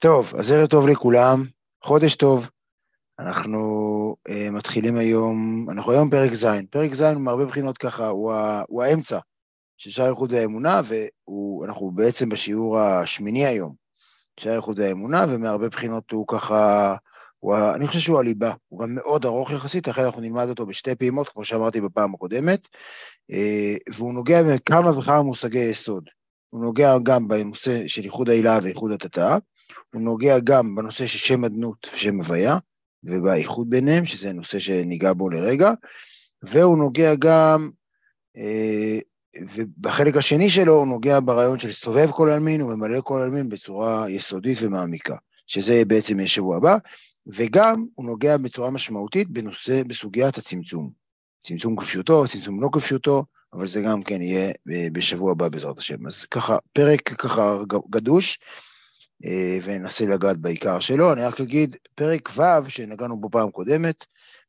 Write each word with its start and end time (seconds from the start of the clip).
טוב, 0.00 0.32
אז 0.38 0.52
ערב 0.52 0.66
טוב 0.66 0.88
לכולם, 0.88 1.44
חודש 1.82 2.14
טוב. 2.14 2.48
אנחנו 3.18 4.16
uh, 4.28 4.50
מתחילים 4.52 4.96
היום, 4.96 5.66
אנחנו 5.70 5.92
היום 5.92 6.10
פרק 6.10 6.34
ז', 6.34 6.46
פרק 6.70 6.94
ז' 6.94 7.02
מהרבה 7.02 7.46
בחינות 7.46 7.78
ככה, 7.78 8.08
הוא, 8.08 8.32
ה, 8.32 8.62
הוא 8.68 8.82
האמצע 8.82 9.18
של 9.76 9.90
שער 9.90 10.10
איחוד 10.10 10.32
והאמונה, 10.32 10.80
ואנחנו 10.88 11.90
בעצם 11.90 12.28
בשיעור 12.28 12.78
השמיני 12.78 13.46
היום, 13.46 13.74
שער 14.40 14.56
איחוד 14.56 14.78
והאמונה, 14.78 15.26
ומהרבה 15.28 15.68
בחינות 15.68 16.10
הוא 16.10 16.26
ככה, 16.28 16.94
הוא, 17.38 17.56
אני 17.74 17.86
חושב 17.86 18.00
שהוא 18.00 18.18
הליבה, 18.18 18.52
הוא 18.68 18.80
גם 18.80 18.94
מאוד 18.94 19.24
ארוך 19.24 19.50
יחסית, 19.50 19.88
אחרי 19.88 20.04
אנחנו 20.04 20.20
נלמד 20.20 20.48
אותו 20.48 20.66
בשתי 20.66 20.94
פעימות, 20.94 21.28
כמו 21.28 21.44
שאמרתי 21.44 21.80
בפעם 21.80 22.14
הקודמת, 22.14 22.60
uh, 23.32 23.94
והוא 23.94 24.14
נוגע 24.14 24.42
בכמה 24.42 24.98
וכמה 24.98 25.22
מושגי 25.22 25.58
יסוד. 25.58 26.04
הוא 26.50 26.62
נוגע 26.62 26.94
גם 27.02 27.28
בנושא 27.28 27.88
של 27.88 28.04
איחוד 28.04 28.30
העילה 28.30 28.58
ואיחוד 28.62 28.92
התתאה, 28.92 29.38
הוא 29.94 30.02
נוגע 30.02 30.38
גם 30.38 30.74
בנושא 30.74 31.06
של 31.06 31.18
שם 31.18 31.44
אדנות 31.44 31.88
ושם 31.94 32.20
הוויה, 32.20 32.58
ובאיחוד 33.04 33.70
ביניהם, 33.70 34.06
שזה 34.06 34.32
נושא 34.32 34.58
שניגע 34.58 35.12
בו 35.12 35.30
לרגע, 35.30 35.72
והוא 36.42 36.78
נוגע 36.78 37.14
גם, 37.14 37.70
אה, 38.36 38.98
ובחלק 39.54 40.16
השני 40.16 40.50
שלו 40.50 40.74
הוא 40.74 40.86
נוגע 40.86 41.18
ברעיון 41.24 41.58
של 41.58 41.72
סובב 41.72 42.10
כל 42.10 42.30
עלמין 42.30 42.62
וממלא 42.62 43.00
כל 43.00 43.20
עלמין 43.20 43.48
בצורה 43.48 44.10
יסודית 44.10 44.58
ומעמיקה, 44.62 45.16
שזה 45.46 45.82
בעצם 45.86 46.18
יהיה 46.18 46.28
שבוע 46.28 46.56
הבא, 46.56 46.76
וגם 47.26 47.86
הוא 47.94 48.06
נוגע 48.06 48.36
בצורה 48.36 48.70
משמעותית 48.70 49.30
בנושא, 49.30 49.82
בסוגיית 49.86 50.38
הצמצום. 50.38 50.90
צמצום 51.42 51.76
כפשוטו, 51.76 52.28
צמצום 52.28 52.62
לא 52.62 52.68
כפשוטו, 52.72 53.24
אבל 53.52 53.66
זה 53.66 53.82
גם 53.82 54.02
כן 54.02 54.22
יהיה 54.22 54.52
בשבוע 54.92 55.32
הבא 55.32 55.48
בעזרת 55.48 55.78
השם. 55.78 56.06
אז 56.06 56.24
ככה, 56.24 56.56
פרק 56.72 57.12
ככה 57.12 57.56
גדוש, 57.90 58.38
אה, 58.42 58.67
וננסה 59.62 60.06
לגעת 60.06 60.38
בעיקר 60.38 60.80
שלו. 60.80 61.12
אני 61.12 61.24
רק 61.24 61.40
אגיד, 61.40 61.76
פרק 61.94 62.28
ו' 62.36 62.70
שנגענו 62.70 63.20
בו 63.20 63.30
פעם 63.30 63.50
קודמת, 63.50 64.04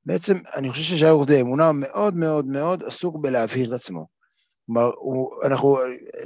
בעצם 0.05 0.37
אני 0.55 0.69
חושב 0.69 0.83
ששאר 0.83 1.11
עובדי 1.11 1.41
אמונה 1.41 1.71
מאוד 1.71 2.15
מאוד 2.15 2.45
מאוד 2.45 2.83
עסוק 2.83 3.15
בלהבהיר 3.21 3.69
את 3.69 3.79
עצמו. 3.79 4.07
כלומר, 4.65 4.89
אנחנו, 5.45 5.77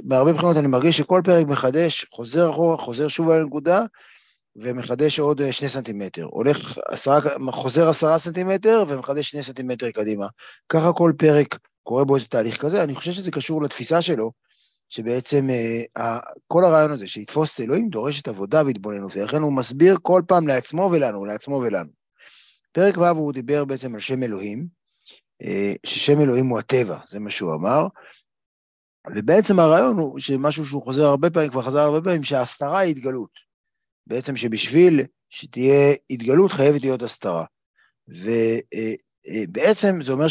בהרבה 0.02 0.32
בחינות 0.32 0.56
אני 0.56 0.68
מרגיש 0.68 0.96
שכל 0.96 1.20
פרק 1.24 1.46
מחדש, 1.46 2.06
חוזר 2.12 2.50
אחורה, 2.50 2.76
חוזר 2.76 3.08
שוב 3.08 3.30
על 3.30 3.40
הנקודה, 3.40 3.82
ומחדש 4.56 5.20
עוד 5.20 5.40
אה, 5.40 5.52
שני 5.52 5.68
סנטימטר. 5.68 6.24
הולך 6.24 6.78
עשרה, 6.88 7.20
חוזר 7.50 7.88
עשרה 7.88 8.18
סנטימטר 8.18 8.84
ומחדש 8.88 9.30
שני 9.30 9.42
סנטימטר 9.42 9.90
קדימה. 9.90 10.26
ככה 10.68 10.92
כל 10.92 11.12
פרק 11.18 11.58
קורה 11.82 12.04
בו 12.04 12.16
איזה 12.16 12.26
תהליך 12.26 12.60
כזה, 12.60 12.84
אני 12.84 12.94
חושב 12.94 13.12
שזה 13.12 13.30
קשור 13.30 13.62
לתפיסה 13.62 14.02
שלו, 14.02 14.32
שבעצם 14.94 15.48
אה, 15.96 16.18
כל 16.46 16.64
הרעיון 16.64 16.90
הזה 16.90 17.08
שיתפוס 17.08 17.54
את 17.54 17.60
אלוהים 17.60 17.88
דורש 17.88 18.20
את 18.20 18.28
עבודה 18.28 18.62
והתבוננות, 18.66 19.16
ולכן 19.16 19.42
הוא 19.42 19.52
מסביר 19.52 19.96
כל 20.02 20.22
פעם 20.26 20.48
לעצמו 20.48 20.90
ולנו, 20.92 21.24
לעצמו 21.24 21.54
ולנו. 21.54 21.90
פרק 22.72 22.98
ו' 22.98 23.04
הוא 23.04 23.32
דיבר 23.32 23.64
בעצם 23.64 23.94
על 23.94 24.00
שם 24.00 24.22
אלוהים, 24.22 24.66
אה, 25.42 25.72
ששם 25.86 26.20
אלוהים 26.20 26.46
הוא 26.46 26.58
הטבע, 26.58 26.98
זה 27.08 27.20
מה 27.20 27.30
שהוא 27.30 27.54
אמר, 27.54 27.86
ובעצם 29.14 29.58
הרעיון 29.58 29.96
הוא 29.96 30.18
שמשהו 30.18 30.66
שהוא 30.66 30.82
חוזר 30.82 31.04
הרבה 31.04 31.30
פעמים, 31.30 31.50
כבר 31.50 31.62
חזר 31.62 31.80
הרבה 31.80 32.04
פעמים, 32.04 32.24
שההסתרה 32.24 32.78
היא 32.78 32.90
התגלות. 32.90 33.30
בעצם 34.06 34.36
שבשביל 34.36 35.00
שתהיה 35.30 35.94
התגלות 36.10 36.52
חייבת 36.52 36.80
להיות 36.80 37.02
הסתרה. 37.02 37.44
ובעצם 39.28 40.02
זה 40.02 40.12
אומר 40.12 40.28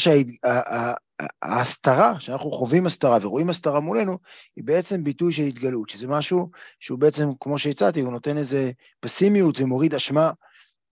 ההסתרה, 1.42 2.20
שאנחנו 2.20 2.52
חווים 2.52 2.86
הסתרה 2.86 3.18
ורואים 3.22 3.50
הסתרה 3.50 3.80
מולנו, 3.80 4.18
היא 4.56 4.64
בעצם 4.64 5.04
ביטוי 5.04 5.34
של 5.34 5.44
התגלות, 5.44 5.90
שזה 5.90 6.08
משהו 6.08 6.50
שהוא 6.80 7.00
בעצם, 7.00 7.30
כמו 7.40 7.60
שהצעתי, 7.60 8.02
הוא 8.02 8.12
נותן 8.12 8.38
איזה 8.38 8.72
פסימיות 9.00 9.60
ומוריד 9.60 9.96
אשמה 9.96 10.32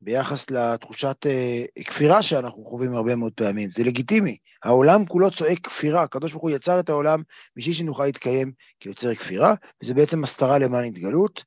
ביחס 0.01 0.51
לתחושת 0.51 1.17
אה, 1.27 1.65
כפירה 1.85 2.23
שאנחנו 2.23 2.65
חווים 2.65 2.95
הרבה 2.95 3.17
מאוד 3.17 3.33
פעמים. 3.33 3.71
זה 3.71 3.85
לגיטימי, 3.85 4.37
העולם 4.65 5.07
כולו 5.07 5.31
צועק 5.31 5.59
כפירה, 5.59 6.03
הקדוש 6.03 6.33
ברוך 6.33 6.43
הוא 6.43 6.51
יצר 6.51 6.81
את 6.81 6.89
העולם 6.89 7.23
בשביל 7.57 7.75
שנוכל 7.75 8.05
להתקיים 8.05 8.53
כיוצר 8.81 9.15
כפירה, 9.15 9.55
וזה 9.83 9.95
בעצם 9.95 10.25
הסתרה 10.25 10.59
למען 10.59 10.85
התגלות. 10.85 11.45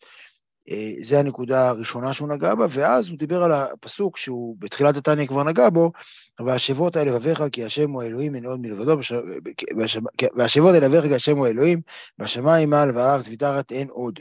אה, 0.72 0.94
זה 1.02 1.19
הנקודה 1.19 1.69
הראשונה 1.69 2.13
שהוא 2.13 2.30
נגע 2.30 2.56
בה, 2.56 2.66
ואז 2.69 3.09
הוא 3.09 3.18
דיבר 3.18 3.44
על 3.44 3.52
הפסוק 3.52 4.18
שהוא 4.18 4.56
בתחילת 4.59 4.97
התניא 4.97 5.28
כבר 5.28 5.44
נגע 5.44 5.69
בו, 5.69 5.91
והשבות 6.46 6.97
אל 6.97 7.07
לבביך 7.07 7.44
כי 7.52 7.66
השם 7.66 7.91
הוא 7.91 8.03
האלוהים 8.03 8.35
אין 8.35 8.46
עוד 8.46 8.59
מלבדו, 8.59 9.00
והשבות 10.35 10.75
אל 10.75 10.85
לבביך 10.85 11.06
כי 11.06 11.16
השם 11.16 11.38
הוא 11.38 11.47
האלוהים, 11.47 11.81
בשמיים 12.18 12.69
מעל 12.69 12.97
והארץ 12.97 13.28
מתחת 13.28 13.72
אין 13.72 13.88
עוד. 13.90 14.19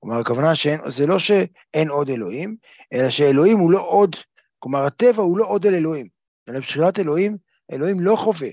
כלומר, 0.00 0.18
הכוונה 0.18 0.54
שזה 0.54 1.06
לא 1.06 1.18
שאין 1.18 1.88
עוד 1.88 2.10
אלוהים, 2.10 2.56
אלא 2.92 3.10
שאלוהים 3.10 3.58
הוא 3.58 3.70
לא 3.70 3.86
עוד, 3.86 4.16
כלומר, 4.58 4.84
הטבע 4.84 5.22
הוא 5.22 5.38
לא 5.38 5.44
עוד 5.46 5.66
אל 5.66 5.74
אלוהים, 5.74 6.08
אלא 6.48 6.58
מבחינת 6.58 6.98
אלוהים, 6.98 7.36
אלוהים 7.72 8.00
לא 8.00 8.16
חווה 8.16 8.48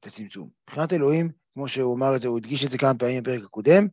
את 0.00 0.06
הצמצום. 0.06 0.48
מבחינת 0.68 0.92
אלוהים, 0.92 1.30
כמו 1.54 1.68
שהוא 1.68 1.96
אמר 1.96 2.16
את 2.16 2.20
זה, 2.20 2.28
הוא 2.28 2.38
הדגיש 2.38 2.64
את 2.64 2.70
זה 2.70 2.78
כמה 2.78 2.94
פעמים 2.94 3.22
בפרק 3.22 3.44
הקודם, 3.44 3.86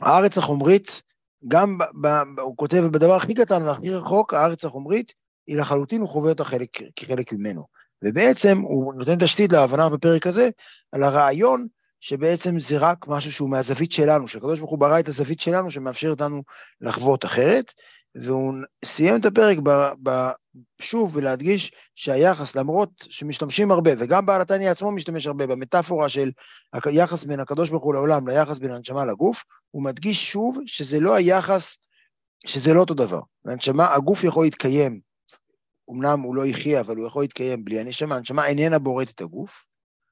הארץ 0.00 0.38
החומרית 0.38 1.02
גם, 1.48 1.78
ב, 1.78 1.84
ב, 2.00 2.40
הוא 2.40 2.56
כותב, 2.56 2.84
בדבר 2.92 3.14
הכי 3.14 3.34
קטן 3.34 3.62
והכי 3.62 3.90
רחוק, 3.90 4.34
הארץ 4.34 4.64
החומרית, 4.64 5.12
היא 5.46 5.56
לחלוטין, 5.56 6.00
הוא 6.00 6.08
חווה 6.08 6.30
אותה 6.30 6.44
חלק, 6.44 6.68
כחלק 6.96 7.32
ממנו. 7.32 7.64
ובעצם 8.04 8.58
הוא 8.58 8.94
נותן 8.94 9.24
תשתית 9.24 9.52
להבנה 9.52 9.88
בפרק 9.88 10.26
הזה, 10.26 10.48
על 10.92 11.02
הרעיון 11.02 11.66
שבעצם 12.00 12.58
זה 12.58 12.78
רק 12.78 13.08
משהו 13.08 13.32
שהוא 13.32 13.50
מהזווית 13.50 13.92
שלנו, 13.92 14.28
שהקדוש 14.28 14.58
ברוך 14.58 14.70
הוא 14.70 14.78
ברא 14.78 15.00
את 15.00 15.08
הזווית 15.08 15.40
שלנו, 15.40 15.70
שמאפשר 15.70 16.10
אותנו 16.10 16.42
לחוות 16.80 17.24
אחרת, 17.24 17.72
והוא 18.14 18.54
סיים 18.84 19.16
את 19.16 19.24
הפרק 19.24 19.58
ב, 19.62 19.70
ב, 20.02 20.30
שוב 20.80 21.16
ולהדגיש 21.16 21.72
שהיחס, 21.94 22.56
למרות 22.56 22.90
שמשתמשים 23.00 23.70
הרבה, 23.70 23.90
וגם 23.98 24.26
בעל 24.26 24.40
התניא 24.40 24.70
עצמו 24.70 24.92
משתמש 24.92 25.26
הרבה 25.26 25.46
במטאפורה 25.46 26.08
של 26.08 26.30
היחס 26.72 27.24
בין 27.24 27.40
הקדוש 27.40 27.70
ברוך 27.70 27.84
הוא 27.84 27.94
לעולם 27.94 28.28
ליחס 28.28 28.58
בין 28.58 28.70
הנשמה 28.70 29.06
לגוף, 29.06 29.44
הוא 29.70 29.82
מדגיש 29.82 30.32
שוב 30.32 30.58
שזה 30.66 31.00
לא 31.00 31.14
היחס, 31.14 31.78
שזה 32.46 32.74
לא 32.74 32.80
אותו 32.80 32.94
דבר. 32.94 33.20
הנשמה, 33.46 33.94
הגוף 33.94 34.24
יכול 34.24 34.44
להתקיים, 34.44 35.00
אמנם 35.90 36.20
הוא 36.20 36.36
לא 36.36 36.46
יחיה, 36.46 36.80
אבל 36.80 36.96
הוא 36.96 37.06
יכול 37.06 37.22
להתקיים 37.22 37.64
בלי 37.64 37.80
הנשמה, 37.80 38.16
הנשמה 38.16 38.46
איננה 38.46 38.78
בוראת 38.78 39.10
את 39.10 39.20
הגוף, 39.20 39.66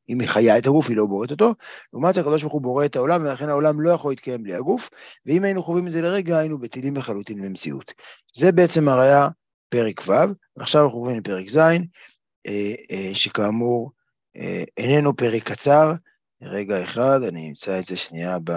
היא 0.08 0.28
חיה 0.28 0.58
את 0.58 0.66
הגוף, 0.66 0.88
היא 0.88 0.96
לא 0.96 1.06
בוראת 1.06 1.30
אותו. 1.30 1.54
לעומת 1.92 2.14
זה, 2.14 2.20
הקדוש 2.20 2.42
ברוך 2.42 2.54
הוא 2.54 2.62
בורא 2.62 2.84
את 2.84 2.96
העולם, 2.96 3.22
ולכן 3.22 3.48
העולם 3.48 3.80
לא 3.80 3.90
יכול 3.90 4.12
להתקיים 4.12 4.42
בלי 4.42 4.54
הגוף, 4.54 4.90
ואם 5.26 5.44
היינו 5.44 5.62
חווים 5.62 5.86
את 5.86 5.92
זה 5.92 6.02
לרגע, 6.02 6.38
היינו 6.38 6.58
בטילים 6.58 6.96
לחלוטין 6.96 7.42
במציאות. 7.42 7.92
זה 8.34 8.52
בעצם 8.52 8.88
הראיה 8.88 9.28
פרק 9.68 10.02
ו', 10.06 10.12
ועכשיו 10.56 10.84
אנחנו 10.84 10.98
עוברים 10.98 11.18
לפרק 11.18 11.48
ז', 11.48 11.58
אה, 12.46 12.74
אה, 12.90 13.10
שכאמור 13.14 13.92
אה, 14.36 14.64
איננו 14.76 15.16
פרק 15.16 15.42
קצר. 15.42 15.92
רגע 16.42 16.84
אחד, 16.84 17.18
אני 17.28 17.48
אמצא 17.48 17.78
את 17.78 17.86
זה 17.86 17.96
שנייה 17.96 18.38
ב... 18.44 18.52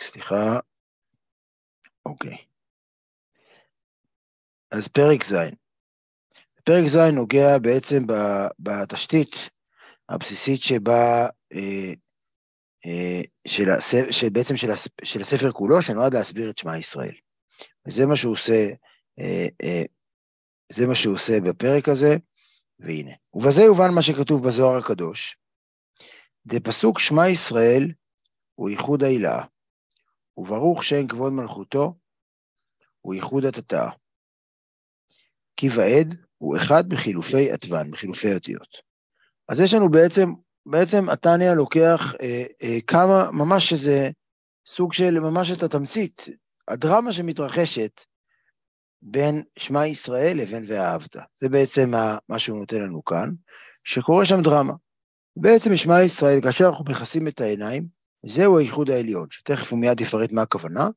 סליחה. 0.00 0.58
אוקיי. 2.06 2.36
אז 4.70 4.88
פרק 4.88 5.24
ז'. 5.24 5.34
פרק 6.64 6.86
ז' 6.86 6.96
נוגע 6.96 7.58
בעצם 7.58 8.04
בתשתית 8.58 9.50
הבסיסית 10.08 10.62
שבה, 10.62 11.26
אה, 11.52 11.92
אה, 12.86 13.22
של, 13.46 13.64
שבעצם 14.10 14.56
של, 14.56 14.70
של 15.04 15.20
הספר 15.20 15.52
כולו, 15.52 15.82
שנועד 15.82 16.14
להסביר 16.14 16.50
את 16.50 16.58
שמע 16.58 16.78
ישראל. 16.78 17.14
וזה 17.86 18.06
מה 18.06 18.16
שהוא 18.16 18.32
עושה, 18.32 18.68
אה, 19.18 19.82
זה 20.72 20.86
מה 20.86 20.94
שהוא 20.94 21.14
עושה 21.14 21.40
בפרק 21.40 21.88
הזה, 21.88 22.16
והנה. 22.78 23.12
ובזה 23.34 23.62
יובן 23.62 23.90
מה 23.94 24.02
שכתוב 24.02 24.46
בזוהר 24.46 24.78
הקדוש. 24.78 25.36
דפסוק 26.46 26.98
שמע 26.98 27.28
ישראל 27.28 27.92
הוא 28.54 28.70
ייחוד 28.70 29.02
העילה, 29.02 29.44
וברוך 30.36 30.84
שם 30.84 31.06
כבוד 31.06 31.32
מלכותו 31.32 31.94
הוא 33.00 33.14
ייחוד 33.14 33.44
התתאה. 33.44 33.90
כי 35.56 35.68
ועד 35.76 36.16
הוא 36.38 36.56
אחד 36.56 36.88
בחילופי 36.88 37.50
עטבן, 37.50 37.90
בחילופי 37.90 38.34
אותיות. 38.34 38.91
אז 39.48 39.60
יש 39.60 39.74
לנו 39.74 39.90
בעצם, 39.90 40.32
בעצם 40.66 41.08
התניא 41.08 41.52
לוקח 41.52 42.14
אה, 42.20 42.44
אה, 42.62 42.78
כמה, 42.86 43.30
ממש 43.30 43.72
איזה 43.72 44.10
סוג 44.66 44.92
של, 44.92 45.20
ממש 45.20 45.50
את 45.50 45.62
התמצית, 45.62 46.28
הדרמה 46.68 47.12
שמתרחשת 47.12 48.00
בין 49.02 49.42
שמע 49.56 49.86
ישראל 49.86 50.36
לבין 50.36 50.64
ואהבת. 50.66 51.16
זה 51.40 51.48
בעצם 51.48 51.90
מה, 51.90 52.18
מה 52.28 52.38
שהוא 52.38 52.58
נותן 52.58 52.82
לנו 52.82 53.04
כאן, 53.04 53.30
שקורה 53.84 54.24
שם 54.24 54.42
דרמה. 54.42 54.74
בעצם 55.36 55.76
שמע 55.76 56.02
ישראל, 56.02 56.40
כאשר 56.40 56.68
אנחנו 56.68 56.84
מכסים 56.88 57.28
את 57.28 57.40
העיניים, 57.40 57.86
זהו 58.22 58.58
הייחוד 58.58 58.90
העליון, 58.90 59.26
שתכף 59.30 59.72
הוא 59.72 59.78
מיד 59.80 60.00
יפרט 60.00 60.32
מה 60.32 60.42
הכוונה, 60.42 60.88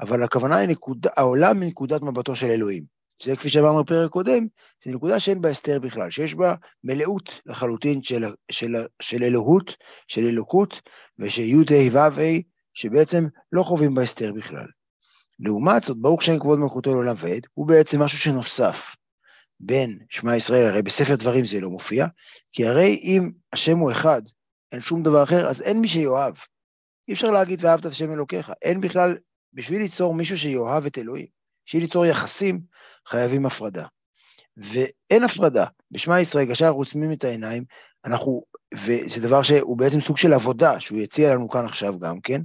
אבל 0.00 0.22
הכוונה 0.22 0.56
היא 0.56 0.68
נקוד, 0.68 1.06
העולם 1.16 1.60
מנקודת 1.60 2.02
מבטו 2.02 2.36
של 2.36 2.46
אלוהים. 2.46 2.91
זה 3.22 3.36
כפי 3.36 3.50
שאמרנו 3.50 3.84
בפרק 3.84 4.10
קודם, 4.10 4.46
זו 4.84 4.90
נקודה 4.90 5.20
שאין 5.20 5.40
בה 5.40 5.48
הסתר 5.48 5.78
בכלל, 5.78 6.10
שיש 6.10 6.34
בה 6.34 6.54
מלאות 6.84 7.40
לחלוטין 7.46 8.02
של, 8.02 8.24
של, 8.50 8.86
של 9.02 9.22
אלוהות, 9.22 9.76
של 10.08 10.26
אלוקות, 10.26 10.80
ושל 11.18 11.42
י' 11.42 11.54
ה' 11.54 11.90
ו' 11.92 11.98
ה', 11.98 12.40
שבעצם 12.74 13.26
לא 13.52 13.62
חווים 13.62 13.94
בה 13.94 14.02
הסתר 14.02 14.32
בכלל. 14.32 14.66
לעומת 15.40 15.82
זאת, 15.82 15.96
ברוך 15.96 16.22
שם 16.22 16.38
כבוד 16.38 16.58
מלכותו 16.58 16.90
לעולם 16.90 17.14
ועד, 17.18 17.46
הוא 17.54 17.68
בעצם 17.68 18.02
משהו 18.02 18.18
שנוסף 18.18 18.96
בין 19.60 19.98
שמע 20.10 20.36
ישראל, 20.36 20.66
הרי 20.66 20.82
בספר 20.82 21.14
דברים 21.16 21.44
זה 21.44 21.60
לא 21.60 21.70
מופיע, 21.70 22.06
כי 22.52 22.66
הרי 22.66 23.00
אם 23.02 23.30
השם 23.52 23.78
הוא 23.78 23.92
אחד, 23.92 24.22
אין 24.72 24.80
שום 24.80 25.02
דבר 25.02 25.22
אחר, 25.22 25.48
אז 25.48 25.62
אין 25.62 25.80
מי 25.80 25.88
שיאהב. 25.88 26.34
אי 27.08 27.14
אפשר 27.14 27.30
להגיד 27.30 27.64
ואהבת 27.64 27.80
את 27.80 27.90
השם 27.90 28.12
אלוקיך, 28.12 28.52
אין 28.62 28.80
בכלל, 28.80 29.16
בשביל 29.52 29.82
ליצור 29.82 30.14
מישהו 30.14 30.38
שיאהב 30.38 30.86
את 30.86 30.98
אלוהים, 30.98 31.26
בשביל 31.66 31.82
ליצור 31.82 32.06
יחסים, 32.06 32.60
חייבים 33.08 33.46
הפרדה. 33.46 33.86
ואין 34.56 35.24
הפרדה. 35.24 35.64
בשמע 35.90 36.20
ישראל, 36.20 36.46
כאשר 36.46 36.66
אנחנו 36.66 36.80
עוצמים 36.80 37.12
את 37.12 37.24
העיניים, 37.24 37.64
אנחנו, 38.04 38.42
וזה 38.74 39.20
דבר 39.20 39.42
שהוא 39.42 39.78
בעצם 39.78 40.00
סוג 40.00 40.18
של 40.18 40.32
עבודה, 40.32 40.80
שהוא 40.80 40.98
יציע 40.98 41.34
לנו 41.34 41.48
כאן 41.48 41.64
עכשיו 41.64 41.98
גם 41.98 42.20
כן, 42.20 42.42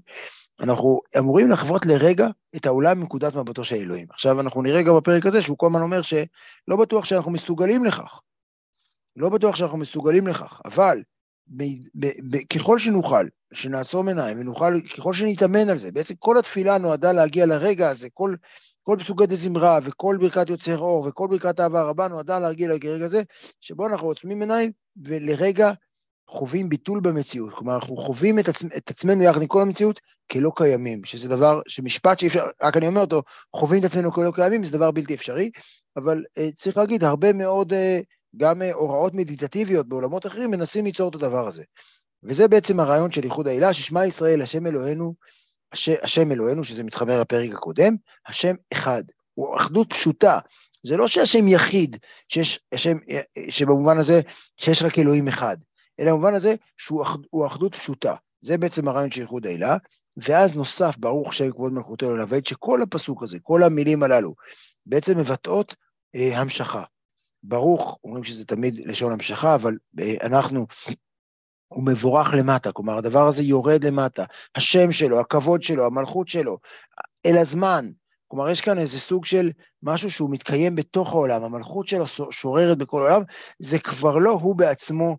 אנחנו 0.59 1.01
אמורים 1.18 1.50
לחוות 1.50 1.86
לרגע 1.86 2.27
את 2.56 2.65
העולם 2.65 3.00
מנקודת 3.00 3.36
מבטו 3.36 3.65
של 3.65 3.75
אלוהים. 3.75 4.07
עכשיו 4.09 4.42
אנחנו 4.42 4.62
נראה 4.62 4.83
גם 4.83 4.95
בפרק 4.98 5.25
הזה 5.25 5.42
שהוא 5.42 5.57
כל 5.57 5.65
הזמן 5.65 5.81
אומר 5.81 6.01
שלא 6.01 6.75
בטוח 6.80 7.06
שאנחנו 7.06 7.31
מסוגלים 7.31 7.86
לכך. 7.86 8.21
לא 9.15 9.30
בטוח 9.30 9.56
שאנחנו 9.56 9.77
מסוגלים 9.77 10.27
לכך, 10.27 10.62
אבל 10.65 11.04
ב, 11.48 11.63
ב, 11.95 12.07
ב, 12.30 12.38
ככל 12.38 12.80
שנוכל, 12.80 13.25
שנעצום 13.54 14.07
עיניים 14.07 14.39
ונוכל, 14.39 14.81
ככל 14.81 15.13
שנתאמן 15.13 15.69
על 15.69 15.77
זה, 15.77 15.92
בעצם 15.92 16.13
כל 16.19 16.38
התפילה 16.38 16.77
נועדה 16.77 17.12
להגיע 17.12 17.45
לרגע 17.45 17.89
הזה, 17.89 18.07
כל, 18.13 18.36
כל 18.87 18.97
פסוקי 18.99 19.25
דזמרה 19.25 19.79
וכל 19.83 20.17
ברכת 20.19 20.49
יוצר 20.49 20.77
אור 20.77 21.05
וכל 21.07 21.27
ברכת 21.27 21.59
אהבה 21.59 21.81
רבה 21.81 22.07
נועדה 22.07 22.39
להגיע 22.39 22.67
לרגע 22.67 23.05
הזה, 23.05 23.23
שבו 23.61 23.87
אנחנו 23.87 24.07
עוצמים 24.07 24.41
עיניים 24.41 24.71
ולרגע 25.05 25.71
חווים 26.29 26.69
ביטול 26.69 26.99
במציאות, 26.99 27.53
כלומר 27.53 27.75
אנחנו 27.75 27.97
חווים 27.97 28.39
את, 28.39 28.49
עצ... 28.49 28.63
את 28.77 28.89
עצמנו 28.89 29.23
יחד 29.23 29.41
עם 29.41 29.47
כל 29.47 29.61
המציאות 29.61 29.99
כלא 30.31 30.51
קיימים, 30.55 31.05
שזה 31.05 31.29
דבר, 31.29 31.61
שמשפט 31.67 32.19
שאי 32.19 32.27
אפשר, 32.27 32.45
רק 32.63 32.77
אני 32.77 32.87
אומר 32.87 33.01
אותו, 33.01 33.23
חווים 33.55 33.79
את 33.79 33.85
עצמנו 33.85 34.11
כלא 34.11 34.31
קיימים, 34.35 34.63
זה 34.63 34.71
דבר 34.71 34.91
בלתי 34.91 35.13
אפשרי, 35.13 35.51
אבל 35.97 36.23
uh, 36.39 36.41
צריך 36.57 36.77
להגיד, 36.77 37.03
הרבה 37.03 37.33
מאוד, 37.33 37.73
uh, 37.73 37.75
גם 38.37 38.61
uh, 38.61 38.65
הוראות 38.73 39.13
מדיטטיביות 39.13 39.87
בעולמות 39.87 40.25
אחרים 40.25 40.51
מנסים 40.51 40.85
ליצור 40.85 41.09
את 41.09 41.15
הדבר 41.15 41.47
הזה. 41.47 41.63
וזה 42.23 42.47
בעצם 42.47 42.79
הרעיון 42.79 43.11
של 43.11 43.23
איחוד 43.23 43.47
העילה, 43.47 43.73
ששמע 43.73 44.05
ישראל, 44.05 44.41
השם 44.41 44.67
אלוהינו, 44.67 45.13
הש... 45.73 45.89
השם 45.89 46.31
אלוהינו, 46.31 46.63
שזה 46.63 46.83
מתחבר 46.83 47.21
לפרק 47.21 47.51
הקודם, 47.53 47.95
השם 48.27 48.55
אחד, 48.73 49.03
הוא 49.33 49.57
אחדות 49.57 49.93
פשוטה, 49.93 50.39
זה 50.83 50.97
לא 50.97 51.07
שהשם 51.07 51.47
יחיד, 51.47 51.97
שיש, 52.29 52.59
השם, 52.71 52.97
שבמובן 53.49 53.97
הזה 53.97 54.21
שיש 54.57 54.83
רק 54.83 54.99
אלוהים 54.99 55.27
אחד, 55.27 55.57
אלא 55.99 56.11
במובן 56.11 56.33
הזה 56.33 56.55
שהוא 56.77 57.47
אחדות 57.47 57.75
פשוטה. 57.75 58.15
זה 58.41 58.57
בעצם 58.57 58.87
הרעיון 58.87 59.11
של 59.11 59.21
ייחוד 59.21 59.47
העילה, 59.47 59.77
ואז 60.17 60.55
נוסף, 60.55 60.97
ברוך 60.97 61.33
שם 61.33 61.51
כבוד 61.51 61.73
מלכותו 61.73 62.15
ללבד, 62.15 62.45
שכל 62.45 62.81
הפסוק 62.81 63.23
הזה, 63.23 63.37
כל 63.43 63.63
המילים 63.63 64.03
הללו, 64.03 64.35
בעצם 64.85 65.17
מבטאות 65.17 65.75
אה, 66.15 66.39
המשכה. 66.39 66.83
ברוך, 67.43 67.99
אומרים 68.03 68.23
שזה 68.23 68.45
תמיד 68.45 68.81
לשון 68.85 69.11
המשכה, 69.13 69.55
אבל 69.55 69.77
אה, 69.99 70.13
אנחנו, 70.21 70.65
הוא 71.67 71.83
מבורך 71.85 72.33
למטה, 72.33 72.71
כלומר 72.71 72.97
הדבר 72.97 73.27
הזה 73.27 73.43
יורד 73.43 73.83
למטה, 73.83 74.23
השם 74.55 74.91
שלו, 74.91 75.19
הכבוד 75.19 75.63
שלו, 75.63 75.85
המלכות 75.85 76.27
שלו, 76.27 76.57
אל 77.25 77.37
הזמן, 77.37 77.89
כלומר 78.27 78.49
יש 78.49 78.61
כאן 78.61 78.77
איזה 78.77 78.99
סוג 78.99 79.25
של 79.25 79.51
משהו 79.83 80.11
שהוא 80.11 80.29
מתקיים 80.31 80.75
בתוך 80.75 81.11
העולם, 81.11 81.43
המלכות 81.43 81.87
שלו 81.87 82.07
שוררת 82.31 82.77
בכל 82.77 83.01
העולם, 83.01 83.23
זה 83.59 83.79
כבר 83.79 84.17
לא 84.17 84.31
הוא 84.31 84.55
בעצמו 84.55 85.17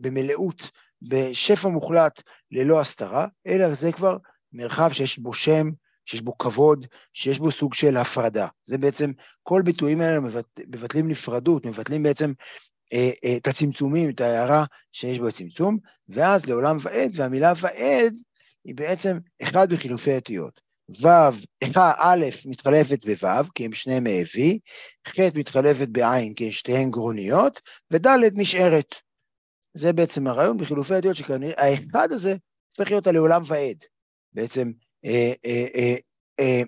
במלאות, 0.00 0.70
בשפע 1.02 1.68
מוחלט, 1.68 2.22
ללא 2.52 2.80
הסתרה, 2.80 3.26
אלא 3.46 3.74
זה 3.74 3.92
כבר 3.92 4.16
מרחב 4.52 4.92
שיש 4.92 5.18
בו 5.18 5.32
שם, 5.32 5.70
שיש 6.06 6.20
בו 6.20 6.38
כבוד, 6.38 6.86
שיש 7.12 7.38
בו 7.38 7.50
סוג 7.50 7.74
של 7.74 7.96
הפרדה. 7.96 8.46
זה 8.66 8.78
בעצם, 8.78 9.12
כל 9.42 9.62
ביטויים 9.62 10.00
האלה 10.00 10.20
מבט, 10.20 10.44
מבטלים 10.68 11.08
נפרדות, 11.08 11.66
מבטלים 11.66 12.02
בעצם 12.02 12.32
את 13.36 13.46
הצמצומים, 13.46 14.10
את 14.10 14.20
ההערה 14.20 14.64
שיש 14.92 15.18
בו 15.18 15.32
צמצום, 15.32 15.78
ואז 16.08 16.46
לעולם 16.46 16.76
ועד, 16.80 17.10
והמילה 17.14 17.52
ועד 17.60 18.14
היא 18.64 18.74
בעצם 18.74 19.18
אחד 19.42 19.72
בחילופי 19.72 20.16
אותיות. 20.16 20.60
ו', 21.02 21.08
א', 21.76 22.24
מתחלפת 22.46 23.06
בו', 23.06 23.52
כי 23.54 23.64
הם 23.64 23.72
שניהם 23.72 24.04
מאבי, 24.04 24.58
ח' 25.08 25.18
מתחלפת 25.34 25.88
בעין, 25.88 26.34
כי 26.34 26.44
הם 26.44 26.52
שתיהן 26.52 26.90
גרוניות, 26.90 27.60
וד' 27.90 28.06
נשארת. 28.32 28.94
זה 29.74 29.92
בעצם 29.92 30.26
הרעיון 30.26 30.58
בחילופי 30.58 30.94
הדעות 30.94 31.16
שכנראה 31.16 31.64
האחד 31.64 32.12
הזה 32.12 32.36
הופך 32.70 32.90
להיות 32.90 33.06
הלעולם 33.06 33.42
ועד. 33.44 33.84
בעצם 34.32 34.72
אה, 35.04 35.32
אה, 35.44 35.66
אה, 35.74 35.94
אה, 36.40 36.62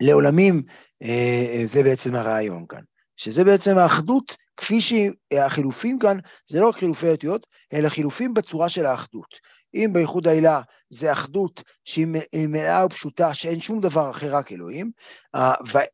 לעולמים, 0.00 0.62
אה, 1.02 1.46
אה, 1.52 1.66
זה 1.66 1.82
בעצם 1.82 2.14
הרעיון 2.14 2.66
כאן. 2.66 2.82
שזה 3.16 3.44
בעצם 3.44 3.78
האחדות, 3.78 4.36
כפי 4.56 4.80
שהחילופים 4.80 5.98
כאן, 5.98 6.18
זה 6.46 6.60
לא 6.60 6.68
רק 6.68 6.76
חילופי 6.76 7.08
אותיות, 7.08 7.46
אלא 7.72 7.88
חילופים 7.88 8.34
בצורה 8.34 8.68
של 8.68 8.86
האחדות. 8.86 9.54
אם 9.74 9.90
בייחוד 9.92 10.28
העילה 10.28 10.60
זה 10.90 11.12
אחדות 11.12 11.62
שהיא 11.84 12.06
מלאה 12.48 12.86
ופשוטה, 12.86 13.34
שאין 13.34 13.60
שום 13.60 13.80
דבר 13.80 14.10
אחר 14.10 14.34
רק 14.34 14.52
אלוהים, 14.52 14.90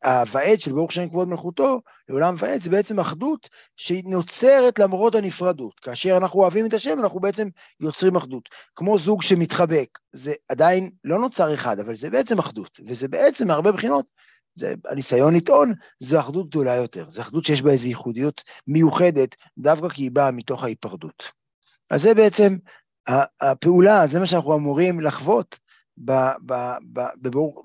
הוועד 0.04 0.60
של 0.60 0.72
ברוך 0.72 0.92
שם 0.92 1.08
כבוד 1.08 1.28
מלכותו, 1.28 1.80
לעולם 2.08 2.34
ועד, 2.38 2.62
זה 2.62 2.70
בעצם 2.70 3.00
אחדות 3.00 3.48
שהיא 3.76 4.04
נוצרת 4.06 4.78
למרות 4.78 5.14
הנפרדות. 5.14 5.80
כאשר 5.80 6.16
אנחנו 6.16 6.40
אוהבים 6.40 6.66
את 6.66 6.74
השם, 6.74 6.98
אנחנו 7.00 7.20
בעצם 7.20 7.48
יוצרים 7.80 8.16
אחדות. 8.16 8.48
כמו 8.76 8.98
זוג 8.98 9.22
שמתחבק, 9.22 9.88
זה 10.12 10.34
עדיין 10.48 10.90
לא 11.04 11.18
נוצר 11.18 11.54
אחד, 11.54 11.80
אבל 11.80 11.94
זה 11.94 12.10
בעצם 12.10 12.38
אחדות, 12.38 12.80
וזה 12.86 13.08
בעצם 13.08 13.48
מהרבה 13.48 13.72
בחינות, 13.72 14.06
זה 14.60 14.74
הניסיון 14.90 15.34
לטעון, 15.34 15.74
זו 16.00 16.20
אחדות 16.20 16.48
גדולה 16.48 16.74
יותר, 16.74 17.08
זו 17.08 17.22
אחדות 17.22 17.44
שיש 17.44 17.62
בה 17.62 17.70
איזו 17.70 17.88
ייחודיות 17.88 18.44
מיוחדת, 18.66 19.36
דווקא 19.58 19.88
כי 19.88 20.02
היא 20.02 20.10
באה 20.10 20.30
מתוך 20.30 20.64
ההיפרדות. 20.64 21.24
אז 21.90 22.02
זה 22.02 22.14
בעצם 22.14 22.56
הפעולה, 23.40 24.06
זה 24.06 24.20
מה 24.20 24.26
שאנחנו 24.26 24.54
אמורים 24.54 25.00
לחוות 25.00 25.58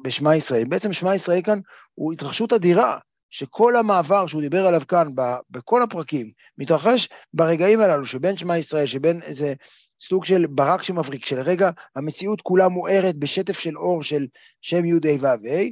בשמע 0.03 0.35
ישראל. 0.35 0.63
בעצם 0.63 0.93
שמע 0.93 1.15
ישראל 1.15 1.41
כאן 1.41 1.59
הוא 1.93 2.13
התרחשות 2.13 2.53
אדירה, 2.53 2.97
שכל 3.29 3.75
המעבר 3.75 4.27
שהוא 4.27 4.41
דיבר 4.41 4.67
עליו 4.67 4.81
כאן, 4.87 5.07
בכל 5.49 5.83
הפרקים, 5.83 6.31
מתרחש 6.57 7.09
ברגעים 7.33 7.79
הללו, 7.79 8.05
שבין 8.05 8.37
שמע 8.37 8.57
ישראל, 8.57 8.85
שבין 8.85 9.21
איזה 9.21 9.53
סוג 10.01 10.25
של 10.25 10.45
ברק 10.49 10.83
שמבריק, 10.83 11.25
שלרגע 11.25 11.69
המציאות 11.95 12.41
כולה 12.41 12.67
מוארת 12.67 13.15
בשטף 13.15 13.59
של 13.59 13.77
אור 13.77 14.03
של 14.03 14.27
שם 14.61 14.85
י' 14.85 14.93
ה' 14.93 15.35
ו' 15.43 15.69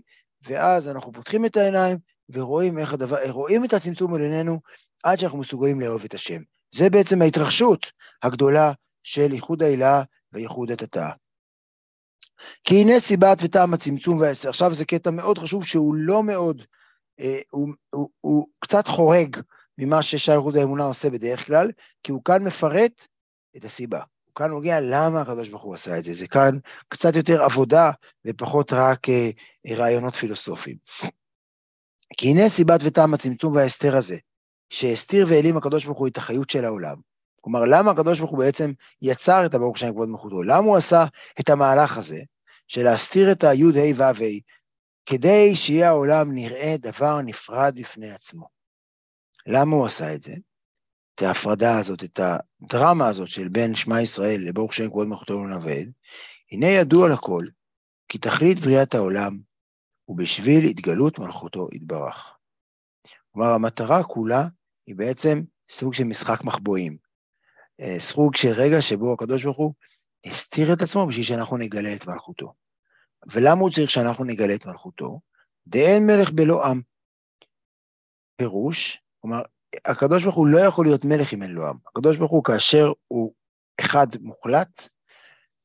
ואז 0.47 0.87
אנחנו 0.87 1.13
פותחים 1.13 1.45
את 1.45 1.57
העיניים 1.57 1.97
ורואים 2.29 2.77
איך 2.77 2.93
הדבר, 2.93 3.29
רואים 3.29 3.65
את 3.65 3.73
הצמצום 3.73 4.13
על 4.13 4.21
עינינו 4.21 4.59
עד 5.03 5.19
שאנחנו 5.19 5.37
מסוגלים 5.37 5.81
לאהוב 5.81 6.03
את 6.03 6.13
השם. 6.13 6.41
זה 6.75 6.89
בעצם 6.89 7.21
ההתרחשות 7.21 7.91
הגדולה 8.23 8.71
של 9.03 9.31
איחוד 9.33 9.63
העילה 9.63 10.03
וייחוד 10.31 10.71
התתאה. 10.71 11.11
כי 12.63 12.75
הנה 12.81 12.99
סיבת 12.99 13.37
וטעם 13.43 13.73
הצמצום 13.73 14.19
והעשר. 14.19 14.49
עכשיו 14.49 14.73
זה 14.73 14.85
קטע 14.85 15.11
מאוד 15.11 15.37
חשוב 15.37 15.65
שהוא 15.65 15.95
לא 15.95 16.23
מאוד, 16.23 16.61
אה, 17.19 17.39
הוא, 17.49 17.69
הוא, 17.89 18.09
הוא 18.21 18.47
קצת 18.59 18.87
חורג 18.87 19.37
ממה 19.77 20.01
ששי 20.01 20.31
איחוד 20.31 20.57
האמונה 20.57 20.83
עושה 20.83 21.09
בדרך 21.09 21.45
כלל, 21.45 21.71
כי 22.03 22.11
הוא 22.11 22.23
כאן 22.23 22.43
מפרט 22.43 23.07
את 23.57 23.65
הסיבה. 23.65 24.01
הוא 24.33 24.39
כאן 24.39 24.49
נוגע 24.49 24.79
למה 24.81 25.21
הקדוש 25.21 25.49
ברוך 25.49 25.63
הוא 25.63 25.73
עשה 25.73 25.97
את 25.99 26.03
זה. 26.03 26.13
זה 26.13 26.27
כאן 26.27 26.57
קצת 26.87 27.15
יותר 27.15 27.43
עבודה 27.43 27.91
ופחות 28.25 28.73
רק 28.73 29.09
אה, 29.09 29.29
רעיונות 29.75 30.15
פילוסופיים. 30.15 30.77
כי 32.17 32.27
הנה 32.27 32.49
סיבת 32.49 32.79
וטעם 32.83 33.13
הצמצום 33.13 33.55
וההסתר 33.55 33.97
הזה, 33.97 34.17
שהסתיר 34.69 35.25
והעלים 35.29 35.57
הקדוש 35.57 35.85
ברוך 35.85 35.97
הוא 35.97 36.07
את 36.07 36.17
החיות 36.17 36.49
של 36.49 36.65
העולם, 36.65 36.95
כלומר, 37.41 37.65
למה 37.65 37.91
הקדוש 37.91 38.19
ברוך 38.19 38.31
הוא 38.31 38.39
בעצם 38.39 38.71
יצר 39.01 39.45
את 39.45 39.53
הברוך 39.53 39.77
שם 39.77 39.91
כבוד 39.91 40.09
מלכותו? 40.09 40.43
למה 40.43 40.67
הוא 40.67 40.77
עשה 40.77 41.05
את 41.39 41.49
המהלך 41.49 41.97
הזה 41.97 42.21
של 42.67 42.83
להסתיר 42.83 43.31
את 43.31 43.43
היוד, 43.43 43.77
ה' 43.77 43.95
ו' 43.95 44.03
ה', 44.03 44.39
כדי 45.05 45.55
שיהיה 45.55 45.89
העולם 45.89 46.31
נראה 46.31 46.75
דבר 46.79 47.21
נפרד 47.21 47.75
בפני 47.79 48.11
עצמו? 48.11 48.47
למה 49.47 49.75
הוא 49.75 49.85
עשה 49.85 50.15
את 50.15 50.21
זה? 50.21 50.33
את 51.15 51.21
ההפרדה 51.21 51.77
הזאת, 51.77 52.03
את 52.03 52.19
הדרמה 52.19 53.07
הזאת 53.07 53.29
של 53.29 53.47
בין 53.47 53.75
שמע 53.75 54.01
ישראל 54.01 54.41
לברוך 54.41 54.73
שם 54.73 54.89
כבוד 54.89 55.07
מלכותו 55.07 55.33
ולנבד, 55.33 55.85
הנה 56.51 56.67
ידוע 56.67 57.09
לכל, 57.09 57.43
כי 58.07 58.17
תכלית 58.17 58.59
בריאת 58.59 58.95
העולם 58.95 59.39
הוא 60.05 60.17
בשביל 60.17 60.65
התגלות 60.65 61.19
מלכותו 61.19 61.67
יתברך. 61.71 62.37
כלומר, 63.31 63.49
המטרה 63.49 64.03
כולה 64.03 64.47
היא 64.87 64.95
בעצם 64.95 65.41
סוג 65.69 65.93
של 65.93 66.03
משחק 66.03 66.43
מחבואים. 66.43 66.97
אה, 67.81 67.99
סוג 67.99 68.35
של 68.35 68.51
רגע 68.51 68.81
שבו 68.81 69.13
הקדוש 69.13 69.43
ברוך 69.43 69.57
הוא 69.57 69.73
הסתיר 70.25 70.73
את 70.73 70.81
עצמו 70.81 71.07
בשביל 71.07 71.25
שאנחנו 71.25 71.57
נגלה 71.57 71.95
את 71.95 72.07
מלכותו. 72.07 72.53
ולמה 73.31 73.61
הוא 73.61 73.69
צריך 73.69 73.89
שאנחנו 73.89 74.25
נגלה 74.25 74.55
את 74.55 74.65
מלכותו? 74.65 75.19
דאין 75.67 76.05
מלך 76.05 76.31
בלא 76.31 76.65
עם. 76.65 76.81
פירוש, 78.35 79.01
כלומר, 79.21 79.41
הקדוש 79.85 80.23
ברוך 80.23 80.35
הוא 80.35 80.47
לא 80.47 80.59
יכול 80.59 80.85
להיות 80.85 81.05
מלך 81.05 81.33
אם 81.33 81.43
אין 81.43 81.51
לו 81.51 81.67
עם. 81.67 81.75
הקדוש 81.87 82.17
ברוך 82.17 82.31
הוא, 82.31 82.43
כאשר 82.43 82.91
הוא 83.07 83.33
אחד 83.79 84.07
מוחלט, 84.21 84.87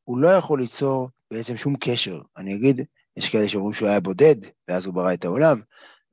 הוא 0.04 0.18
לא 0.18 0.28
יכול 0.28 0.60
ליצור 0.60 1.08
בעצם 1.30 1.56
שום 1.56 1.76
קשר. 1.76 2.20
אני 2.36 2.54
אגיד 2.54 2.80
יש 3.16 3.30
כאלה 3.30 3.48
שאומרים 3.48 3.72
שהוא 3.72 3.88
היה 3.88 4.00
בודד, 4.00 4.36
ואז 4.68 4.86
הוא 4.86 4.94
ברא 4.94 5.14
את 5.14 5.24
העולם. 5.24 5.60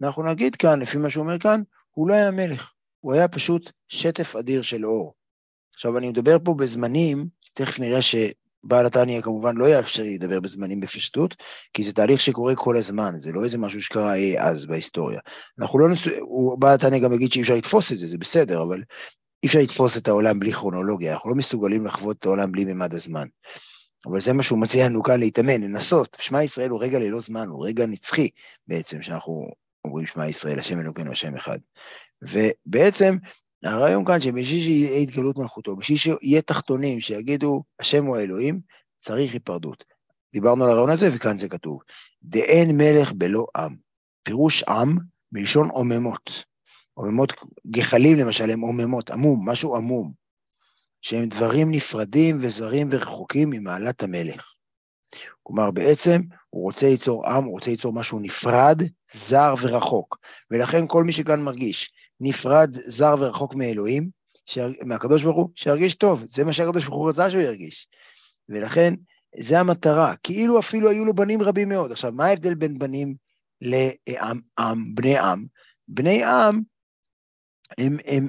אנחנו 0.02 0.24
נגיד 0.24 0.56
כאן, 0.56 0.80
לפי 0.80 0.98
מה 0.98 1.10
שהוא 1.10 1.24
אומר 1.24 1.40
כאן, 1.40 1.62
הוא 1.92 2.10
לא 2.10 2.14
היה 2.14 2.32
מלך, 2.32 2.72
הוא 3.00 3.14
היה 3.14 3.28
פשוט 3.28 3.72
שטף 3.88 4.36
אדיר 4.36 4.62
של 4.62 4.86
אור. 4.86 5.14
עכשיו, 5.74 5.98
אני 5.98 6.10
מדבר 6.10 6.38
פה 6.44 6.54
בזמנים, 6.54 7.28
תכף 7.54 7.80
נראה 7.80 8.02
שבעל 8.66 8.86
התניא 8.86 9.22
כמובן 9.22 9.58
לא 9.58 9.66
יאפשר 9.66 10.04
לדבר 10.06 10.40
בזמנים 10.40 10.80
בפשטות, 10.80 11.36
כי 11.74 11.84
זה 11.84 11.94
תהליך 11.94 12.22
שקורה 12.22 12.56
כל 12.56 12.78
הזמן, 12.78 13.14
זה 13.18 13.32
לא 13.32 13.44
איזה 13.44 13.58
משהו 13.58 13.82
שקרה 13.82 14.16
אי 14.16 14.40
אז 14.40 14.66
בהיסטוריה. 14.66 15.20
אנחנו 15.60 15.80
לא 15.80 15.90
נס... 15.90 16.08
בעל 16.60 16.76
התניא 16.76 17.00
גם 17.00 17.14
יגיד 17.14 17.32
שאי 17.32 17.42
אפשר 17.42 17.56
לתפוס 17.56 17.92
את 17.92 17.98
זה, 17.98 18.08
זה 18.08 18.18
בסדר, 18.18 18.64
אבל 18.64 18.84
אי 19.44 19.48
אפשר 19.48 19.60
לתפוס 19.60 19.98
את 19.98 20.08
העולם 20.08 20.40
בלי 20.40 20.54
כרונולוגיה, 20.54 21.14
אנחנו 21.14 21.30
לא 21.30 21.36
מסוגלים 21.36 21.86
לחוות 21.86 22.18
את 22.20 22.26
העולם 22.26 22.52
בלי 22.52 22.66
ממד 22.66 22.94
הזמן. 22.94 23.28
אבל 24.06 24.22
זה 24.22 24.34
מה 24.34 24.44
שהוא 24.44 24.60
מציע 24.60 24.86
לנו 24.86 25.04
כאן 25.04 25.20
להתאמן, 25.20 25.62
לנסות. 25.62 26.18
שמע 26.20 26.44
ישראל 26.44 26.70
הוא 26.70 26.84
רגע 26.84 27.00
ללא 27.00 27.22
זמן, 27.22 27.48
הוא 27.48 27.68
רגע 27.68 27.86
נצחי 27.86 28.30
בעצם, 28.68 29.02
שאנחנו 29.02 29.48
אומרים 29.86 30.08
שמע 30.08 30.28
ישראל, 30.28 30.60
השם 30.60 30.80
אלוקינו, 30.80 31.12
השם 31.12 31.36
אחד. 31.36 31.58
ובעצם 32.22 33.18
הרעיון 33.66 34.06
כאן 34.06 34.22
שבשביל 34.22 34.62
שיהיה 34.62 34.98
התגלות 34.98 35.38
מלכותו, 35.38 35.76
בשביל 35.76 35.98
שיהיה 35.98 36.42
תחתונים 36.42 37.02
שיגידו 37.02 37.64
השם 37.80 38.06
הוא 38.06 38.18
האלוהים, 38.18 38.60
צריך 39.00 39.34
היפרדות. 39.34 39.84
דיברנו 40.34 40.64
על 40.64 40.70
הרעיון 40.70 40.90
הזה 40.90 41.10
וכאן 41.14 41.38
זה 41.38 41.50
כתוב. 41.50 41.80
דאין 42.24 42.78
מלך 42.78 43.12
בלא 43.14 43.46
עם. 43.58 43.76
פירוש 44.24 44.64
עם 44.64 44.98
מלשון 45.32 45.70
עוממות. 45.70 46.44
עוממות, 46.94 47.34
גחלים 47.68 48.18
למשל 48.18 48.50
הם 48.50 48.62
עוממות, 48.62 49.10
עמום, 49.10 49.50
משהו 49.50 49.76
עמום. 49.76 50.14
שהם 51.02 51.26
דברים 51.26 51.72
נפרדים 51.72 52.38
וזרים 52.42 52.90
ורחוקים 52.92 53.50
ממעלת 53.50 54.04
המלך. 54.04 54.46
כלומר, 55.44 55.72
בעצם 55.72 56.22
הוא 56.50 56.64
רוצה 56.64 56.90
ליצור 56.90 57.28
עם, 57.28 57.44
הוא 57.44 57.52
רוצה 57.52 57.72
ליצור 57.72 57.94
משהו 57.94 58.20
נפרד, 58.20 58.82
זר 59.14 59.54
ורחוק. 59.62 60.18
ולכן 60.52 60.88
כל 60.88 61.04
מי 61.04 61.12
שכאן 61.12 61.42
מרגיש 61.42 61.94
נפרד, 62.20 62.70
זר 62.74 63.16
ורחוק 63.20 63.56
מאלוהים, 63.56 64.10
מהקדוש 64.86 65.24
ברוך 65.24 65.38
הוא, 65.38 65.50
שירגיש 65.56 65.96
טוב. 65.96 66.24
זה 66.28 66.44
מה 66.44 66.54
שהקדוש 66.54 66.86
ברוך 66.86 66.96
הוא 66.96 67.10
רצה 67.10 67.32
שהוא 67.32 67.42
ירגיש. 67.42 67.88
ולכן, 68.50 68.94
זה 69.38 69.60
המטרה. 69.60 70.16
כאילו 70.24 70.60
אפילו 70.60 70.90
היו 70.90 71.06
לו 71.06 71.14
בנים 71.14 71.42
רבים 71.42 71.70
מאוד. 71.70 71.92
עכשיו, 71.92 72.12
מה 72.12 72.26
ההבדל 72.26 72.54
בין 72.54 72.80
בנים 72.80 73.16
לעם, 73.62 74.40
עם, 74.60 74.96
בני 74.96 75.18
עם? 75.18 75.46
בני 75.88 76.24
עם, 76.24 76.62
הם, 77.78 77.98
הם, 78.06 78.28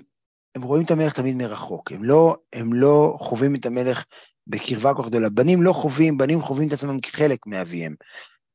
הם 0.55 0.63
רואים 0.63 0.85
את 0.85 0.91
המלך 0.91 1.13
תמיד 1.13 1.37
מרחוק, 1.37 1.93
הם 1.93 2.05
לא, 2.05 2.37
הם 2.53 2.73
לא 2.73 3.17
חווים 3.21 3.55
את 3.55 3.67
המלך 3.67 4.05
בקרבה 4.47 4.95
כל 4.95 5.03
כך 5.03 5.09
גדולה. 5.09 5.29
בנים 5.29 5.63
לא 5.63 5.73
חווים, 5.73 6.19
בנים 6.19 6.43
חווים 6.43 6.69
את 6.69 6.73
עצמם 6.73 7.01
כחלק 7.01 7.47
מאביהם. 7.47 7.95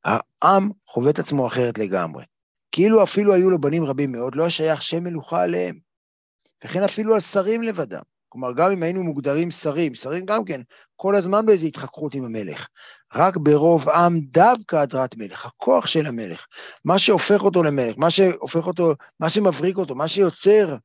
העם 0.06 0.72
חווה 0.88 1.10
את 1.10 1.20
עצמו 1.20 1.48
אחרת 1.48 1.78
לגמרי. 1.78 2.24
כאילו 2.72 3.04
אפילו 3.04 3.34
היו 3.34 3.50
לו 3.50 3.62
בנים 3.62 3.84
רבים 3.84 4.12
מאוד, 4.12 4.36
לא 4.36 4.50
שייך 4.50 4.82
שם 4.82 5.04
מלוכה 5.04 5.44
עליהם. 5.44 5.80
וכן 6.66 6.84
אפילו 6.84 7.14
על 7.14 7.20
שרים 7.20 7.64
לבדם. 7.64 8.02
כלומר, 8.30 8.54
גם 8.54 8.72
אם 8.72 8.84
היינו 8.84 9.04
מוגדרים 9.04 9.52
שרים, 9.52 9.96
שרים 9.96 10.26
גם 10.26 10.46
כן, 10.46 10.62
כל 10.96 11.16
הזמן 11.16 11.46
באיזו 11.46 11.68
התחככות 11.68 12.16
עם 12.16 12.26
המלך. 12.26 12.68
רק 13.16 13.38
ברוב 13.38 13.90
עם 13.90 14.20
דווקא 14.22 14.76
הדרת 14.76 15.16
מלך, 15.18 15.46
הכוח 15.46 15.88
של 15.88 16.06
המלך, 16.06 16.46
מה 16.86 17.00
שהופך 17.00 17.44
אותו 17.44 17.64
למלך, 17.64 17.96
מה 17.98 18.10
שהופך 18.10 18.68
אותו, 18.68 18.94
מה 19.20 19.30
שמבריק 19.30 19.78
אותו, 19.78 19.96
מה 19.96 20.08
שיוצר 20.08 20.76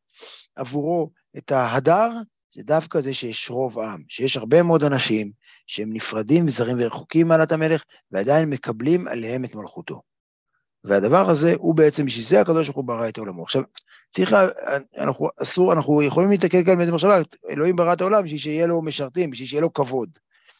עבורו 0.56 1.10
את 1.38 1.52
ההדר, 1.52 2.10
זה 2.54 2.62
דווקא 2.62 3.00
זה 3.00 3.14
שיש 3.14 3.50
רוב 3.50 3.78
עם, 3.78 4.02
שיש 4.08 4.36
הרבה 4.36 4.62
מאוד 4.62 4.84
אנשים 4.84 5.32
שהם 5.66 5.92
נפרדים 5.92 6.46
וזרים 6.46 6.76
ורחוקים 6.80 7.28
מעלת 7.28 7.52
המלך, 7.52 7.82
ועדיין 8.10 8.50
מקבלים 8.50 9.08
עליהם 9.08 9.44
את 9.44 9.54
מלכותו. 9.54 10.02
והדבר 10.86 11.30
הזה 11.30 11.54
הוא 11.58 11.74
בעצם, 11.74 12.06
בשביל 12.06 12.24
זה 12.24 12.40
הקדוש 12.40 12.66
ברוך 12.66 12.76
הוא 12.76 12.84
ברא 12.84 13.08
את 13.08 13.18
העולמו. 13.18 13.42
עכשיו, 13.42 13.62
צריך, 14.10 14.34
אנחנו 14.98 15.28
אסור, 15.42 15.72
אנחנו 15.72 16.02
יכולים 16.02 16.30
להתקל 16.30 16.64
כאן 16.64 16.76
באיזה 16.76 16.92
מחשבה, 16.92 17.20
אלוהים 17.50 17.76
ברא 17.76 17.92
את 17.92 18.00
העולם 18.00 18.24
בשביל 18.24 18.38
שיהיה 18.38 18.66
לו 18.66 18.82
משרתים, 18.82 19.30
בשביל 19.30 19.48
שיהיה 19.48 19.62
לו 19.62 19.72
כבוד. 19.72 20.10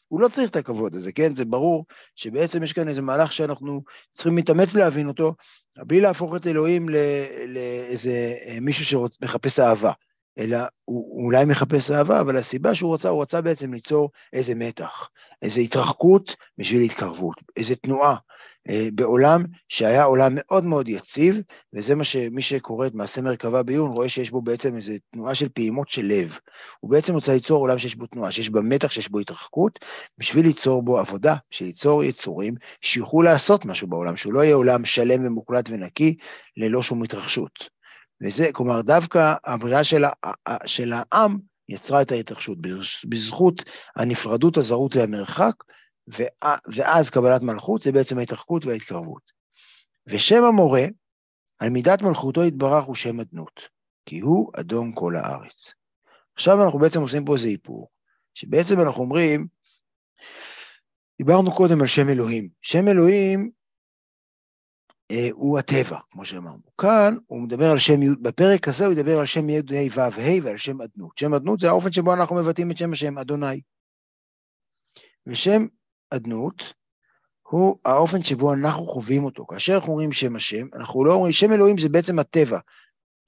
הוא 0.09 0.21
לא 0.21 0.28
צריך 0.28 0.50
את 0.50 0.56
הכבוד 0.56 0.95
הזה, 0.95 1.12
כן? 1.12 1.35
זה 1.35 1.45
ברור 1.45 1.85
שבעצם 2.16 2.62
יש 2.62 2.73
כאן 2.73 2.88
איזה 2.88 3.02
מהלך 3.02 3.33
שאנחנו 3.33 3.83
צריכים 4.12 4.37
להתאמץ 4.37 4.75
להבין 4.75 5.09
אותו, 5.09 5.35
בלי 5.76 6.00
להפוך 6.00 6.37
את 6.37 6.47
אלוהים 6.47 6.88
לאיזה 7.47 8.35
אה, 8.47 8.59
מישהו 8.61 8.85
שמחפש 8.85 9.59
אהבה, 9.59 9.92
אלא 10.38 10.59
הוא 10.85 11.25
אולי 11.25 11.45
מחפש 11.45 11.90
אהבה, 11.90 12.21
אבל 12.21 12.37
הסיבה 12.37 12.75
שהוא 12.75 12.95
רצה, 12.95 13.09
הוא 13.09 13.23
רצה 13.23 13.40
בעצם 13.40 13.73
ליצור 13.73 14.11
איזה 14.33 14.54
מתח, 14.54 15.09
איזה 15.42 15.61
התרחקות 15.61 16.37
בשביל 16.59 16.83
התקרבות, 16.83 17.37
איזה 17.56 17.76
תנועה, 17.76 18.16
בעולם 18.95 19.45
שהיה 19.69 20.05
עולם 20.05 20.33
מאוד 20.35 20.65
מאוד 20.65 20.89
יציב, 20.89 21.41
וזה 21.75 21.95
מה 21.95 22.05
שמי 22.05 22.43
שקורא 22.43 22.87
את 22.87 22.95
מעשה 22.95 23.23
מרכבה 23.23 23.63
בעיון 23.63 23.91
רואה 23.91 24.09
שיש 24.09 24.31
בו 24.31 24.43
בעצם 24.43 24.77
איזו 24.77 24.93
תנועה 25.13 25.35
של 25.35 25.49
פעימות 25.49 25.89
של 25.89 26.07
לב. 26.07 26.39
הוא 26.81 26.91
בעצם 26.91 27.15
רוצה 27.15 27.35
ליצור 27.35 27.61
עולם 27.61 27.79
שיש 27.79 27.97
בו 27.97 28.07
תנועה, 28.07 28.33
שיש 28.33 28.51
בה 28.51 28.61
מתח, 28.61 28.91
שיש 28.91 29.09
בו 29.09 29.19
התרחקות, 29.19 29.79
בשביל 30.19 30.47
ליצור 30.47 30.83
בו 30.83 30.99
עבודה, 30.99 31.35
בשביל 31.51 31.73
יצורים 32.03 32.55
שיוכלו 32.81 33.23
לעשות 33.23 33.65
משהו 33.65 33.89
בעולם, 33.89 34.17
שהוא 34.17 34.33
לא 34.33 34.45
יהיה 34.45 34.55
עולם 34.55 34.85
שלם 34.85 35.27
ומוחלט 35.27 35.69
ונקי, 35.71 36.17
ללא 36.57 36.83
שום 36.83 37.03
התרחשות. 37.03 37.77
וזה, 38.23 38.49
כלומר, 38.53 38.83
דווקא 38.83 39.35
הבריאה 39.45 39.85
של, 39.85 40.05
של 40.67 40.93
העם 40.95 41.39
יצרה 41.69 42.03
את 42.03 42.13
ההתרחשות, 42.13 42.59
בזכות 43.09 43.63
הנפרדות, 43.97 44.57
הזרות 44.57 44.97
והמרחק, 44.97 45.55
ואז 46.75 47.11
קבלת 47.11 47.43
מלכות 47.43 47.83
זה 47.83 47.93
בעצם 47.93 48.19
ההתרחקות 48.19 48.65
וההתקרבות. 48.65 49.23
ושם 50.07 50.45
המורה, 50.45 50.85
על 51.59 51.71
מידת 51.71 52.03
מלכותו 52.03 52.45
יתברך 52.45 52.85
הוא 52.85 52.95
שם 52.95 53.21
אדנות, 53.21 53.61
כי 54.07 54.21
הוא 54.21 54.53
אדום 54.61 54.93
כל 54.93 55.17
הארץ. 55.17 55.73
עכשיו 56.35 56.65
אנחנו 56.65 56.79
בעצם 56.79 57.01
עושים 57.01 57.25
פה 57.25 57.35
איזה 57.35 57.49
איפור, 57.49 57.89
שבעצם 58.35 58.81
אנחנו 58.81 59.03
אומרים, 59.03 59.47
דיברנו 61.19 61.55
קודם 61.55 61.81
על 61.81 61.87
שם 61.87 62.09
אלוהים. 62.09 62.49
שם 62.63 62.89
אלוהים 62.89 63.51
אה, 65.11 65.29
הוא 65.33 65.59
הטבע, 65.59 65.99
כמו 66.11 66.25
שאמרנו. 66.27 66.63
כאן 66.81 67.17
הוא 67.27 67.43
מדבר 67.43 67.71
על 67.71 67.79
שם 67.79 68.23
בפרק 68.23 68.69
הזה 68.69 68.87
הוא 68.87 68.93
ידבר 68.93 69.19
על 69.19 69.27
שם 69.27 69.49
י' 69.49 69.59
ה' 69.59 69.89
ו' 69.95 70.01
ה' 70.01 70.45
ועל 70.45 70.57
שם 70.57 70.83
אדנות. 70.83 71.19
שם 71.19 71.35
אדנות 71.35 71.61
זה 71.61 71.69
האופן 71.69 71.93
שבו 71.93 72.15
אנחנו 72.15 72.37
מבטאים 72.37 72.71
את 72.71 72.77
שם 72.77 72.93
השם, 72.93 73.19
אדוני. 73.19 73.61
ושם 75.27 75.67
אדנות 76.11 76.73
הוא 77.43 77.77
האופן 77.85 78.23
שבו 78.23 78.53
אנחנו 78.53 78.85
חווים 78.85 79.25
אותו. 79.25 79.47
כאשר 79.47 79.75
אנחנו 79.75 79.93
אומרים 79.93 80.13
שם 80.13 80.37
השם, 80.37 80.67
אנחנו 80.75 81.05
לא 81.05 81.15
אומרים, 81.15 81.33
שם 81.33 81.53
אלוהים 81.53 81.79
זה 81.79 81.89
בעצם 81.89 82.19
הטבע. 82.19 82.59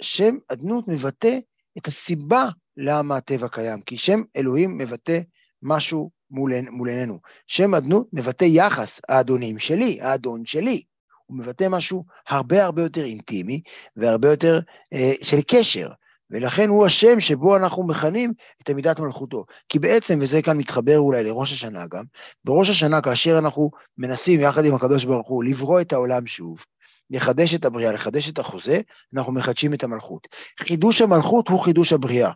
שם 0.02 0.36
אדנות 0.48 0.88
מבטא 0.88 1.38
את 1.78 1.86
הסיבה 1.86 2.48
למה 2.76 3.16
הטבע 3.16 3.48
קיים, 3.48 3.80
כי 3.80 3.96
שם 3.96 4.22
אלוהים 4.36 4.78
מבטא 4.78 5.20
משהו 5.62 6.10
מול, 6.30 6.52
מול 6.70 6.88
עינינו. 6.88 7.18
שם 7.46 7.74
אדנות 7.74 8.08
מבטא 8.12 8.44
יחס, 8.44 9.00
האדונים 9.08 9.58
שלי, 9.58 9.98
האדון 10.00 10.46
שלי. 10.46 10.82
הוא 11.26 11.38
מבטא 11.38 11.66
משהו 11.70 12.04
הרבה 12.28 12.64
הרבה 12.64 12.82
יותר 12.82 13.04
אינטימי 13.04 13.62
והרבה 13.96 14.28
יותר 14.28 14.60
אה, 14.92 15.12
של 15.22 15.38
קשר. 15.48 15.90
ולכן 16.30 16.68
הוא 16.68 16.86
השם 16.86 17.20
שבו 17.20 17.56
אנחנו 17.56 17.86
מכנים 17.86 18.32
את 18.62 18.70
עמידת 18.70 19.00
מלכותו. 19.00 19.44
כי 19.68 19.78
בעצם, 19.78 20.18
וזה 20.22 20.42
כאן 20.42 20.56
מתחבר 20.56 20.98
אולי 20.98 21.24
לראש 21.24 21.52
השנה 21.52 21.86
גם, 21.86 22.04
בראש 22.44 22.70
השנה 22.70 23.00
כאשר 23.00 23.38
אנחנו 23.38 23.70
מנסים 23.98 24.40
יחד 24.40 24.64
עם 24.64 24.74
הקדוש 24.74 25.04
ברוך 25.04 25.28
הוא 25.28 25.44
לברוא 25.44 25.80
את 25.80 25.92
העולם 25.92 26.26
שוב, 26.26 26.64
לחדש 27.10 27.54
את 27.54 27.64
הבריאה, 27.64 27.92
לחדש 27.92 28.30
את 28.30 28.38
החוזה, 28.38 28.80
אנחנו 29.14 29.32
מחדשים 29.32 29.74
את 29.74 29.84
המלכות. 29.84 30.28
חידוש 30.60 31.02
המלכות 31.02 31.48
הוא 31.48 31.60
חידוש 31.60 31.92
הבריאה. 31.92 32.30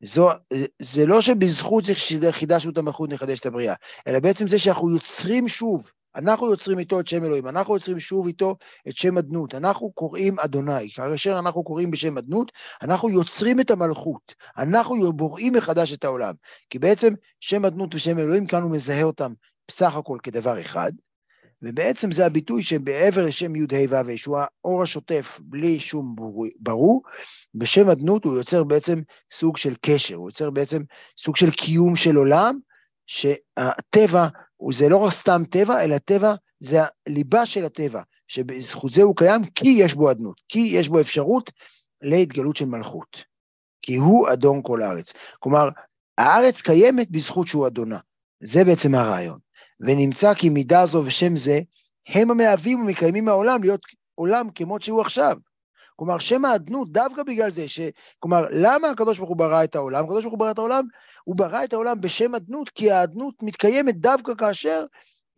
זו, 0.00 0.30
זה 0.82 1.06
לא 1.06 1.20
שבזכות 1.20 1.84
זה 1.84 1.94
שחידשנו 1.94 2.72
את 2.72 2.78
המלכות 2.78 3.10
נחדש 3.10 3.40
את 3.40 3.46
הבריאה, 3.46 3.74
אלא 4.06 4.20
בעצם 4.20 4.48
זה 4.48 4.58
שאנחנו 4.58 4.90
יוצרים 4.90 5.48
שוב 5.48 5.90
אנחנו 6.16 6.50
יוצרים 6.50 6.78
איתו 6.78 7.00
את 7.00 7.08
שם 7.08 7.24
אלוהים, 7.24 7.46
אנחנו 7.46 7.74
יוצרים 7.74 8.00
שוב 8.00 8.26
איתו 8.26 8.56
את 8.88 8.96
שם 8.96 9.18
אדנות, 9.18 9.54
אנחנו 9.54 9.92
קוראים 9.92 10.38
אדוני, 10.38 10.90
כאשר 10.90 11.38
אנחנו 11.38 11.64
קוראים 11.64 11.90
בשם 11.90 12.18
אדנות, 12.18 12.52
אנחנו 12.82 13.10
יוצרים 13.10 13.60
את 13.60 13.70
המלכות, 13.70 14.34
אנחנו 14.58 15.12
בוראים 15.12 15.52
מחדש 15.52 15.92
את 15.92 16.04
העולם, 16.04 16.34
כי 16.70 16.78
בעצם 16.78 17.14
שם 17.40 17.64
אדנות 17.64 17.94
ושם 17.94 18.18
אלוהים, 18.18 18.46
כאן 18.46 18.62
הוא 18.62 18.70
מזהה 18.70 19.02
אותם 19.02 19.32
בסך 19.68 19.94
הכל 19.94 20.18
כדבר 20.22 20.60
אחד, 20.60 20.92
ובעצם 21.62 22.12
זה 22.12 22.26
הביטוי 22.26 22.62
שבעבר 22.62 23.24
לשם 23.24 23.56
י' 23.56 23.62
ה' 23.62 24.02
ו' 24.06 24.18
שהוא 24.18 24.38
האור 24.38 24.82
השוטף 24.82 25.40
בלי 25.42 25.80
שום 25.80 26.16
ברור, 26.60 27.02
בשם 27.54 27.88
אדנות 27.88 28.24
הוא 28.24 28.36
יוצר 28.36 28.64
בעצם 28.64 29.00
סוג 29.32 29.56
של 29.56 29.74
קשר, 29.80 30.14
הוא 30.14 30.28
יוצר 30.28 30.50
בעצם 30.50 30.82
סוג 31.18 31.36
של 31.36 31.50
קיום 31.50 31.96
של 31.96 32.16
עולם, 32.16 32.58
שהטבע 33.06 34.28
זה 34.72 34.88
לא 34.88 34.96
רק 34.96 35.12
סתם 35.12 35.42
טבע, 35.50 35.84
אלא 35.84 35.98
טבע 35.98 36.34
זה 36.60 36.78
הליבה 37.06 37.46
של 37.46 37.64
הטבע, 37.64 38.02
שבזכות 38.28 38.92
זה 38.92 39.02
הוא 39.02 39.16
קיים 39.16 39.44
כי 39.44 39.68
יש 39.68 39.94
בו 39.94 40.10
אדנות, 40.10 40.40
כי 40.48 40.58
יש 40.58 40.88
בו 40.88 41.00
אפשרות 41.00 41.50
להתגלות 42.02 42.56
של 42.56 42.64
מלכות. 42.64 43.24
כי 43.82 43.96
הוא 43.96 44.32
אדון 44.32 44.60
כל 44.62 44.82
הארץ. 44.82 45.12
כלומר, 45.38 45.68
הארץ 46.18 46.62
קיימת 46.62 47.10
בזכות 47.10 47.46
שהוא 47.46 47.66
אדונה. 47.66 47.98
זה 48.40 48.64
בעצם 48.64 48.94
הרעיון. 48.94 49.38
ונמצא 49.80 50.34
כי 50.34 50.48
מידה 50.48 50.86
זו 50.86 51.02
ושם 51.06 51.36
זה 51.36 51.60
הם 52.08 52.30
המהווים 52.30 52.80
ומקיימים 52.80 53.24
מהעולם 53.24 53.62
להיות 53.62 53.80
עולם 54.14 54.50
כמות 54.54 54.82
שהוא 54.82 55.00
עכשיו. 55.00 55.36
כלומר, 55.96 56.18
שם 56.18 56.44
האדנות 56.44 56.92
דווקא 56.92 57.22
בגלל 57.22 57.50
זה, 57.50 57.68
ש... 57.68 57.80
כלומר, 58.18 58.46
למה 58.50 58.90
הקדוש 58.90 59.18
ברוך 59.18 59.30
הוא 59.30 59.36
ברא 59.36 59.64
את 59.64 59.74
העולם? 59.74 60.04
הקדוש 60.04 60.24
ברוך 60.24 60.32
הוא 60.32 60.38
ברא 60.38 60.50
את 60.50 60.58
העולם, 60.58 60.84
הוא 61.24 61.36
ברא 61.36 61.64
את 61.64 61.72
העולם 61.72 62.00
בשם 62.00 62.34
אדנות, 62.34 62.68
כי 62.68 62.90
האדנות 62.90 63.34
מתקיימת 63.42 63.96
דווקא 63.96 64.34
כאשר 64.34 64.84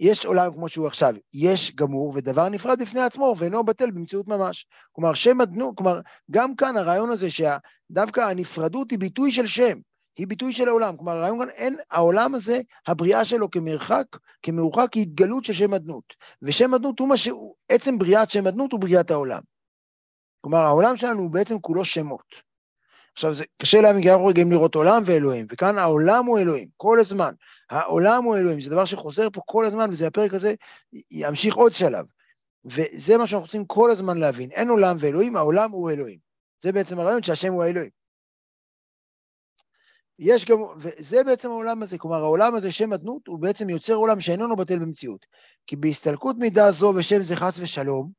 יש 0.01 0.27
עולם 0.27 0.53
כמו 0.53 0.69
שהוא 0.69 0.87
עכשיו, 0.87 1.15
יש 1.35 1.75
גמור 1.75 2.13
ודבר 2.15 2.49
נפרד 2.49 2.79
בפני 2.79 3.01
עצמו 3.01 3.35
ואינו 3.39 3.65
בטל 3.65 3.91
במציאות 3.91 4.29
ממש. 4.29 4.67
כלומר, 4.93 5.15
שם 5.15 5.41
אדנות, 5.41 5.77
כלומר, 5.77 6.01
גם 6.31 6.57
כאן 6.57 6.77
הרעיון 6.77 7.11
הזה 7.11 7.29
שדווקא 7.31 8.21
הנפרדות 8.21 8.91
היא 8.91 8.99
ביטוי 8.99 9.33
של 9.33 9.47
שם, 9.47 9.79
היא 10.19 10.27
ביטוי 10.27 10.53
של 10.53 10.69
העולם. 10.69 10.97
כלומר, 10.97 11.13
הרעיון 11.13 11.39
כאן, 11.39 11.49
אין, 11.49 11.77
העולם 11.91 12.35
הזה, 12.35 12.61
הבריאה 12.87 13.25
שלו 13.25 13.51
כמרחק, 13.51 14.05
כמרוחק, 14.43 14.95
היא 14.95 15.03
התגלות 15.03 15.45
של 15.45 15.53
שם 15.53 15.75
אדנות. 15.75 16.05
ושם 16.43 16.75
אדנות 16.75 16.99
הוא 16.99 17.09
מה 17.09 17.17
שהוא, 17.17 17.55
עצם 17.69 17.99
בריאת 17.99 18.31
שם 18.31 18.47
אדנות 18.47 18.73
הוא 18.73 18.81
בריאת 18.81 19.11
העולם. 19.11 19.41
כלומר, 20.47 20.59
העולם 20.59 20.97
שלנו 20.97 21.21
הוא 21.21 21.31
בעצם 21.31 21.61
כולו 21.61 21.85
שמות. 21.85 22.35
עכשיו, 23.13 23.35
זה 23.35 23.45
קשה 23.63 23.81
להאמין, 23.81 24.03
כי 24.03 24.11
אנחנו 24.11 24.27
רגילים 24.27 24.53
לראות 24.53 24.75
עולם 24.75 25.03
ואלוהים, 25.07 25.47
וכאן 25.51 25.79
העולם 25.79 26.27
הוא 26.27 26.39
אלוהים, 26.39 26.69
כל 26.77 27.01
הזמן. 27.01 27.35
העולם 27.71 28.25
הוא 28.25 28.37
אלוהים, 28.37 28.61
זה 28.61 28.71
דבר 28.71 28.85
שחוזר 28.85 29.31
פה 29.31 29.41
כל 29.47 29.65
הזמן, 29.65 29.91
וזה 29.91 30.07
הפרק 30.07 30.35
הזה 30.35 30.55
ימשיך 31.11 31.55
עוד 31.55 31.73
שלב. 31.73 32.07
וזה 32.65 33.17
מה 33.17 33.27
שאנחנו 33.27 33.45
רוצים 33.47 33.65
כל 33.65 33.91
הזמן 33.91 34.19
להבין, 34.19 34.51
אין 34.51 34.69
עולם 34.69 34.97
ואלוהים, 34.99 35.37
העולם 35.37 35.71
הוא 35.71 35.91
אלוהים. 35.91 36.19
זה 36.63 36.73
בעצם 36.73 36.99
הרעיון 36.99 37.23
שהשם 37.23 37.53
הוא 37.53 37.63
האלוהים. 37.63 37.91
יש 40.19 40.45
גם, 40.45 40.59
וזה 40.77 41.25
בעצם 41.25 41.51
העולם 41.51 41.83
הזה, 41.83 41.99
כלומר 41.99 42.23
העולם 42.23 42.55
הזה, 42.55 42.73
שם 42.73 42.93
אדנות, 42.93 43.27
הוא 43.27 43.39
בעצם 43.39 43.71
יוצר 43.71 43.95
עולם 43.95 44.21
שאיננו 44.21 44.57
בטל 44.57 44.79
במציאות. 44.79 45.27
כי 45.67 45.77
בהסתלקות 45.77 46.37
מידה 46.39 46.71
זו 46.71 46.93
ושם 46.97 47.23
זה 47.23 47.37
חס 47.37 47.59
ושלום, 47.59 48.11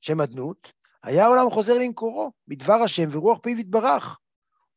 שם 0.00 0.20
אדנות, 0.20 0.83
היה 1.04 1.24
העולם 1.24 1.50
חוזר 1.50 1.78
למקורו, 1.78 2.32
בדבר 2.48 2.82
השם 2.82 3.08
ורוח 3.10 3.38
פיו 3.42 3.58
יתברך. 3.58 4.18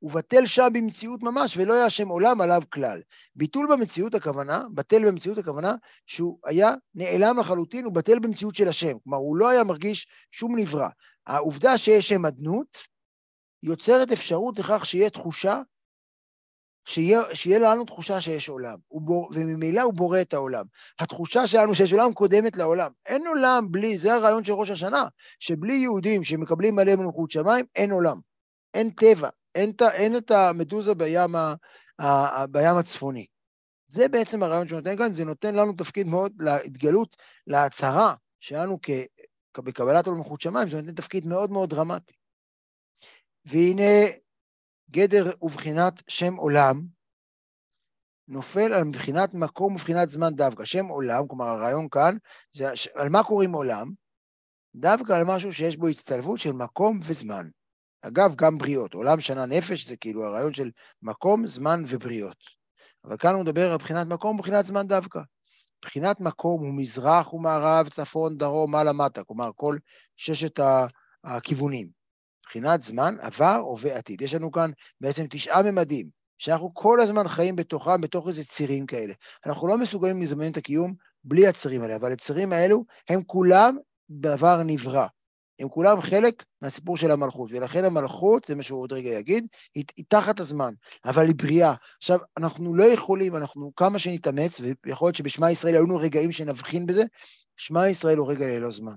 ובטל 0.01 0.46
שם 0.46 0.67
במציאות 0.74 1.24
ממש, 1.24 1.57
ולא 1.57 1.74
היה 1.74 1.86
השם 1.86 2.07
עולם 2.07 2.41
עליו 2.41 2.62
כלל. 2.69 3.01
ביטול 3.36 3.67
במציאות 3.72 4.15
הכוונה, 4.15 4.63
בטל 4.74 5.07
במציאות 5.07 5.38
הכוונה, 5.38 5.75
שהוא 6.05 6.39
היה 6.46 6.74
נעלם 6.96 7.39
לחלוטין, 7.39 7.86
הוא 7.86 7.93
בטל 7.93 8.19
במציאות 8.19 8.55
של 8.55 8.67
השם. 8.67 8.98
כלומר, 9.03 9.17
הוא 9.17 9.38
לא 9.38 9.50
היה 9.50 9.63
מרגיש 9.63 10.07
שום 10.31 10.60
נברא. 10.60 10.88
העובדה 11.27 11.77
שיש 11.77 12.10
שם 12.10 12.25
אדנות, 12.25 12.77
יוצרת 13.63 14.12
אפשרות 14.12 14.60
לכך 14.60 14.86
שיהיה 14.86 15.10
תחושה, 15.10 15.62
שיהיה, 16.88 17.22
שיהיה 17.34 17.60
לנו 17.60 17.86
תחושה 17.86 18.22
שיש 18.22 18.50
עולם, 18.50 18.77
בור, 18.91 19.29
וממילא 19.34 19.82
הוא 19.82 19.94
בורא 19.94 20.22
את 20.22 20.34
העולם. 20.34 20.65
התחושה 21.00 21.48
שלנו 21.48 21.75
שיש 21.75 21.94
עולם 21.94 22.13
קודמת 22.13 22.58
לעולם. 22.58 22.91
אין 23.06 23.27
עולם 23.27 23.67
בלי, 23.72 23.98
זה 23.98 24.13
הרעיון 24.13 24.44
של 24.44 24.53
ראש 24.53 24.70
השנה, 24.70 25.08
שבלי 25.39 25.74
יהודים 25.74 26.24
שמקבלים 26.24 26.75
מלא 26.75 26.96
מלכות 26.96 27.32
שמיים, 27.32 27.65
אין 27.75 27.91
עולם. 27.91 28.20
אין 28.74 28.89
טבע, 28.89 29.29
אין, 29.56 29.72
אין 29.91 30.17
את 30.17 30.32
המדוזה 30.32 30.96
בים, 30.96 31.36
ה, 31.36 31.53
ה, 32.00 32.48
בים 32.48 32.77
הצפוני. 32.77 33.25
זה 33.88 34.08
בעצם 34.08 34.44
הרעיון 34.44 34.67
שנותן 34.67 34.98
כאן, 34.98 35.13
זה 35.13 35.25
נותן 35.25 35.56
לנו 35.56 35.74
תפקיד 35.74 36.08
מאוד 36.08 36.32
להתגלות, 36.39 37.17
להצהרה 37.48 38.15
שלנו 38.39 38.79
בקבלת 39.58 40.08
עולם 40.08 40.17
מלכות 40.17 40.41
שמיים, 40.41 40.70
זה 40.70 40.82
נותן 40.82 40.94
תפקיד 40.94 41.25
מאוד 41.25 41.51
מאוד 41.51 41.70
דרמטי. 41.70 42.13
והנה 43.46 44.06
גדר 44.91 45.32
ובחינת 45.41 45.94
שם 46.08 46.36
עולם, 46.36 46.82
נופל 48.27 48.74
על 48.74 48.84
מבחינת 48.84 49.34
מקום 49.34 49.74
ובחינת 49.74 50.10
זמן 50.10 50.36
דווקא. 50.36 50.65
שם 50.65 50.86
עולם, 50.86 51.27
כלומר 51.27 51.46
הרעיון 51.46 51.89
כאן, 51.89 52.17
זה 52.53 52.72
על 52.96 53.10
מה 53.10 53.24
קוראים 53.24 53.51
עולם? 53.53 53.91
דווקא 54.75 55.13
על 55.13 55.24
משהו 55.24 55.53
שיש 55.53 55.77
בו 55.77 55.88
הצטלבות 55.88 56.39
של 56.39 56.51
מקום 56.51 57.00
וזמן. 57.03 57.50
אגב, 58.01 58.35
גם 58.35 58.57
בריאות. 58.57 58.94
עולם 58.94 59.20
שנה 59.20 59.46
נפש 59.46 59.88
זה 59.88 59.98
כאילו 59.98 60.24
הרעיון 60.24 60.53
של 60.53 60.72
מקום, 61.01 61.48
זמן 61.48 61.83
ובריאות. 61.88 62.38
אבל 63.05 63.18
כאן 63.18 63.33
הוא 63.33 63.42
מדבר 63.44 63.72
על 63.72 63.77
בחינת 63.77 64.07
מקום 64.07 64.35
ובחינת 64.35 64.66
זמן 64.66 64.88
דווקא. 64.88 65.20
בחינת 65.81 66.20
מקום 66.20 66.61
הוא 66.61 66.74
מזרח 66.74 67.33
ומערב, 67.33 67.90
צפון, 67.90 68.38
דרום, 68.38 68.72
מעלה, 68.72 68.94
מטה, 68.94 69.24
כלומר 69.24 69.50
כל 69.55 69.77
ששת 70.16 70.59
הכיוונים. 71.24 71.97
מבחינת 72.48 72.83
זמן, 72.83 73.16
עבר, 73.20 73.62
הווה, 73.66 73.98
עתיד. 73.98 74.22
יש 74.22 74.33
לנו 74.33 74.51
כאן 74.51 74.72
בעצם 75.01 75.25
תשעה 75.29 75.64
ממדים, 75.64 76.10
שאנחנו 76.38 76.74
כל 76.74 77.00
הזמן 77.00 77.27
חיים 77.27 77.55
בתוכם, 77.55 78.01
בתוך 78.01 78.27
איזה 78.27 78.44
צירים 78.44 78.86
כאלה. 78.86 79.14
אנחנו 79.46 79.68
לא 79.68 79.77
מסוגלים 79.77 80.22
לזמן 80.22 80.51
את 80.51 80.57
הקיום 80.57 80.94
בלי 81.24 81.48
הצירים 81.48 81.81
האלה, 81.81 81.96
אבל 81.96 82.12
הצירים 82.12 82.53
האלו 82.53 82.86
הם 83.10 83.24
כולם 83.24 83.77
דבר 84.10 84.64
נברא. 84.64 85.07
הם 85.60 85.70
כולם 85.70 86.01
חלק 86.01 86.44
מהסיפור 86.62 86.98
של 86.98 87.12
המלכות, 87.12 87.50
ולכן 87.51 87.86
המלכות, 87.86 88.46
זה 88.48 88.55
מה 88.55 88.64
שהוא 88.64 88.81
עוד 88.81 88.94
רגע 88.94 89.10
יגיד, 89.10 89.48
היא, 89.75 89.83
היא 89.98 90.05
תחת 90.07 90.40
הזמן, 90.40 90.74
אבל 91.05 91.25
היא 91.25 91.36
בריאה. 91.36 91.74
עכשיו, 91.98 92.20
אנחנו 92.38 92.75
לא 92.75 92.83
יכולים, 92.83 93.36
אנחנו 93.36 93.72
כמה 93.75 94.00
שנתאמץ, 94.00 94.62
ויכול 94.86 95.07
להיות 95.07 95.16
שבשמע 95.16 95.51
ישראל 95.51 95.75
היו 95.75 95.83
לנו 95.83 95.98
רגעים 95.98 96.31
שנבחין 96.31 96.86
בזה, 96.86 97.03
שמע 97.57 97.90
ישראל 97.90 98.18
הוא 98.18 98.31
רגע 98.31 98.48
ללא 98.48 98.72
זמן. 98.72 98.96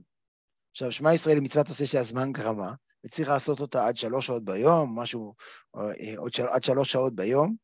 עכשיו, 0.71 0.93
שמע 0.93 1.15
ישראל 1.15 1.37
היא 1.37 1.43
מצוות 1.43 1.71
עשה 1.71 1.87
שהזמן 1.87 2.33
גרמה, 2.33 2.73
וצריך 3.05 3.29
לעשות 3.29 3.61
אותה 3.61 3.87
עד 3.87 3.97
שלוש 3.97 4.27
שעות 4.27 4.45
ביום, 4.45 4.99
משהו, 4.99 5.35
אה, 5.77 6.15
עוד 6.17 6.35
של, 6.35 6.49
עד 6.49 6.65
שלוש 6.65 6.93
שעות 6.93 7.15
ביום, 7.15 7.55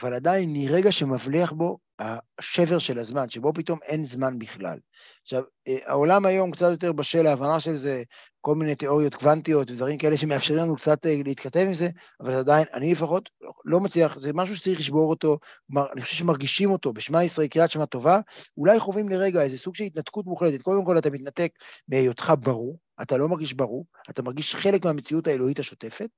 אבל 0.00 0.14
עדיין 0.14 0.52
מרגע 0.52 0.92
שמבליח 0.92 1.52
בו 1.52 1.78
השבר 1.98 2.78
של 2.78 2.98
הזמן, 2.98 3.28
שבו 3.28 3.52
פתאום 3.54 3.78
אין 3.82 4.04
זמן 4.04 4.38
בכלל. 4.38 4.78
עכשיו, 5.22 5.42
אה, 5.68 5.76
העולם 5.84 6.26
היום 6.26 6.50
קצת 6.50 6.70
יותר 6.70 6.92
בשל 6.92 7.22
להבנה 7.22 7.60
של 7.60 7.76
זה, 7.76 8.02
כל 8.40 8.54
מיני 8.54 8.74
תיאוריות 8.74 9.14
קוונטיות 9.14 9.70
ודברים 9.70 9.98
כאלה 9.98 10.16
שמאפשרים 10.16 10.58
לנו 10.58 10.76
קצת 10.76 11.06
אה, 11.06 11.20
להתכתב 11.24 11.64
עם 11.66 11.74
זה, 11.74 11.88
אבל 12.20 12.32
עדיין, 12.32 12.64
אני 12.72 12.92
לפחות 12.92 13.30
לא 13.64 13.80
מצליח, 13.80 14.18
זה 14.18 14.30
משהו 14.34 14.56
שצריך 14.56 14.78
לשבור 14.78 15.10
אותו, 15.10 15.38
כלומר, 15.66 15.92
אני 15.92 16.02
חושב 16.02 16.16
שמרגישים 16.16 16.70
אותו, 16.70 16.92
בשמע 16.92 17.24
ישראל 17.24 17.46
קריאת 17.46 17.70
שמע 17.70 17.84
טובה, 17.84 18.20
אולי 18.56 18.80
חווים 18.80 19.08
לרגע 19.08 19.42
איזה 19.42 19.58
סוג 19.58 19.74
של 19.74 19.84
התנתקות 19.84 20.26
מוחלטת. 20.26 20.62
קודם 20.62 20.84
כל 20.84 20.98
אתה 20.98 21.10
מתנתק 21.10 21.52
מהיותך 21.88 22.32
ברור, 22.40 22.78
אתה 23.02 23.16
לא 23.16 23.28
מרגיש 23.28 23.52
ברור, 23.52 23.86
אתה 24.10 24.22
מרגיש 24.22 24.54
חלק 24.54 24.84
מהמציאות 24.84 25.26
האלוהית 25.26 25.58
השוטפת, 25.58 26.10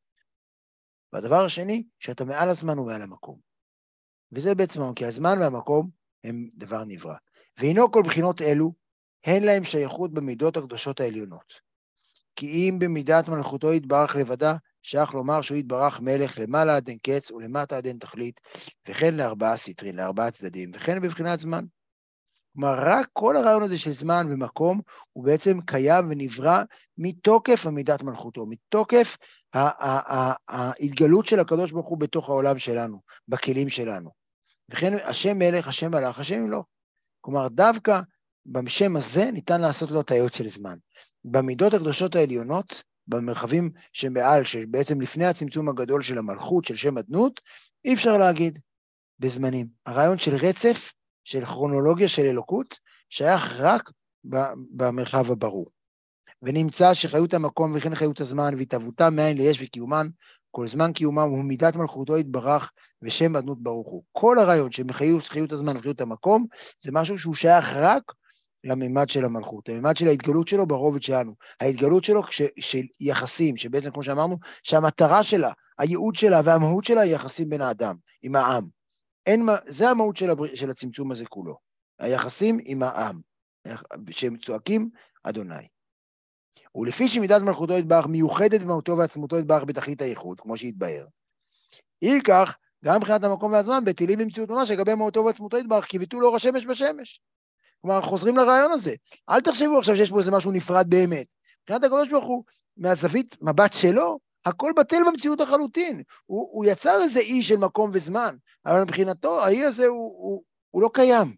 והדבר 1.12 1.44
השני, 1.44 1.85
שאתה 1.99 2.25
מעל 2.25 2.49
הזמן 2.49 2.79
ומעל 2.79 3.03
המקום. 3.03 3.38
וזה 4.33 4.55
בעצם, 4.55 4.94
כי 4.94 5.05
הזמן 5.05 5.38
והמקום 5.40 5.90
הם 6.25 6.49
דבר 6.55 6.85
נברא. 6.85 7.14
והינו 7.59 7.92
כל 7.92 8.03
בחינות 8.03 8.40
אלו, 8.40 8.73
הן 9.25 9.42
להם 9.42 9.64
שייכות 9.64 10.14
במידות 10.14 10.57
הקדושות 10.57 11.01
העליונות. 11.01 11.53
כי 12.37 12.47
אם 12.47 12.79
במידת 12.79 13.29
מלכותו 13.29 13.73
יתברך 13.73 14.16
לבדה, 14.16 14.57
שייך 14.83 15.14
לומר 15.14 15.42
שהוא 15.42 15.59
יתברך 15.59 16.01
מלך 16.01 16.38
למעלה 16.38 16.77
עד 16.77 16.88
אין 16.88 16.99
קץ 17.03 17.31
ולמטה 17.31 17.77
עד 17.77 17.87
אין 17.87 17.99
תכלית, 17.99 18.40
וכן 18.88 19.14
לארבעה 19.14 19.57
סטרין, 19.57 19.97
לארבעה 19.97 20.31
צדדים, 20.31 20.70
וכן 20.75 21.03
בבחינת 21.03 21.40
זמן. 21.40 21.64
כלומר, 22.55 22.75
רק 22.79 23.09
כל 23.12 23.37
הרעיון 23.37 23.62
הזה 23.62 23.79
של 23.79 23.90
זמן 23.90 24.27
ומקום, 24.31 24.81
הוא 25.12 25.25
בעצם 25.25 25.61
קיים 25.61 26.07
ונברא 26.11 26.62
מתוקף 26.99 27.67
עמידת 27.67 28.03
מלכותו, 28.03 28.47
מתוקף 28.47 29.17
ההתגלות 30.49 31.27
של 31.27 31.40
הקדוש 31.40 31.73
ברוך 31.73 31.88
הוא 31.88 31.99
בתוך 31.99 32.29
העולם 32.29 32.59
שלנו, 32.59 33.01
בכלים 33.29 33.69
שלנו. 33.69 34.11
וכן 34.71 34.93
השם 35.05 35.38
מלך, 35.38 35.69
השם 35.69 35.90
מלך, 35.90 36.19
השם 36.19 36.51
לא. 36.51 36.62
כלומר, 37.21 37.49
דווקא 37.49 38.01
בשם 38.47 38.97
הזה 38.97 39.31
ניתן 39.31 39.61
לעשות 39.61 39.90
לו 39.90 40.03
טעיות 40.03 40.35
של 40.35 40.49
זמן. 40.49 40.79
במידות 41.25 41.75
הקדושות 41.75 42.17
העליונות, 42.17 42.83
במרחבים 43.09 43.71
שמעל, 43.93 44.45
שבעצם 44.45 45.01
לפני 45.01 45.27
הצמצום 45.27 45.69
הגדול 45.69 46.03
של 46.03 46.19
המלכות, 46.19 46.64
של 46.64 46.77
שם 46.77 46.99
אדנות, 46.99 47.40
אי 47.85 47.95
אפשר 47.95 48.19
להגיד 48.19 48.59
בזמנים. 49.19 49.67
הרעיון 49.87 50.19
של 50.19 50.35
רצף, 50.35 50.93
של 51.24 51.44
כרונולוגיה 51.44 52.08
של 52.08 52.22
אלוקות, 52.22 52.78
שייך 53.10 53.42
רק 53.58 53.90
במרחב 54.70 55.30
הברור. 55.30 55.66
ונמצא 56.42 56.94
שחיות 56.94 57.34
המקום 57.34 57.72
וכן 57.74 57.94
חיות 57.94 58.20
הזמן 58.20 58.54
והתהוותם 58.56 59.16
מאין 59.16 59.37
ליש 59.37 59.62
וקיומן, 59.62 60.06
כל 60.50 60.66
זמן 60.66 60.92
קיומם 60.92 61.30
הוא 61.30 61.44
מידת 61.44 61.76
מלכותו 61.76 62.18
יתברך 62.18 62.70
ושם 63.02 63.37
אדנות 63.37 63.62
ברוך 63.62 63.88
הוא. 63.88 64.02
כל 64.12 64.38
הרעיון 64.38 64.72
של 64.72 64.82
חיות, 65.22 65.52
הזמן 65.52 65.76
וחיות 65.76 66.00
המקום, 66.00 66.46
זה 66.82 66.92
משהו 66.92 67.18
שהוא 67.18 67.34
שייך 67.34 67.64
רק 67.74 68.02
לממד 68.64 69.08
של 69.08 69.24
המלכות, 69.24 69.68
לממד 69.68 69.96
של 69.96 70.06
ההתגלות 70.06 70.48
שלו 70.48 70.66
ברובד 70.66 71.02
שלנו. 71.02 71.34
ההתגלות 71.60 72.04
שלו 72.04 72.22
כש, 72.22 72.42
של 72.60 72.82
יחסים, 73.00 73.56
שבעצם 73.56 73.90
כמו 73.90 74.02
שאמרנו, 74.02 74.38
שהמטרה 74.62 75.22
שלה, 75.22 75.52
הייעוד 75.78 76.14
שלה 76.14 76.40
והמהות 76.44 76.84
שלה 76.84 77.00
היא 77.00 77.14
יחסים 77.14 77.48
בין 77.48 77.60
האדם, 77.60 77.96
עם 78.22 78.37
העם. 78.37 78.84
אין, 79.26 79.46
זה 79.66 79.90
המהות 79.90 80.16
של, 80.16 80.30
הבר... 80.30 80.54
של 80.54 80.70
הצמצום 80.70 81.12
הזה 81.12 81.26
כולו, 81.26 81.58
היחסים 81.98 82.58
עם 82.64 82.82
העם, 82.82 83.20
שהם 84.10 84.37
צועקים 84.37 84.90
אדוני. 85.22 85.68
ולפי 86.74 87.08
שמידת 87.08 87.42
מלכותו 87.42 87.72
יתברך 87.72 88.06
מיוחדת 88.06 88.60
במהותו 88.60 88.98
ועצמותו 88.98 89.38
יתברך 89.38 89.64
בתכלית 89.64 90.02
הייחוד, 90.02 90.40
כמו 90.40 90.56
שהתבהר. 90.56 91.06
אי 92.02 92.20
כך, 92.24 92.56
גם 92.84 92.96
מבחינת 92.96 93.24
המקום 93.24 93.52
והזמן, 93.52 93.84
בטילים 93.84 94.18
במציאות 94.18 94.50
ממש 94.50 94.70
לגבי 94.70 94.94
מהותו 94.94 95.24
ועצמותו 95.24 95.58
יתברך, 95.58 95.84
כי 95.84 95.98
ביטול 95.98 96.24
אור 96.24 96.37
השמש 96.37 96.66
בשמש. 96.66 97.20
כלומר, 97.80 98.02
חוזרים 98.02 98.37
לרעיון 98.37 98.72
הזה. 98.72 98.94
אל 99.30 99.40
תחשבו 99.40 99.78
עכשיו 99.78 99.96
שיש 99.96 100.10
פה 100.10 100.18
איזה 100.18 100.30
משהו 100.30 100.52
נפרד 100.52 100.87
באמת. 100.88 101.26
מבחינת 101.62 101.84
הקדוש 101.84 102.08
ברוך 102.08 102.24
הוא, 102.24 102.44
מהזווית 102.76 103.37
מבט 103.42 103.72
שלו, 103.72 104.18
הכל 104.44 104.72
בטל 104.76 105.00
במציאות 105.07 105.40
לחלוטין. 105.40 106.02
הוא, 106.26 106.48
הוא 106.52 106.64
יצר 106.64 107.02
איזה 107.02 107.20
אי 107.20 107.42
של 107.42 107.57
מקום 107.57 107.90
וזמן, 107.94 108.37
אבל 108.66 108.83
מבחינתו, 108.83 109.40
האי 109.40 109.64
הזה 109.64 109.87
הוא, 109.87 110.14
הוא, 110.18 110.42
הוא 110.70 110.83
לא 110.83 110.90
קיים. 110.94 111.37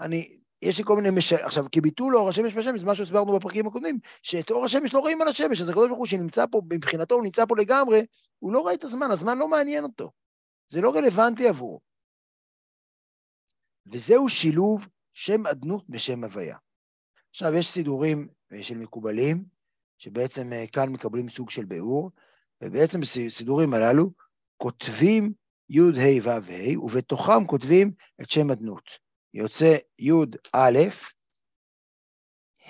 אני, 0.00 0.38
יש 0.62 0.78
לי 0.78 0.84
כל 0.84 0.96
מיני, 0.96 1.10
מש... 1.10 1.32
עכשיו, 1.32 1.64
כביטול 1.72 2.16
אור 2.16 2.28
השמש 2.28 2.54
בשמש, 2.54 2.80
זה 2.80 2.86
מה 2.86 2.94
שהסברנו 2.94 3.38
בפרקים 3.38 3.66
הקודמים, 3.66 3.98
שאת 4.22 4.50
אור 4.50 4.64
השמש 4.64 4.94
לא 4.94 4.98
רואים 4.98 5.22
על 5.22 5.28
השמש, 5.28 5.60
אז 5.60 5.68
הקדוש 5.68 5.86
ברוך 5.86 5.98
הוא 5.98 6.06
שנמצא 6.06 6.44
פה, 6.50 6.60
מבחינתו 6.72 7.14
הוא 7.14 7.24
נמצא 7.24 7.46
פה 7.46 7.56
לגמרי, 7.58 8.06
הוא 8.38 8.52
לא 8.52 8.60
רואה 8.60 8.74
את 8.74 8.84
הזמן, 8.84 9.10
הזמן 9.10 9.38
לא 9.38 9.48
מעניין 9.48 9.84
אותו. 9.84 10.10
זה 10.68 10.80
לא 10.80 10.94
רלוונטי 10.94 11.48
עבורו. 11.48 11.80
וזהו 13.92 14.28
שילוב 14.28 14.88
שם 15.12 15.46
אדנות 15.46 15.84
בשם 15.88 16.24
הוויה. 16.24 16.56
עכשיו, 17.30 17.54
יש 17.54 17.68
סידורים 17.68 18.28
אה, 18.52 18.62
של 18.62 18.78
מקובלים, 18.78 19.44
שבעצם 19.98 20.52
אה, 20.52 20.66
כאן 20.66 20.88
מקבלים 20.88 21.28
סוג 21.28 21.50
של 21.50 21.64
ביאור, 21.64 22.10
ובעצם 22.62 23.00
בסידורים 23.00 23.74
הללו 23.74 24.10
כותבים 24.56 25.32
י' 25.68 25.80
ה' 25.80 26.22
ו' 26.22 26.28
ה', 26.28 26.78
ובתוכם 26.78 27.46
כותבים 27.46 27.92
את 28.22 28.30
שם 28.30 28.50
אדנות. 28.50 28.90
יוצא 29.34 29.76
י' 29.98 30.12
א', 30.52 30.78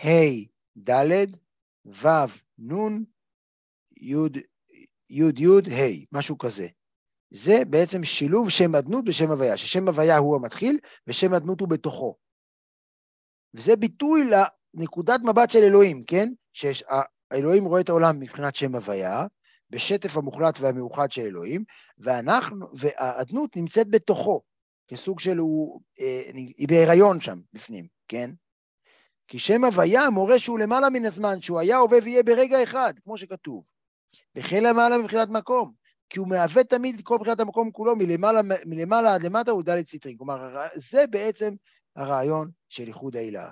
ה' 0.05 0.09
ד', 0.91 1.27
ו' 1.87 2.09
נ', 2.59 3.05
י' 3.97 4.15
י' 5.11 5.73
ה', 5.73 6.07
משהו 6.13 6.39
כזה. 6.39 6.67
זה 7.31 7.65
בעצם 7.71 8.05
שילוב 8.05 8.51
שם 8.51 8.75
אדנות 8.75 9.05
בשם 9.05 9.31
הוויה, 9.31 9.57
ששם 9.57 9.89
הוויה 9.89 10.19
הוא 10.19 10.37
המתחיל 10.37 10.79
ושם 11.07 11.35
אדנות 11.35 11.61
הוא 11.61 11.69
בתוכו. 11.69 12.17
וזה 13.55 13.77
ביטוי 13.77 14.21
לנקודת 14.75 15.21
מבט 15.25 15.51
של 15.51 15.59
אלוהים, 15.59 16.05
כן? 16.05 16.33
שהאלוהים 17.33 17.65
רואה 17.65 17.81
את 17.81 17.89
העולם 17.89 18.21
מבחינת 18.21 18.55
שם 18.55 18.75
הוויה, 18.75 19.27
בשטף 19.71 20.17
המוחלט 20.17 20.61
והמאוחד 20.61 21.13
של 21.13 21.23
אלוהים, 21.23 21.65
ואנחנו, 21.99 22.67
והאדנות 22.75 23.57
נמצאת 23.57 23.91
בתוכו, 23.91 24.43
כסוג 24.89 25.21
של 25.21 25.39
הוא, 25.39 25.81
אה, 26.01 26.31
היא 26.35 26.69
בהיריון 26.69 27.21
שם 27.21 27.39
בפנים, 27.53 27.87
כן? 28.09 28.31
כי 29.29 29.39
שם 29.39 29.65
הוויה 29.65 30.11
מורה 30.11 30.39
שהוא 30.39 30.59
למעלה 30.59 30.91
מן 30.91 31.07
הזמן, 31.07 31.41
שהוא 31.41 31.61
היה, 31.61 31.77
הווה 31.77 31.99
ויהיה 32.03 32.23
ברגע 32.23 32.63
אחד, 32.63 32.95
כמו 33.05 33.19
שכתוב. 33.19 33.65
וכן 34.37 34.65
למעלה 34.65 34.99
מבחינת 34.99 35.29
מקום, 35.29 35.73
כי 36.11 36.19
הוא 36.19 36.29
מהווה 36.29 36.65
תמיד 36.65 36.99
את 36.99 37.05
כל 37.05 37.19
בחינת 37.21 37.41
המקום 37.41 37.71
כולו, 37.71 37.97
מלמעלה, 37.97 38.41
מלמעלה 38.67 39.15
עד 39.15 39.23
למטה 39.23 39.51
הוא 39.51 39.63
דלת 39.63 39.89
סטרין. 39.89 40.17
כלומר, 40.17 40.67
זה 40.75 41.05
בעצם 41.11 41.55
הרעיון 41.97 42.51
של 42.69 42.87
איחוד 42.87 43.17
העילה. 43.17 43.51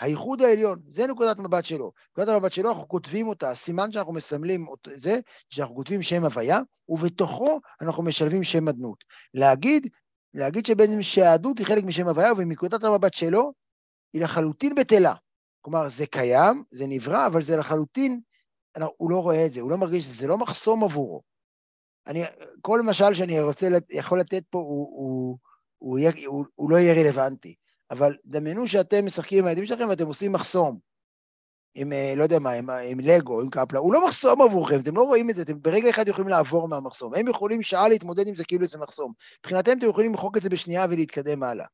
הייחוד 0.00 0.42
העליון, 0.42 0.80
זה 0.86 1.06
נקודת 1.06 1.38
מבט 1.38 1.64
שלו. 1.64 1.92
נקודת 2.12 2.28
המבט 2.28 2.52
שלו, 2.52 2.68
אנחנו 2.68 2.88
כותבים 2.88 3.28
אותה, 3.28 3.50
הסימן 3.50 3.92
שאנחנו 3.92 4.12
מסמלים 4.12 4.66
זה, 4.94 5.20
שאנחנו 5.50 5.74
כותבים 5.74 6.02
שם 6.02 6.24
הוויה, 6.24 6.60
ובתוכו 6.88 7.60
אנחנו 7.80 8.02
משלבים 8.02 8.44
שם 8.44 8.68
אדנות. 8.68 9.04
להגיד, 9.34 9.88
להגיד 10.34 10.66
שבעצם 10.66 11.02
שהיהדות 11.02 11.58
היא 11.58 11.66
חלק 11.66 11.84
משם 11.84 12.08
הוויה, 12.08 12.32
ומנקודת 12.32 12.84
המבט 12.84 13.14
שלו, 13.14 13.52
היא 14.12 14.22
לחלוטין 14.22 14.74
בטלה. 14.74 15.14
כלומר, 15.60 15.88
זה 15.88 16.06
קיים, 16.06 16.64
זה 16.70 16.86
נברא, 16.86 17.26
אבל 17.26 17.42
זה 17.42 17.56
לחלוטין, 17.56 18.20
הוא 18.96 19.10
לא 19.10 19.22
רואה 19.22 19.46
את 19.46 19.52
זה, 19.52 19.60
הוא 19.60 19.70
לא 19.70 19.76
מרגיש 19.76 20.06
את 20.06 20.12
זה, 20.12 20.16
זה 20.16 20.26
לא 20.26 20.38
מחסום 20.38 20.84
עבורו. 20.84 21.22
אני, 22.06 22.22
כל 22.60 22.82
משל 22.82 23.14
שאני 23.14 23.40
רוצה, 23.40 23.68
יכול 23.90 24.20
לתת 24.20 24.42
פה, 24.50 24.58
הוא, 24.58 24.88
הוא, 24.96 25.38
הוא, 25.78 25.98
הוא, 25.98 26.10
הוא, 26.26 26.44
הוא 26.54 26.70
לא 26.70 26.76
יהיה 26.76 26.94
רלוונטי. 26.94 27.54
אבל 27.90 28.16
דמיינו 28.24 28.66
שאתם 28.66 29.06
משחקים 29.06 29.38
עם 29.38 29.44
הילדים 29.44 29.66
שלכם 29.66 29.88
ואתם 29.88 30.06
עושים 30.06 30.32
מחסום. 30.32 30.78
עם, 31.74 31.92
אה, 31.92 32.14
לא 32.16 32.22
יודע 32.22 32.38
מה, 32.38 32.50
עם, 32.50 32.70
עם 32.70 33.00
לגו, 33.00 33.40
עם 33.40 33.50
קפלה, 33.50 33.78
הוא 33.78 33.94
לא 33.94 34.06
מחסום 34.06 34.42
עבורכם, 34.42 34.80
אתם 34.80 34.96
לא 34.96 35.02
רואים 35.02 35.30
את 35.30 35.36
זה, 35.36 35.42
אתם 35.42 35.62
ברגע 35.62 35.90
אחד 35.90 36.08
יכולים 36.08 36.28
לעבור 36.28 36.68
מהמחסום. 36.68 37.14
הם 37.14 37.28
יכולים 37.28 37.62
שעה 37.62 37.88
להתמודד 37.88 38.26
עם 38.26 38.34
זה 38.34 38.44
כאילו 38.44 38.66
זה 38.66 38.78
מחסום. 38.78 39.12
מבחינתם 39.40 39.78
אתם 39.78 39.88
יכולים 39.88 40.10
למחוק 40.10 40.36
את 40.36 40.42
זה 40.42 40.48
בשנייה 40.48 40.86
ולהתקדם 40.90 41.42
הלאה. 41.42 41.66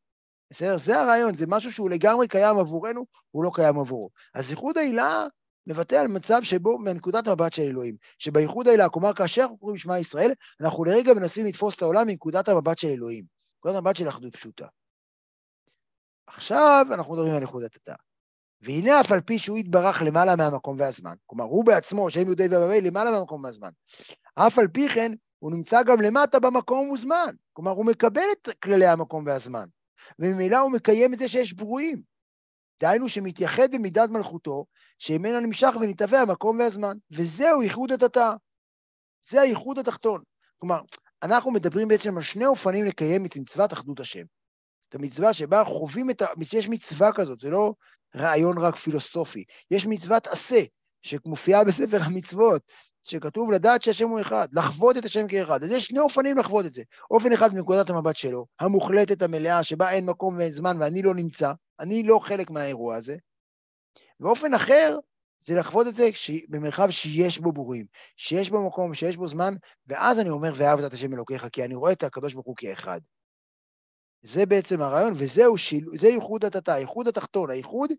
בסדר? 0.51 0.79
זה 0.79 1.01
הרעיון, 1.01 1.35
זה 1.35 1.47
משהו 1.49 1.73
שהוא 1.73 1.91
לגמרי 1.91 2.29
קיים 2.29 2.59
עבורנו, 2.59 3.07
הוא 3.31 3.45
לא 3.45 3.51
קיים 3.55 3.79
עבורו. 3.79 4.11
אז 4.35 4.51
איחוד 4.51 4.79
העילה 4.79 5.27
מבטא 5.67 5.95
על 5.95 6.09
מצב 6.09 6.43
שבו, 6.43 6.79
מנקודת 6.79 7.27
המבט 7.27 7.53
של 7.53 7.63
אלוהים, 7.63 7.97
שבייחוד 8.19 8.69
העילה, 8.69 8.89
כלומר, 8.89 9.15
כאשר 9.15 9.43
אנחנו 9.43 9.59
קוראים 9.59 9.79
שמע 9.79 9.99
ישראל, 9.99 10.33
אנחנו 10.61 10.85
לרגע 10.85 11.15
מנסים 11.15 11.47
לתפוס 11.47 11.77
את 11.77 11.83
העולם 11.83 12.07
מנקודת 12.07 12.49
המבט 12.49 12.79
של 12.79 12.89
אלוהים. 12.89 13.25
נקודת 13.59 13.75
המבט 13.75 13.97
של 13.97 14.09
אחדות 14.09 14.37
פשוטה. 14.37 14.67
עכשיו 16.27 16.87
אנחנו 16.93 17.15
מדברים 17.15 17.35
על 17.35 17.43
איחוד 17.43 17.63
התתה. 17.63 17.95
והנה 18.61 19.01
אף 19.01 19.13
על 19.13 19.21
פי 19.21 19.39
שהוא 19.39 19.59
יתברך 19.59 20.03
למעלה 20.03 20.37
מהמקום 20.37 20.77
והזמן, 20.79 21.15
כלומר 21.27 21.45
הוא 21.45 21.65
בעצמו, 21.65 22.11
שם 22.11 22.21
יהודי 22.21 22.47
ובבי, 22.47 22.81
למעלה 22.81 23.11
מהמקום 23.11 23.45
והזמן, 23.45 23.71
אף 24.35 24.59
על 24.59 24.69
פי 24.69 24.89
כן 24.89 25.13
הוא 25.39 25.53
נמצא 25.53 25.83
גם 25.83 26.01
למטה 26.01 26.41
במקום 26.41 26.91
וזמן, 26.91 27.35
כלומר 27.53 27.71
הוא 27.71 27.87
מקבל 27.87 28.27
את 28.33 28.49
כללי 28.63 28.87
המקום 28.87 29.27
והזמן, 29.27 29.67
וממילא 30.19 30.57
הוא 30.57 30.73
מקיים 30.73 31.15
את 31.15 31.19
זה 31.19 31.29
שיש 31.29 31.53
ברואים. 31.53 32.03
דהיינו 32.81 33.09
שמתייחד 33.09 33.71
במידת 33.73 34.11
מלכותו, 34.11 34.65
שממנה 34.99 35.41
נמשך 35.41 35.75
ונתהווה 35.81 36.23
המקום 36.23 36.59
והזמן, 36.59 36.97
וזהו 37.11 37.63
ייחוד 37.63 37.93
התתה. 37.93 38.33
זה 39.29 39.41
הייחוד 39.41 39.79
התחתון. 39.79 40.23
כלומר, 40.59 40.81
אנחנו 41.23 41.51
מדברים 41.51 41.89
בעצם 41.89 42.17
על 42.17 42.23
שני 42.23 42.47
אופנים 42.47 42.85
לקיים 42.85 43.27
את 43.27 43.37
מצוות 43.37 43.73
אחדות 43.73 44.01
השם. 44.01 44.25
המצווה 44.97 45.33
שבה 45.33 45.65
חווים 45.65 46.11
את 46.11 46.23
ה... 46.23 46.27
יש 46.53 46.69
מצווה 46.69 47.13
כזאת, 47.13 47.41
זה 47.41 47.51
לא 47.51 47.75
רעיון 48.17 48.59
רק 48.59 48.77
פילוסופי, 48.77 49.45
יש 49.71 49.87
מצוות 49.87 50.27
עשה, 50.27 50.61
שמופיעה 51.03 51.65
בספר 51.65 52.03
המצוות, 52.03 52.63
שכתוב 53.05 53.53
לדעת 53.53 53.83
שהשם 53.83 54.09
הוא 54.09 54.21
אחד, 54.21 54.49
לחוות 54.53 54.97
את 54.97 55.05
השם 55.05 55.29
כאחד. 55.29 55.65
אז 55.65 55.71
יש 55.71 55.85
שני 55.85 55.99
אופנים 55.99 56.39
לחוות 56.39 56.67
את 56.67 56.75
זה. 56.75 56.83
אופן 57.11 57.33
אחד 57.33 57.55
מנקודת 57.55 57.91
המבט 57.91 58.17
שלו, 58.17 58.47
המוחלטת, 58.61 59.23
המלאה, 59.23 59.63
שבה 59.63 59.91
אין 59.91 60.07
מקום 60.07 60.37
ואין 60.37 60.53
זמן 60.53 60.77
ואני 60.81 61.03
לא 61.03 61.15
נמצא, 61.15 61.53
אני 61.81 62.03
לא 62.03 62.21
חלק 62.23 62.51
מהאירוע 62.51 62.97
הזה. 62.97 63.17
ואופן 64.21 64.55
אחר 64.55 64.99
זה 65.41 65.55
לחוות 65.55 65.87
את 65.87 65.95
זה 65.95 66.11
במרחב 66.49 66.91
שיש 66.91 67.39
בו 67.39 67.53
בורים, 67.53 67.87
שיש 68.17 68.51
בו 68.51 68.67
מקום, 68.67 68.95
שיש 68.95 69.17
בו 69.17 69.29
זמן, 69.29 69.55
ואז 69.87 70.21
אני 70.21 70.31
אומר, 70.31 70.53
ואהבת 70.55 70.85
את 70.85 70.93
השם 70.93 71.13
אלוקיך, 71.13 71.47
כי 71.53 71.65
אני 71.65 71.75
רואה 71.75 71.93
את 71.93 72.03
הקדוש 72.03 72.35
ברוך 72.35 72.47
הוא 72.47 72.57
כאחד. 72.57 73.01
זה 74.27 74.47
בעצם 74.47 74.81
הרעיון, 74.81 75.13
וזהו 75.17 75.59
שיל... 75.59 75.89
זה 75.95 76.09
ייחוד 76.09 76.45
התתה, 76.45 76.75
הייחוד 76.75 77.09
התחתון, 77.09 77.51
הייחוד 77.51 77.91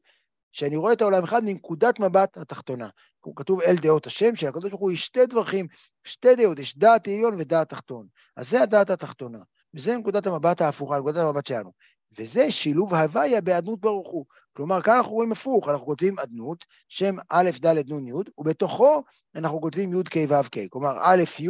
שאני 0.52 0.76
רואה 0.76 0.94
את 0.94 1.02
העולם 1.02 1.24
אחד 1.24 1.44
מנקודת 1.44 2.00
מבט 2.00 2.38
התחתונה. 2.38 2.90
כתוב 3.36 3.62
אל 3.62 3.76
דעות 3.76 4.08
השם, 4.08 4.36
שהקדוש 4.36 4.70
ברוך 4.70 4.82
הוא 4.82 4.92
יש 4.92 5.06
שתי 5.06 5.26
דרכים, 5.26 5.68
שתי 6.04 6.36
דעות, 6.36 6.60
יש 6.60 6.78
דעת 6.78 7.08
עליון 7.08 7.36
ודעת 7.38 7.70
תחתון. 7.70 8.08
אז 8.36 8.50
זה 8.50 8.62
הדעת 8.62 8.90
התחתונה, 8.90 9.40
וזה 9.74 9.98
נקודת 9.98 10.28
המבט 10.28 10.62
ההפוכה, 10.62 11.00
נקודת 11.00 11.18
המבט 11.18 11.46
שלנו. 11.46 11.72
וזה 12.18 12.52
שילוב 12.52 12.94
הוויה 12.94 13.42
באדנות 13.42 13.80
ברוך 13.80 14.12
הוא. 14.12 14.26
כלומר, 14.54 14.82
כאן 14.82 14.94
אנחנו 14.94 15.12
רואים 15.12 15.32
הפוך, 15.32 15.68
אנחנו 15.68 15.86
כותבים 15.86 16.20
אדנות, 16.20 16.66
שם 16.90 17.16
א', 17.30 17.50
ד', 17.66 17.94
נ', 17.94 18.08
י', 18.08 18.14
ובתוכו 18.38 19.04
אנחנו 19.36 19.62
כותבים 19.62 19.94
י', 19.94 20.04
ק', 20.04 20.18
ו', 20.30 20.50
ק'. 20.52 20.70
כלומר, 20.70 20.98
א', 21.02 21.24
י', 21.40 21.50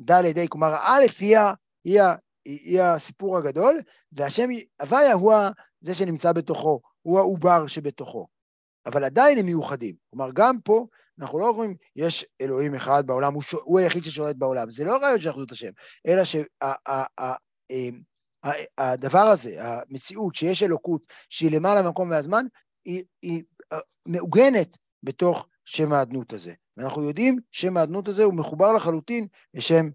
ד', 0.00 0.38
ה', 0.38 0.48
כלומר, 0.48 0.76
א' 0.80 1.04
היא, 1.20 1.38
היא, 1.84 2.00
היא 2.44 2.82
הסיפור 2.82 3.38
הגדול, 3.38 3.80
והשם 4.12 4.48
הוויה 4.80 5.12
הוא 5.12 5.34
זה 5.80 5.94
שנמצא 5.94 6.32
בתוכו, 6.32 6.80
הוא 7.02 7.18
העובר 7.18 7.66
שבתוכו. 7.66 8.26
אבל 8.86 9.04
עדיין 9.04 9.38
הם 9.38 9.46
מיוחדים. 9.46 9.94
כלומר, 10.10 10.30
גם 10.34 10.60
פה 10.60 10.86
אנחנו 11.20 11.38
לא 11.38 11.48
אומרים, 11.48 11.76
יש 11.96 12.26
אלוהים 12.40 12.74
אחד 12.74 13.06
בעולם, 13.06 13.34
הוא, 13.34 13.42
ש... 13.42 13.54
הוא 13.54 13.78
היחיד 13.78 14.04
ששולט 14.04 14.36
בעולם. 14.36 14.70
זה 14.70 14.84
לא 14.84 14.96
רעיון 14.96 15.20
של 15.20 15.30
אחדות 15.30 15.52
השם, 15.52 15.70
אלא 16.06 16.22
שהדבר 18.84 19.24
שה... 19.26 19.30
הזה, 19.30 19.56
המציאות 19.58 20.34
שיש 20.34 20.62
אלוקות 20.62 21.02
שהיא 21.28 21.50
למעלה 21.50 21.82
מהמקום 21.82 22.10
והזמן, 22.10 22.46
היא, 22.84 23.04
היא 23.22 23.42
מעוגנת 24.06 24.76
בתוך 25.02 25.46
שם 25.64 25.92
האדנות 25.92 26.32
הזה. 26.32 26.52
ואנחנו 26.76 27.02
יודעים 27.02 27.38
שם 27.52 27.76
האדנות 27.76 28.08
הזה 28.08 28.24
הוא 28.24 28.34
מחובר 28.34 28.72
לחלוטין 28.72 29.26
לשם 29.54 29.88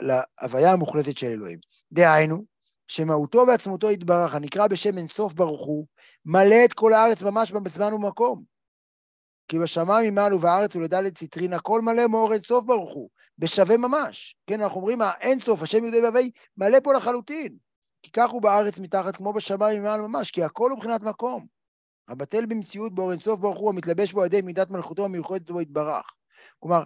להוויה 0.00 0.72
המוחלטת 0.72 1.18
של 1.18 1.26
אלוהים. 1.26 1.58
דהיינו, 1.92 2.44
שמהותו 2.88 3.44
ועצמותו 3.48 3.90
יתברך, 3.90 4.34
הנקרא 4.34 4.66
בשם 4.66 4.98
אינסוף 4.98 5.34
ברוך 5.34 5.66
הוא, 5.66 5.86
מלא 6.24 6.64
את 6.64 6.72
כל 6.72 6.92
הארץ 6.92 7.22
ממש 7.22 7.52
בזמן 7.52 7.92
ומקום. 7.92 8.42
כי 9.48 9.58
בשמיים 9.58 10.12
ממעל 10.12 10.34
ובארץ 10.34 10.76
ולדלת 10.76 11.18
ציטרין, 11.18 11.52
הכל 11.52 11.80
מלא 11.80 12.06
מאור 12.06 12.32
אינסוף 12.32 12.64
ברוך 12.64 12.94
הוא, 12.94 13.10
בשווה 13.38 13.76
ממש. 13.76 14.36
כן, 14.46 14.60
אנחנו 14.60 14.80
אומרים, 14.80 15.02
האינסוף, 15.02 15.62
השם 15.62 15.82
יהודי 15.82 16.00
והווי, 16.00 16.30
מלא 16.56 16.80
פה 16.80 16.92
לחלוטין. 16.92 17.56
כי 18.02 18.10
כך 18.10 18.30
הוא 18.30 18.42
בארץ 18.42 18.78
מתחת 18.78 19.16
כמו 19.16 19.32
בשמיים 19.32 19.82
ממעל 19.82 20.00
ממש, 20.00 20.30
כי 20.30 20.42
הכל 20.42 20.70
הוא 20.70 20.76
מבחינת 20.76 21.02
מקום. 21.02 21.46
הבטל 22.08 22.46
במציאות 22.46 22.94
באור 22.94 23.12
אינסוף 23.12 23.40
ברוך 23.40 23.58
הוא, 23.58 23.70
המתלבש 23.70 24.12
בו 24.12 24.20
על 24.20 24.26
ידי 24.26 24.42
מידת 24.42 24.70
מלכותו 24.70 25.04
המיוחדת 25.04 25.50
בו 25.50 25.60
יתברך. 25.60 26.06
כלומר, 26.60 26.82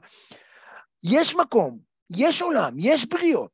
יש 1.02 1.36
מקום, 1.36 1.78
יש 2.10 2.42
עולם, 2.42 2.74
יש 2.78 3.04
בריאות, 3.04 3.52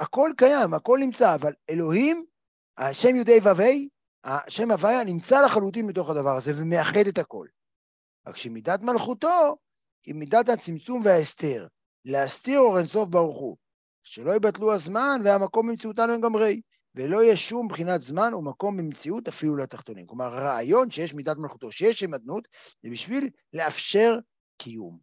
הכל 0.00 0.30
קיים, 0.36 0.74
הכל 0.74 0.98
נמצא, 1.00 1.34
אבל 1.34 1.52
אלוהים, 1.70 2.24
השם 2.78 3.14
יהודי 3.14 3.38
ו"ה, 3.42 3.64
השם 4.24 4.70
הוויה 4.70 5.04
נמצא 5.04 5.40
לחלוטין 5.40 5.86
בתוך 5.86 6.10
הדבר 6.10 6.36
הזה 6.36 6.52
ומאחד 6.56 7.06
את 7.08 7.18
הכל. 7.18 7.46
רק 8.26 8.36
שמידת 8.36 8.80
מלכותו 8.80 9.56
היא 10.06 10.14
מידת 10.14 10.48
הצמצום 10.48 11.00
וההסתר, 11.04 11.66
להסתיר 12.04 12.60
אור 12.60 12.78
אינסוף 12.78 13.08
ברוך 13.08 13.38
הוא, 13.38 13.56
שלא 14.04 14.34
יבטלו 14.34 14.74
הזמן 14.74 15.20
והמקום 15.24 15.68
במציאותנו 15.68 16.14
לגמרי, 16.14 16.60
ולא 16.94 17.22
יהיה 17.22 17.36
שום 17.36 17.68
בחינת 17.68 18.02
זמן 18.02 18.34
ומקום 18.34 18.76
במציאות 18.76 19.28
אפילו 19.28 19.56
לתחתונים. 19.56 20.06
כלומר, 20.06 20.24
הרעיון 20.24 20.90
שיש 20.90 21.14
מידת 21.14 21.36
מלכותו, 21.36 21.72
שיש 21.72 22.00
שם 22.00 22.14
אדנות, 22.14 22.48
זה 22.82 22.90
בשביל 22.90 23.30
לאפשר 23.52 24.18
קיום. 24.58 24.98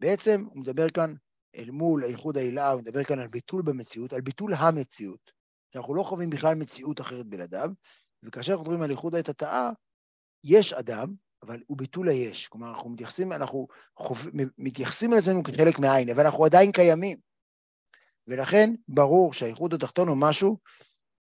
בעצם 0.00 0.44
הוא 0.50 0.60
מדבר 0.60 0.90
כאן 0.90 1.14
אל 1.56 1.70
מול 1.70 2.04
איחוד 2.04 2.36
העילה, 2.38 2.70
הוא 2.70 2.80
מדבר 2.80 3.04
כאן 3.04 3.18
על 3.18 3.28
ביטול 3.28 3.62
במציאות, 3.62 4.12
על 4.12 4.20
ביטול 4.20 4.54
המציאות. 4.54 5.36
שאנחנו 5.72 5.94
לא 5.94 6.02
חווים 6.02 6.30
בכלל 6.30 6.54
מציאות 6.54 7.00
אחרת 7.00 7.26
בלעדיו, 7.26 7.70
וכאשר 8.22 8.52
אנחנו 8.52 8.64
מדברים 8.64 8.82
על 8.82 8.90
איחוד 8.90 9.14
התתאה, 9.14 9.70
יש 10.44 10.72
אדם, 10.72 11.14
אבל 11.42 11.62
הוא 11.66 11.78
ביטול 11.78 12.08
היש. 12.08 12.48
כלומר, 12.48 12.68
אנחנו 12.70 12.90
מתייחסים, 12.90 13.32
אנחנו 13.32 13.66
חוב... 13.96 14.26
מתייחסים 14.58 15.12
על 15.12 15.18
עצמנו 15.18 15.42
כחלק 15.42 15.78
מהעין, 15.78 16.10
אבל 16.10 16.24
אנחנו 16.24 16.44
עדיין 16.44 16.72
קיימים. 16.72 17.18
ולכן 18.26 18.74
ברור 18.88 19.32
שהאיחוד 19.32 19.74
התחתון 19.74 20.08
הוא 20.08 20.16
משהו 20.16 20.58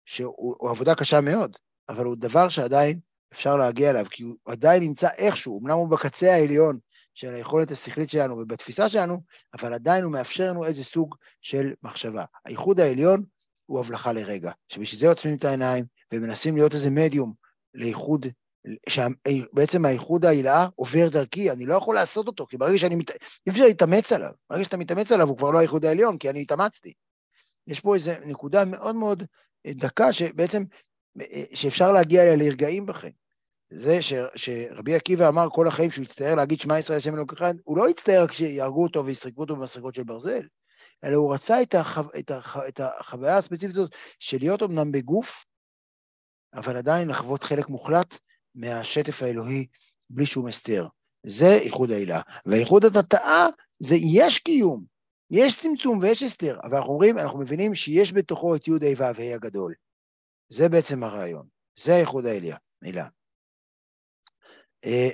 שהוא 0.06 0.70
עבודה 0.70 0.96
קשה 0.96 1.22
מאוד, 1.22 1.58
אבל 1.90 2.06
הוא 2.06 2.16
דבר 2.16 2.50
שעדיין 2.50 3.00
אפשר 3.34 3.56
להגיע 3.58 3.90
אליו, 3.90 4.06
כי 4.12 4.24
הוא 4.24 4.36
עדיין 4.46 4.84
נמצא 4.84 5.10
איכשהו, 5.18 5.60
אמנם 5.62 5.78
הוא 5.78 5.90
בקצה 5.90 6.34
העליון 6.34 6.80
של 7.20 7.34
היכולת 7.34 7.72
השכלית 7.72 8.10
שלנו 8.10 8.38
ובתפיסה 8.38 8.90
שלנו, 8.90 9.22
אבל 9.54 9.74
עדיין 9.74 10.04
הוא 10.04 10.12
מאפשר 10.12 10.50
לנו 10.50 10.66
איזה 10.66 10.84
סוג 10.84 11.16
של 11.42 11.74
מחשבה. 11.84 12.26
האיחוד 12.46 12.80
העליון 12.80 13.24
הוא 13.66 13.80
הבלחה 13.80 14.14
לרגע, 14.14 14.52
שבשביל 14.70 15.00
זה 15.00 15.10
עוצמים 15.10 15.36
את 15.36 15.46
העיניים 15.46 15.86
ומנסים 16.14 16.56
להיות 16.56 16.74
איזה 16.74 16.90
מדיום 16.90 17.34
לאיחוד, 17.74 18.26
שבעצם 18.90 19.86
האיחוד 19.86 20.26
העילאה 20.26 20.68
עובר 20.76 21.10
דרכי, 21.10 21.52
אני 21.52 21.66
לא 21.66 21.74
יכול 21.74 21.96
לעשות 21.96 22.28
אותו, 22.28 22.46
כי 22.46 22.58
ברגע 22.58 22.80
שאני, 22.80 22.96
מת... 22.96 23.12
אי 23.12 23.52
אפשר 23.52 23.64
להתאמץ 23.64 24.12
עליו, 24.12 24.32
ברגע 24.50 24.64
שאתה 24.64 24.78
מתאמץ 24.78 25.12
עליו 25.12 25.28
הוא 25.28 25.38
כבר 25.38 25.52
לא 25.52 25.60
האיחוד 25.60 25.86
העליון, 25.86 26.18
כי 26.18 26.30
אני 26.30 26.42
התאמצתי. 26.42 26.94
יש 27.68 27.80
פה 27.80 27.96
איזו 27.96 28.12
נקודה 28.26 28.66
מאוד 28.66 28.96
מאוד 28.96 29.24
דקה 29.68 30.14
שבעצם, 30.14 30.64
שאפשר 31.54 31.92
להגיע 31.92 32.24
אליה 32.24 32.36
לרגעים 32.36 32.86
בחיים. 32.86 33.29
זה 33.70 34.02
ש, 34.02 34.14
שרבי 34.36 34.96
עקיבא 34.96 35.28
אמר 35.28 35.48
כל 35.50 35.68
החיים 35.68 35.92
שהוא 35.92 36.04
יצטער 36.04 36.36
להגיד 36.36 36.60
שמע 36.60 36.80
ישראל 36.80 36.98
השם 36.98 37.16
אלוקיך, 37.16 37.44
הוא 37.64 37.78
לא 37.78 37.90
יצטער 37.90 38.28
כשיהרגו 38.28 38.84
אותו 38.84 39.06
ויסרקו 39.06 39.42
אותו 39.42 39.56
במסרקות 39.56 39.96
של 39.96 40.04
ברזל, 40.04 40.48
אלא 41.04 41.16
הוא 41.16 41.34
רצה 41.34 41.62
את, 41.62 41.76
החו, 41.76 42.02
את, 42.20 42.32
הח, 42.32 42.58
את 42.68 42.80
החוויה 42.80 43.38
הספציפית 43.38 43.76
הזאת 43.76 43.92
של 44.20 44.38
להיות 44.40 44.64
אמנם 44.64 44.92
בגוף, 44.92 45.46
אבל 46.54 46.78
עדיין 46.78 47.08
לחוות 47.08 47.44
חלק 47.44 47.70
מוחלט 47.70 48.18
מהשטף 48.56 49.24
האלוהי 49.24 49.68
בלי 50.10 50.26
שום 50.26 50.48
הסתר. 50.48 50.88
זה 51.26 51.54
איחוד 51.56 51.92
העילה. 51.92 52.22
ואיחוד 52.46 52.86
התתאה 52.86 53.48
זה 53.80 53.96
יש 53.96 54.40
קיום, 54.40 54.86
יש 55.32 55.62
צמצום 55.62 56.00
ויש 56.02 56.24
הסתר, 56.24 56.60
אבל 56.64 56.78
אנחנו 56.78 56.94
אומרים, 56.94 57.18
אנחנו 57.18 57.40
מבינים 57.40 57.76
שיש 57.76 58.14
בתוכו 58.14 58.56
את 58.56 58.68
י' 58.68 58.72
ה' 58.72 58.98
ו' 58.98 59.04
ה' 59.04 59.36
הגדול. 59.36 59.74
זה 60.50 60.70
בעצם 60.70 61.04
הרעיון, 61.04 61.48
זה 61.80 61.96
איחוד 61.96 62.26
העילה. 62.26 63.08
אה, 64.86 65.10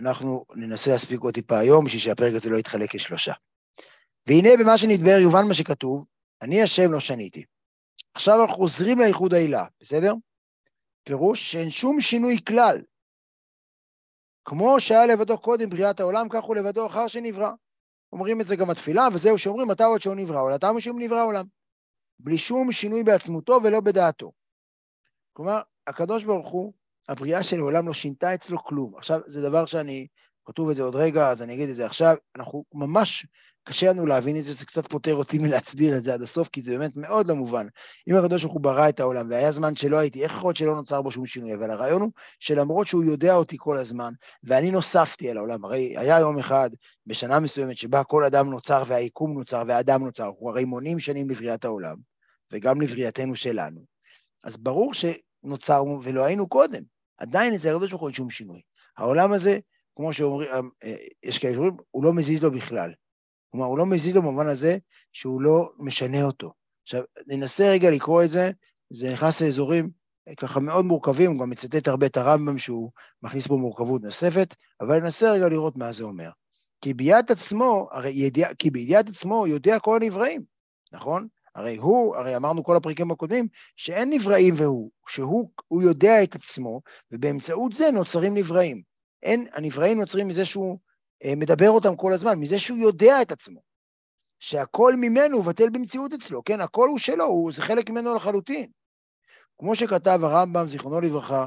אנחנו 0.00 0.44
ננסה 0.54 0.90
להספיק 0.90 1.20
עוד 1.20 1.34
טיפה 1.34 1.58
היום, 1.58 1.84
בשביל 1.84 2.00
שהפרק 2.00 2.34
הזה 2.34 2.50
לא 2.50 2.56
יתחלק 2.56 2.94
לשלושה. 2.94 3.32
והנה 4.26 4.48
במה 4.60 4.78
שנדבר 4.78 5.18
יובן 5.22 5.48
מה 5.48 5.54
שכתוב, 5.54 6.04
אני 6.42 6.62
השם 6.62 6.92
לא 6.92 7.00
שניתי. 7.00 7.44
עכשיו 8.14 8.40
אנחנו 8.42 8.54
חוזרים 8.54 8.98
לאיחוד 8.98 9.34
העילה, 9.34 9.64
בסדר? 9.80 10.14
פירוש 11.04 11.52
שאין 11.52 11.70
שום 11.70 12.00
שינוי 12.00 12.36
כלל. 12.48 12.82
כמו 14.44 14.80
שהיה 14.80 15.06
לבדו 15.06 15.38
קודם 15.38 15.70
בריאת 15.70 16.00
העולם, 16.00 16.28
כך 16.28 16.44
הוא 16.44 16.56
לבדו 16.56 16.86
אחר 16.86 17.08
שנברא. 17.08 17.50
אומרים 18.12 18.40
את 18.40 18.46
זה 18.46 18.56
גם 18.56 18.68
בתפילה, 18.68 19.08
וזהו 19.12 19.38
שאומרים, 19.38 19.68
מתי 19.68 19.82
עוד 19.82 20.00
שהוא 20.00 20.14
נברא 20.14 20.40
עולם, 20.40 20.54
מתי 20.54 20.80
שהוא 20.80 21.00
נברא 21.00 21.24
עולם. 21.24 21.44
בלי 22.18 22.38
שום 22.38 22.72
שינוי 22.72 23.04
בעצמותו 23.04 23.60
ולא 23.64 23.80
בדעתו. 23.80 24.32
כלומר, 25.32 25.60
הקדוש 25.86 26.24
ברוך 26.24 26.48
הוא, 26.48 26.72
הבריאה 27.08 27.42
של 27.42 27.58
העולם 27.58 27.86
לא 27.86 27.92
שינתה 27.92 28.34
אצלו 28.34 28.58
כלום. 28.58 28.96
עכשיו, 28.96 29.20
זה 29.26 29.42
דבר 29.42 29.66
שאני, 29.66 30.06
כתוב 30.44 30.70
את 30.70 30.76
זה 30.76 30.82
עוד 30.82 30.96
רגע, 30.96 31.28
אז 31.30 31.42
אני 31.42 31.54
אגיד 31.54 31.68
את 31.68 31.76
זה 31.76 31.86
עכשיו, 31.86 32.16
אנחנו 32.36 32.64
ממש 32.74 33.26
קשה 33.64 33.90
לנו 33.90 34.06
להבין 34.06 34.36
את 34.36 34.44
זה, 34.44 34.52
זה 34.52 34.66
קצת 34.66 34.86
פותר 34.86 35.14
אותי 35.14 35.38
מלהסביר 35.42 35.96
את 35.96 36.04
זה 36.04 36.14
עד 36.14 36.22
הסוף, 36.22 36.48
כי 36.48 36.62
זה 36.62 36.78
באמת 36.78 36.96
מאוד 36.96 37.28
לא 37.28 37.34
מובן. 37.34 37.66
אם 38.08 38.16
הקדוש 38.16 38.42
ברוך 38.42 38.54
הוא 38.54 38.62
ברא 38.62 38.88
את 38.88 39.00
העולם, 39.00 39.26
והיה 39.30 39.52
זמן 39.52 39.76
שלא 39.76 39.96
הייתי, 39.96 40.22
איך 40.22 40.32
יכול 40.32 40.48
להיות 40.48 40.56
שלא 40.56 40.74
נוצר 40.74 41.02
בו 41.02 41.10
שום 41.10 41.26
שינוי? 41.26 41.54
אבל 41.54 41.70
הרעיון 41.70 42.02
הוא 42.02 42.10
שלמרות 42.40 42.86
שהוא 42.86 43.04
יודע 43.04 43.34
אותי 43.34 43.56
כל 43.58 43.76
הזמן, 43.76 44.12
ואני 44.44 44.70
נוספתי 44.70 45.30
אל 45.30 45.36
העולם, 45.36 45.64
הרי 45.64 45.98
היה 45.98 46.18
יום 46.18 46.38
אחד 46.38 46.70
בשנה 47.06 47.40
מסוימת 47.40 47.78
שבה 47.78 48.04
כל 48.04 48.24
אדם 48.24 48.50
נוצר 48.50 48.82
והיקום 48.86 49.38
נוצר 49.38 49.62
והאדם 49.66 50.04
נוצר, 50.04 50.26
אנחנו 50.26 50.50
הרי 50.50 50.64
מונים 50.64 50.98
שנים 50.98 51.30
לבריאת 51.30 51.64
העולם, 51.64 51.96
וגם 52.52 52.80
לבריאתנו 52.80 53.36
שלנו. 53.36 53.80
אז 54.44 54.56
ברור 54.56 54.92
שנוצרנו 54.94 56.00
ולא 56.02 56.24
היינו 56.24 56.48
קודם. 56.48 56.93
עדיין 57.18 57.54
אצל 57.54 57.68
הקדוש 57.68 57.90
ברוך 57.90 58.00
הוא 58.00 58.08
אין 58.08 58.14
שום 58.14 58.30
שינוי. 58.30 58.60
העולם 58.98 59.32
הזה, 59.32 59.58
כמו 59.96 60.12
שאומרים, 60.12 60.48
אה, 60.50 60.60
אה, 60.84 60.96
יש 61.22 61.38
כאלה 61.38 61.52
שאומרים, 61.52 61.76
הוא 61.90 62.04
לא 62.04 62.12
מזיז 62.12 62.42
לו 62.42 62.50
בכלל. 62.50 62.92
כלומר, 63.50 63.66
הוא 63.66 63.78
לא 63.78 63.86
מזיז 63.86 64.16
לו 64.16 64.22
במובן 64.22 64.46
הזה 64.48 64.78
שהוא 65.12 65.42
לא 65.42 65.72
משנה 65.78 66.22
אותו. 66.22 66.52
עכשיו, 66.82 67.02
ננסה 67.26 67.70
רגע 67.70 67.90
לקרוא 67.90 68.24
את 68.24 68.30
זה, 68.30 68.50
זה 68.90 69.12
נכנס 69.12 69.42
לאזורים 69.42 69.90
ככה 70.36 70.60
מאוד 70.60 70.84
מורכבים, 70.84 71.32
הוא 71.32 71.40
גם 71.40 71.50
מצטט 71.50 71.88
הרבה 71.88 72.06
את 72.06 72.16
הרמב"ם 72.16 72.58
שהוא 72.58 72.90
מכניס 73.22 73.46
בו 73.46 73.58
מורכבות 73.58 74.02
נוספת, 74.02 74.54
אבל 74.80 74.98
ננסה 74.98 75.32
רגע 75.32 75.48
לראות 75.48 75.76
מה 75.76 75.92
זה 75.92 76.04
אומר. 76.04 76.30
כי 76.80 76.94
בידיעת 76.94 77.30
עצמו, 77.30 77.88
הרי 77.92 78.10
ידיע, 78.10 78.54
כי 78.54 78.70
בידיעת 78.70 79.08
עצמו 79.08 79.46
יודע 79.46 79.78
כל 79.78 79.96
הנבראים, 80.02 80.42
נכון? 80.92 81.28
הרי 81.54 81.76
הוא, 81.76 82.16
הרי 82.16 82.36
אמרנו 82.36 82.64
כל 82.64 82.76
הפרקים 82.76 83.10
הקודמים, 83.10 83.48
שאין 83.76 84.10
נבראים 84.10 84.54
והוא, 84.56 84.90
שהוא 85.08 85.82
יודע 85.82 86.22
את 86.22 86.34
עצמו, 86.34 86.80
ובאמצעות 87.12 87.72
זה 87.72 87.90
נוצרים 87.90 88.34
נבראים. 88.34 88.82
אין, 89.22 89.46
הנבראים 89.52 90.00
נוצרים 90.00 90.28
מזה 90.28 90.44
שהוא 90.44 90.78
אה, 91.24 91.34
מדבר 91.36 91.70
אותם 91.70 91.96
כל 91.96 92.12
הזמן, 92.12 92.38
מזה 92.38 92.58
שהוא 92.58 92.78
יודע 92.78 93.22
את 93.22 93.32
עצמו, 93.32 93.60
שהכל 94.38 94.94
ממנו 94.96 95.36
הוא 95.36 95.44
בטל 95.44 95.70
במציאות 95.70 96.12
אצלו, 96.12 96.44
כן? 96.44 96.60
הכל 96.60 96.88
הוא 96.88 96.98
שלו, 96.98 97.24
הוא, 97.24 97.52
זה 97.52 97.62
חלק 97.62 97.90
ממנו 97.90 98.14
לחלוטין. 98.14 98.70
כמו 99.58 99.76
שכתב 99.76 100.18
הרמב"ם, 100.22 100.68
זיכרונו 100.68 101.00
לברכה, 101.00 101.46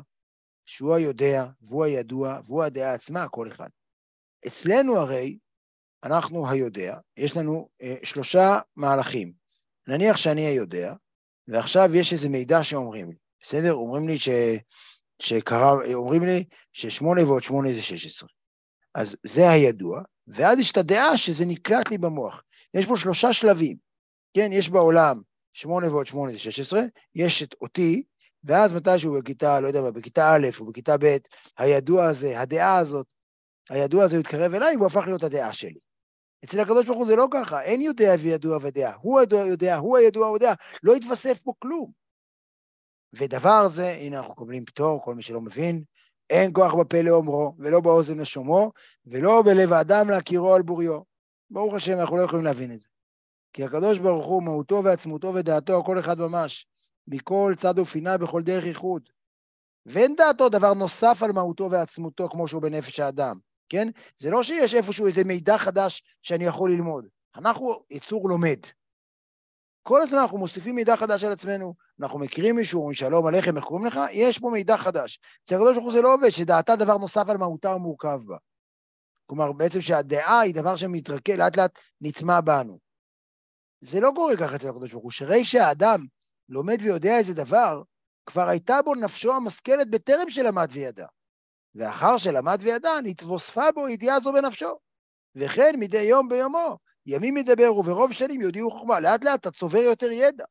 שהוא 0.65 0.95
היודע, 0.95 1.45
והוא 1.61 1.85
הידוע, 1.85 2.39
והוא 2.45 2.63
הדעה 2.63 2.93
עצמה, 2.93 3.29
כל 3.29 3.47
אחד. 3.47 3.69
אצלנו 4.47 4.97
הרי, 4.97 5.37
אנחנו 6.03 6.49
היודע, 6.49 6.97
יש 7.17 7.37
לנו 7.37 7.69
אה, 7.81 7.95
שלושה 8.03 8.59
מהלכים. 8.75 9.46
נניח 9.88 10.17
שאני 10.17 10.41
היודע, 10.41 10.93
ועכשיו 11.47 11.95
יש 11.95 12.13
איזה 12.13 12.30
מידע 12.30 12.63
שאומרים 12.63 13.10
לי, 13.10 13.15
בסדר? 13.41 13.73
אומרים 13.73 14.08
לי 14.08 14.19
ש... 14.19 14.30
שקרה, 15.21 15.71
אומרים 15.93 16.23
לי 16.23 16.43
ששמונה 16.73 17.26
ועוד 17.26 17.43
שמונה 17.43 17.73
זה 17.73 17.82
שש 17.82 18.06
עשרה. 18.06 18.30
אז 18.95 19.15
זה 19.23 19.50
הידוע, 19.50 20.02
ואז 20.28 20.60
יש 20.60 20.71
את 20.71 20.78
הדעה 20.78 21.17
שזה 21.17 21.45
נקלט 21.45 21.89
לי 21.89 21.97
במוח. 21.97 22.43
יש 22.73 22.86
פה 22.86 22.97
שלושה 22.97 23.34
שלבים, 23.34 23.78
כן? 24.34 24.50
יש 24.54 24.69
בעולם 24.69 25.21
שמונה 25.54 25.91
ועוד 25.91 26.08
שמונה 26.08 26.32
זה 26.32 26.39
שש 26.39 26.60
עשרה, 26.60 26.82
יש 27.15 27.43
את 27.43 27.56
אותי, 27.62 28.04
ואז 28.43 28.73
מתישהו 28.73 29.13
בכיתה, 29.13 29.60
לא 29.60 29.67
יודע 29.67 29.82
מה, 29.82 29.91
בכיתה 29.91 30.36
א' 30.36 30.47
או 30.60 30.65
בכיתה 30.65 30.95
ב', 31.00 31.17
הידוע 31.58 32.06
הזה, 32.06 32.39
הדעה 32.39 32.78
הזאת, 32.78 33.06
הידוע 33.69 34.04
הזה 34.04 34.19
מתקרב 34.19 34.54
אליי 34.54 34.76
והוא 34.76 34.88
הפך 34.88 35.04
להיות 35.06 35.23
הדעה 35.23 35.54
שלי. 35.54 35.80
אצל 36.43 36.60
הקדוש 36.60 36.86
ברוך 36.86 36.97
הוא 36.97 37.08
זה 37.08 37.15
לא 37.15 37.28
ככה, 37.32 37.62
אין 37.62 37.82
יודע 37.82 38.15
וידוע 38.19 38.58
ודעה. 38.62 38.95
הוא 39.02 39.19
הידוע 39.19 39.47
יודע, 39.47 39.76
הוא 39.76 39.97
הידוע 39.97 40.32
ודעה, 40.32 40.54
לא 40.84 40.95
יתווסף 40.95 41.39
פה 41.39 41.54
כלום. 41.60 41.91
ודבר 43.13 43.67
זה, 43.67 43.89
הנה 43.89 44.17
אנחנו 44.17 44.36
קובלים 44.36 44.65
פטור, 44.65 45.04
כל 45.04 45.15
מי 45.15 45.21
שלא 45.21 45.41
מבין, 45.41 45.84
אין 46.30 46.52
כוח 46.54 46.73
בפה 46.73 47.02
לאומרו, 47.02 47.54
ולא 47.60 47.80
באוזן 47.80 48.17
לשומרו, 48.17 48.71
ולא 49.06 49.41
בלב 49.45 49.73
האדם 49.73 50.10
להכירו 50.10 50.54
על 50.54 50.62
בוריו. 50.62 51.00
ברוך 51.50 51.73
השם, 51.73 52.00
אנחנו 52.00 52.17
לא 52.17 52.21
יכולים 52.21 52.45
להבין 52.45 52.71
את 52.71 52.82
זה. 52.82 52.88
כי 53.54 53.63
הקדוש 53.63 54.00
ברוך 54.00 54.26
הוא, 54.26 54.43
מהותו 54.43 54.82
ועצמותו 54.84 55.34
ודעתו, 55.34 55.80
הכל 55.80 56.00
אחד 56.00 56.19
ממש, 56.19 56.67
מכל 57.08 57.54
צד 57.58 57.80
ופינה, 57.80 58.17
בכל 58.17 58.41
דרך 58.43 58.65
ייחוד. 58.65 59.10
ואין 59.86 60.15
דעתו 60.15 60.50
דבר 60.50 60.73
נוסף 60.73 61.23
על 61.23 61.32
מהותו 61.32 61.71
ועצמותו 61.71 62.30
כמו 62.30 62.47
שהוא 62.47 62.62
בנפש 62.62 63.00
האדם, 63.00 63.39
כן? 63.69 63.88
זה 64.17 64.32
לא 64.32 64.43
שיש 64.43 64.73
איפשהו 64.73 65.08
איזה 65.08 65.23
מידע 65.23 65.58
חדש 65.58 66.03
שאני 66.21 66.45
יכול 66.45 66.71
ללמוד. 66.71 67.08
אנחנו 67.36 67.84
יצור 67.89 68.30
לומד. 68.30 68.60
כל 69.84 70.01
הזמן 70.01 70.19
אנחנו 70.19 70.38
מוסיפים 70.38 70.75
מידע 70.75 70.95
חדש 70.95 71.23
על 71.23 71.32
עצמנו, 71.32 71.73
אנחנו 71.99 72.19
מכירים 72.19 72.56
מישהו, 72.56 72.80
אומרים 72.80 72.93
שלום 72.93 73.27
עליכם, 73.27 73.58
איך 73.58 73.65
קוראים 73.65 73.86
לך? 73.86 73.99
יש 74.12 74.39
פה 74.39 74.49
מידע 74.49 74.77
חדש. 74.77 75.19
אצל 75.43 75.56
הקדוש 75.56 75.73
ברוך 75.73 75.86
הוא 75.86 75.93
זה 75.93 76.01
לא 76.01 76.13
עובד, 76.13 76.30
שדעתה 76.30 76.75
דבר 76.75 76.97
נוסף 76.97 77.30
על 77.30 77.38
מהותה 77.38 77.75
ומורכב 77.75 78.19
בה. 78.25 78.38
כלומר, 79.25 79.51
בעצם 79.51 79.82
שהדעה 79.82 80.39
היא 80.39 80.56
דבר 80.56 80.75
שמתרכז, 80.75 81.34
לאט 81.38 81.58
לאט 81.58 81.80
נטמע 82.01 82.41
בנו. 82.41 82.80
זה 83.82 83.99
לא 83.99 84.12
קורה 84.15 84.38
ככה 84.38 84.56
אצל 84.56 84.69
הקדוש 84.69 84.91
ברוך 84.91 85.03
הוא, 85.03 85.12
שהרי 85.12 85.45
שהאדם 85.45 86.06
לומד 86.49 86.77
ויודע 86.82 87.17
איזה 87.17 87.34
דבר, 87.34 87.82
כבר 88.25 88.47
הייתה 88.49 88.82
בו 88.82 88.95
נפשו 88.95 89.34
המשכלת 89.34 89.89
בטרם 89.89 90.30
שלמד 90.30 90.67
וידע. 90.71 91.08
ואחר 91.77 92.17
שלמד 92.17 92.57
וידע, 92.61 92.91
נתווספה 93.03 93.71
בו 93.71 93.89
ידיעה 93.89 94.19
זו 94.19 94.33
בנפשו. 94.33 94.79
וכן 95.35 95.75
מדי 95.79 96.01
יום 96.01 96.29
ביומו, 96.29 96.77
ימים 97.05 97.37
ידבר 97.37 97.75
וברוב 97.75 98.13
שנים 98.13 98.41
יודיעו 98.41 98.71
חוכמה. 98.71 98.99
לאט 98.99 99.23
לאט 99.23 99.39
אתה 99.39 99.51
צובר 99.51 99.79
יותר 99.79 100.11
ידע. 100.11 100.45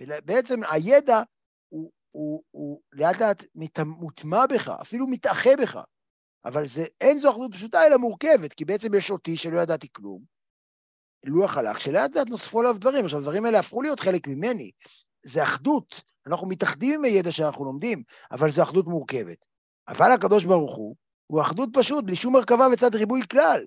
ובעצם 0.00 0.60
הידע 0.70 1.22
הוא, 1.68 1.90
הוא, 2.10 2.42
הוא 2.50 2.80
לאט 2.92 3.20
לאט 3.20 3.44
מוטמע 3.84 4.46
בך, 4.46 4.68
אפילו 4.68 5.06
מתאחה 5.06 5.50
בך. 5.62 5.78
אבל 6.44 6.66
זה, 6.66 6.84
אין 7.00 7.18
זו 7.18 7.30
אחדות 7.30 7.54
פשוטה, 7.54 7.86
אלא 7.86 7.96
מורכבת, 7.96 8.52
כי 8.52 8.64
בעצם 8.64 8.94
יש 8.94 9.10
אותי 9.10 9.36
שלא 9.36 9.58
ידעתי 9.58 9.88
כלום, 9.92 10.22
לוח 11.24 11.56
הלך, 11.56 11.80
שלאט 11.80 12.16
לאט 12.16 12.26
נוספו 12.26 12.60
עליו 12.60 12.78
דברים. 12.78 13.04
עכשיו, 13.04 13.18
הדברים 13.18 13.44
האלה 13.44 13.58
הפכו 13.58 13.82
להיות 13.82 14.00
חלק 14.00 14.26
ממני. 14.26 14.70
זה 15.26 15.42
אחדות, 15.42 16.02
אנחנו 16.26 16.46
מתאחדים 16.46 16.94
עם 16.94 17.04
הידע 17.04 17.32
שאנחנו 17.32 17.64
לומדים, 17.64 18.02
אבל 18.30 18.50
זו 18.50 18.62
אחדות 18.62 18.86
מורכבת. 18.86 19.44
אבל 19.88 20.12
הקדוש 20.12 20.44
ברוך 20.44 20.76
הוא, 20.76 20.96
הוא 21.26 21.42
אחדות 21.42 21.68
פשוט, 21.72 22.04
בלי 22.04 22.16
שום 22.16 22.32
מרכבה 22.32 22.66
וצד 22.72 22.94
ריבוי 22.94 23.22
כלל. 23.30 23.64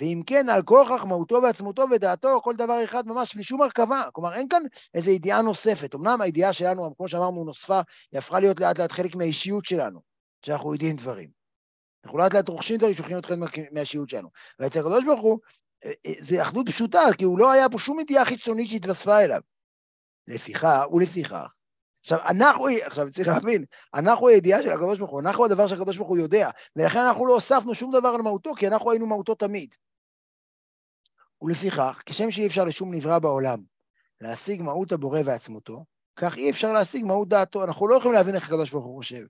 ואם 0.00 0.22
כן, 0.26 0.48
על 0.48 0.62
כוח 0.62 0.88
חכמותו 0.88 1.42
ועצמותו 1.42 1.84
ודעתו, 1.90 2.40
כל 2.42 2.56
דבר 2.56 2.84
אחד 2.84 3.06
ממש 3.06 3.34
בלי 3.34 3.44
שום 3.44 3.62
הרכבה. 3.62 4.04
כלומר, 4.12 4.34
אין 4.34 4.48
כאן 4.48 4.62
איזו 4.94 5.10
ידיעה 5.10 5.42
נוספת. 5.42 5.94
אמנם 5.94 6.20
הידיעה 6.20 6.52
שלנו, 6.52 6.96
כמו 6.96 7.08
שאמרנו, 7.08 7.44
נוספה, 7.44 7.80
היא 8.12 8.18
הפכה 8.18 8.40
להיות 8.40 8.60
לאט 8.60 8.78
לאט 8.78 8.92
חלק 8.92 9.14
מהאישיות 9.14 9.64
שלנו, 9.64 10.00
שאנחנו 10.42 10.72
יודעים 10.72 10.96
דברים. 10.96 11.30
אנחנו 12.04 12.18
לאט 12.18 12.34
לאט 12.34 12.48
רוכשים 12.48 12.76
דברים 12.76 12.94
שהופכים 12.94 13.14
להיות 13.16 13.26
חלק 13.26 13.38
מהאישיות 13.72 14.08
שלנו. 14.08 14.28
ואצל 14.58 14.80
הקדוש 14.80 15.04
ברוך 15.04 15.20
הוא, 15.20 15.38
אה, 15.84 15.92
אה, 16.06 16.12
זה 16.20 16.42
אחדות 16.42 16.68
פשוטה, 16.68 17.00
כי 17.18 17.24
הוא 17.24 17.38
לא 17.38 17.52
היה 17.52 17.68
פה 17.68 17.78
שום 17.78 18.00
ידיעה 18.00 18.24
חיצונית 18.24 18.70
שהתווספה 18.70 19.20
אליו. 19.20 19.40
לפיכך, 20.28 20.84
ולפיכך, 20.92 21.46
עכשיו, 22.02 22.18
אנחנו, 22.28 22.66
עכשיו 22.82 23.10
צריך 23.10 23.28
להבין, 23.28 23.64
אנחנו 23.94 24.28
הידיעה 24.28 24.62
של 24.62 24.72
הקדוש 24.72 24.98
ברוך 24.98 25.10
הוא, 25.10 25.20
אנחנו 25.20 25.44
הדבר 25.44 25.66
שהקדוש 25.66 25.96
ברוך 25.96 26.08
הוא 26.08 26.18
יודע, 26.18 26.50
ולכן 26.76 26.98
אנחנו 26.98 27.26
לא 27.26 27.32
הוספנו 27.32 27.74
שום 27.74 27.92
דבר 27.92 28.08
על 28.08 28.22
מהותו, 28.22 28.54
כי 28.54 28.68
אנחנו 28.68 28.90
היינו 28.90 29.06
מהותו 29.06 29.34
תמיד. 29.34 29.74
ולפיכך, 31.42 32.02
כשם 32.06 32.30
שאי 32.30 32.46
אפשר 32.46 32.64
לשום 32.64 32.94
נברא 32.94 33.18
בעולם 33.18 33.62
להשיג 34.20 34.62
מהות 34.62 34.92
הבורא 34.92 35.20
ועצמותו, 35.24 35.84
כך 36.16 36.36
אי 36.36 36.50
אפשר 36.50 36.72
להשיג 36.72 37.04
מהות 37.04 37.28
דעתו. 37.28 37.64
אנחנו 37.64 37.88
לא 37.88 37.94
יכולים 37.94 38.12
להבין 38.12 38.34
איך 38.34 38.44
הקדוש 38.44 38.70
ברוך 38.70 38.84
הוא 38.84 38.96
חושב. 38.96 39.26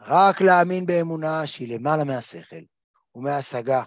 רק 0.00 0.40
להאמין 0.40 0.86
באמונה 0.86 1.46
שהיא 1.46 1.74
למעלה 1.74 2.04
מהשכל 2.04 2.64
ומההשגה, 3.14 3.82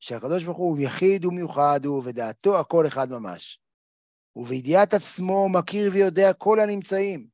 שהקדוש 0.00 0.44
ברוך 0.44 0.58
הוא 0.58 0.78
יחיד 0.80 1.24
ומיוחד 1.24 1.80
הוא, 1.84 2.02
ודעתו 2.04 2.60
הכל 2.60 2.86
אחד 2.86 3.10
ממש. 3.10 3.61
ובידיעת 4.36 4.94
עצמו 4.94 5.48
מכיר 5.48 5.90
ויודע 5.92 6.32
כל 6.32 6.60
הנמצאים, 6.60 7.26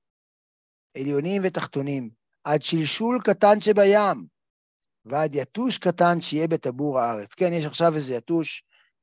עליונים 0.97 1.43
ותחתונים, 1.45 2.11
עד 2.45 2.63
שלשול 2.63 3.19
קטן 3.25 3.61
שבים, 3.61 4.27
ועד 5.05 5.35
יתוש 5.35 5.79
קטן 5.79 6.21
שיהיה 6.21 6.49
בטבור 6.49 7.01
הארץ. 7.01 7.35
כן, 7.35 7.53
יש 7.53 7.65
עכשיו 7.65 7.95
איזה 7.95 8.15
יתוש 8.15 8.63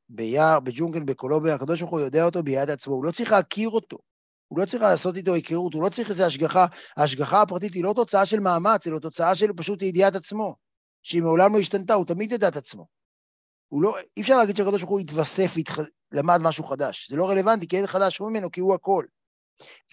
ביער, 0.10 0.60
בג'ונגל, 0.60 1.04
בקולומביה, 1.04 1.56
הקדוש 1.56 1.80
ברוך 1.80 1.92
הוא 1.92 2.00
יודע 2.00 2.26
אותו 2.26 2.44
ביד 2.44 2.70
עצמו, 2.70 2.94
הוא 2.94 3.06
לא 3.06 3.12
צריך 3.12 3.32
להכיר 3.32 3.70
אותו, 3.70 3.98
הוא 4.48 4.60
לא 4.60 4.66
צריך 4.66 4.84
לעשות 4.84 5.18
איתו 5.18 5.34
היכרות, 5.34 5.74
הוא 5.74 5.84
לא 5.84 5.90
צריך 5.90 6.10
איזו 6.10 6.24
השגחה. 6.24 6.66
ההשגחה 6.98 7.42
הפרטית 7.42 7.74
היא 7.74 7.84
לא 7.84 7.94
תוצאה 7.96 8.26
של 8.26 8.40
מאמץ, 8.40 8.88
אלא 8.88 9.00
תוצאה 9.00 9.36
של 9.36 9.54
פשוט 9.58 9.82
ידיעת 9.82 10.16
עצמו, 10.16 10.56
שהיא 11.04 11.22
מעולם 11.22 11.54
לא 11.54 11.60
השתנתה, 11.60 11.94
הוא 11.94 12.06
תמיד 12.06 12.32
ידע 12.32 12.48
את 12.48 12.58
עצמו. 12.58 12.88
הוא 13.67 13.84
לא, 13.84 13.95
אי 14.17 14.21
אפשר 14.21 14.38
להגיד 14.38 14.58
שהקדוש 14.58 14.82
ברוך 14.82 14.91
הוא 14.91 14.99
התווסף 14.99 15.56
ולמד 16.12 16.38
משהו 16.38 16.63
חדש. 16.63 17.10
זה 17.10 17.15
לא 17.15 17.30
רלוונטי, 17.30 17.67
כי 17.67 17.78
אין 17.78 17.88
חדש 17.88 18.21
ממנו, 18.21 18.51
כי 18.51 18.60
הוא 18.60 18.75
הכל. 18.75 19.06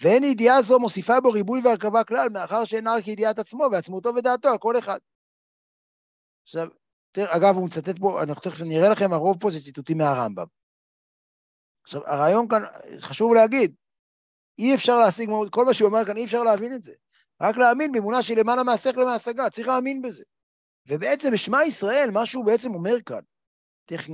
ואין 0.01 0.23
ידיעה 0.23 0.61
זו 0.61 0.79
מוסיפה 0.79 1.21
בו 1.21 1.31
ריבוי 1.31 1.61
והרכבה 1.63 2.03
כלל, 2.03 2.29
מאחר 2.29 2.65
שאין 2.65 2.87
רק 2.87 3.07
ידיעת 3.07 3.39
עצמו 3.39 3.67
ועצמותו 3.71 4.15
ודעתו, 4.15 4.49
הכל 4.49 4.79
אחד. 4.79 4.99
עכשיו, 6.43 6.67
תראה, 7.11 7.35
אגב, 7.35 7.55
הוא 7.55 7.65
מצטט 7.65 7.99
פה, 7.99 8.23
אנחנו 8.23 8.41
תכף 8.41 8.61
נראה 8.61 8.89
לכם, 8.89 9.13
הרוב 9.13 9.39
פה 9.39 9.51
זה 9.51 9.59
ציטוטים 9.59 9.97
מהרמב"ם. 9.97 10.45
עכשיו, 11.83 12.01
הרעיון 12.05 12.47
כאן, 12.47 12.63
חשוב 12.99 13.33
להגיד, 13.33 13.75
אי 14.59 14.75
אפשר 14.75 14.99
להשיג, 14.99 15.29
כל 15.51 15.65
מה 15.65 15.73
שהוא 15.73 15.89
אומר 15.89 16.05
כאן, 16.05 16.17
אי 16.17 16.25
אפשר 16.25 16.43
להבין 16.43 16.73
את 16.73 16.83
זה. 16.83 16.93
רק 17.41 17.57
להאמין 17.57 17.91
באמונה 17.91 18.23
שהיא 18.23 18.37
למעלה 18.37 18.63
מהשכל 18.63 18.99
ומהשגה, 18.99 19.49
צריך 19.49 19.67
להאמין 19.67 20.01
בזה. 20.01 20.23
ובעצם 20.87 21.31
בשמע 21.31 21.63
ישראל, 21.63 22.09
מה 22.11 22.25
שהוא 22.25 22.45
בעצם 22.45 22.73
אומר 22.73 23.01
כאן, 23.01 23.19
תכף 23.85 24.07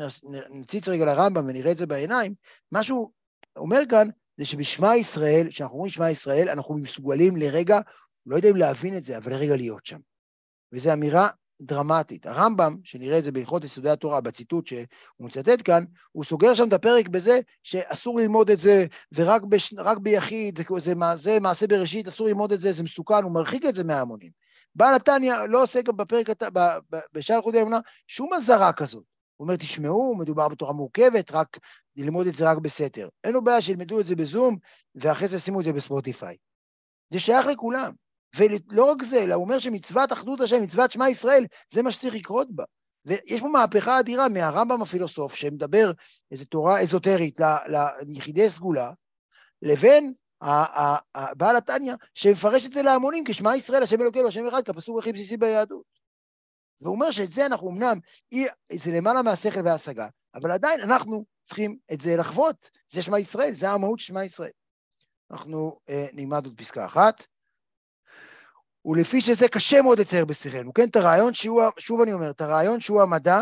נציץ 0.50 0.88
רגע 0.88 1.06
לרמב"ם 1.06 1.46
ונראה 1.48 1.72
את 1.72 1.78
זה 1.78 1.88
בעיניים, 1.88 2.34
מה 2.72 2.84
שהוא 2.84 3.12
אומר 3.56 3.80
כאן 3.90 4.08
זה 4.38 4.46
שבשמע 4.46 4.96
ישראל, 4.96 5.48
כשאנחנו 5.50 5.76
אומרים 5.76 5.92
שמע 5.92 6.10
ישראל, 6.10 6.50
אנחנו 6.50 6.78
מסוגלים 6.78 7.38
לרגע, 7.38 7.80
לא 8.26 8.36
יודע 8.36 8.50
אם 8.50 8.56
להבין 8.56 8.98
את 8.98 9.04
זה, 9.04 9.18
אבל 9.18 9.32
לרגע 9.32 9.56
להיות 9.56 9.86
שם. 9.86 10.00
וזו 10.74 10.94
אמירה 10.94 11.30
דרמטית. 11.62 12.26
הרמב"ם, 12.26 12.78
שנראה 12.84 13.18
את 13.18 13.24
זה 13.24 13.32
בהלכות 13.32 13.64
יסודי 13.64 13.90
התורה, 13.90 14.22
בציטוט 14.22 14.68
שהוא 14.68 14.86
מצטט 15.20 15.62
כאן, 15.66 15.84
הוא 16.12 16.24
סוגר 16.24 16.54
שם 16.54 16.68
את 16.68 16.74
הפרק 16.74 17.08
בזה 17.08 17.40
שאסור 17.64 18.20
ללמוד 18.20 18.50
את 18.50 18.60
זה, 18.60 18.86
ורק 19.12 19.42
בש... 19.42 19.74
ביחיד, 20.02 20.60
זה, 20.78 20.94
זה 21.16 21.40
מעשה 21.40 21.68
בראשית, 21.68 22.08
אסור 22.08 22.28
ללמוד 22.28 22.52
את 22.52 22.60
זה, 22.60 22.72
זה 22.72 22.84
מסוכן, 22.84 23.24
הוא 23.24 23.32
מרחיק 23.32 23.66
את 23.66 23.76
זה 23.76 23.84
מההמונים. 23.84 24.32
בעל 24.76 24.96
התניא 24.96 25.34
לא 25.50 25.64
עושה 25.64 25.82
גם 25.82 25.98
בפרק, 25.98 26.28
בשאר 27.14 27.42
חודי 27.42 27.60
האמונה, 27.60 27.80
שום 28.08 28.34
אזהרה 28.34 28.74
כזאת. 28.74 29.04
הוא 29.40 29.46
אומר, 29.46 29.56
תשמעו, 29.56 30.16
מדובר 30.16 30.48
בתורה 30.48 30.74
מורכבת, 30.74 31.32
רק 31.32 31.58
ללמוד 31.96 32.28
את 32.28 32.34
זה 32.34 32.52
רק 32.52 32.58
בסתר. 32.58 33.10
אין 33.24 33.34
לו 33.34 33.44
בעיה 33.44 33.62
שילמדו 33.62 34.00
את 34.00 34.06
זה 34.06 34.16
בזום, 34.16 34.58
ואחרי 34.96 35.28
זה 35.28 35.40
שימו 35.40 35.60
את 35.60 35.66
זה 35.66 35.74
בספוטיפיי. 35.74 36.38
זה 37.14 37.20
שייך 37.20 37.48
לכולם. 37.48 37.94
ולא 38.38 38.92
רק 38.92 39.04
זה, 39.04 39.24
אלא 39.24 39.34
הוא 39.34 39.44
אומר 39.44 39.60
שמצוות 39.60 40.14
אחדות 40.14 40.42
השם, 40.42 40.64
מצוות 40.64 40.92
שמע 40.92 41.10
ישראל, 41.10 41.46
זה 41.74 41.82
מה 41.82 41.92
שצריך 41.92 42.16
לקרות 42.16 42.48
בה. 42.52 42.64
ויש 43.06 43.42
פה 43.42 43.48
מהפכה 43.48 44.00
אדירה 44.00 44.30
מהרמב"ם 44.30 44.82
הפילוסוף, 44.82 45.36
שמדבר 45.36 45.92
איזו 46.32 46.46
תורה 46.46 46.82
אזוטרית 46.82 47.40
ליחידי 48.08 48.50
סגולה, 48.50 48.92
לבין 49.62 50.14
בעל 51.36 51.56
התניא, 51.58 51.94
שמפרש 52.14 52.66
את 52.66 52.74
זה 52.74 52.82
להמונים 52.82 53.24
כשמע 53.28 53.56
ישראל, 53.56 53.84
השם 53.84 54.02
אלוקינו, 54.02 54.28
השם 54.28 54.48
אחד, 54.48 54.64
כפסוק 54.64 55.00
הכי 55.00 55.14
בסיסי 55.14 55.38
ביהדות. 55.38 55.99
והוא 56.82 56.96
אומר 56.96 57.12
שאת 57.12 57.32
זה 57.32 57.46
אנחנו 57.46 57.70
אמנם, 57.70 58.00
זה 58.74 58.92
למעלה 58.92 59.22
מהשכל 59.22 59.60
וההשגה, 59.66 60.08
אבל 60.36 60.52
עדיין 60.52 60.80
אנחנו 60.80 61.26
צריכים 61.44 61.78
את 61.94 62.02
זה 62.02 62.18
לחוות, 62.18 62.72
זה 62.88 63.02
שמע 63.02 63.20
ישראל, 63.20 63.52
זה 63.52 63.70
המהות 63.70 64.00
של 64.00 64.06
שמע 64.06 64.24
ישראל. 64.24 64.52
אנחנו 65.32 65.80
אה, 65.90 66.08
נלמד 66.14 66.46
עוד 66.46 66.58
פסקה 66.58 66.86
אחת. 66.86 67.24
ולפי 68.86 69.22
שזה 69.22 69.48
קשה 69.48 69.82
מאוד 69.82 70.00
לצייר 70.00 70.26
בשכלנו, 70.26 70.74
כן? 70.74 70.88
את 70.90 70.96
הרעיון 70.96 71.34
שהוא, 71.34 71.62
שוב 71.80 72.02
אני 72.02 72.14
אומר, 72.14 72.32
את 72.32 72.42
הרעיון 72.42 72.82
שהוא 72.82 73.02
המדע, 73.02 73.42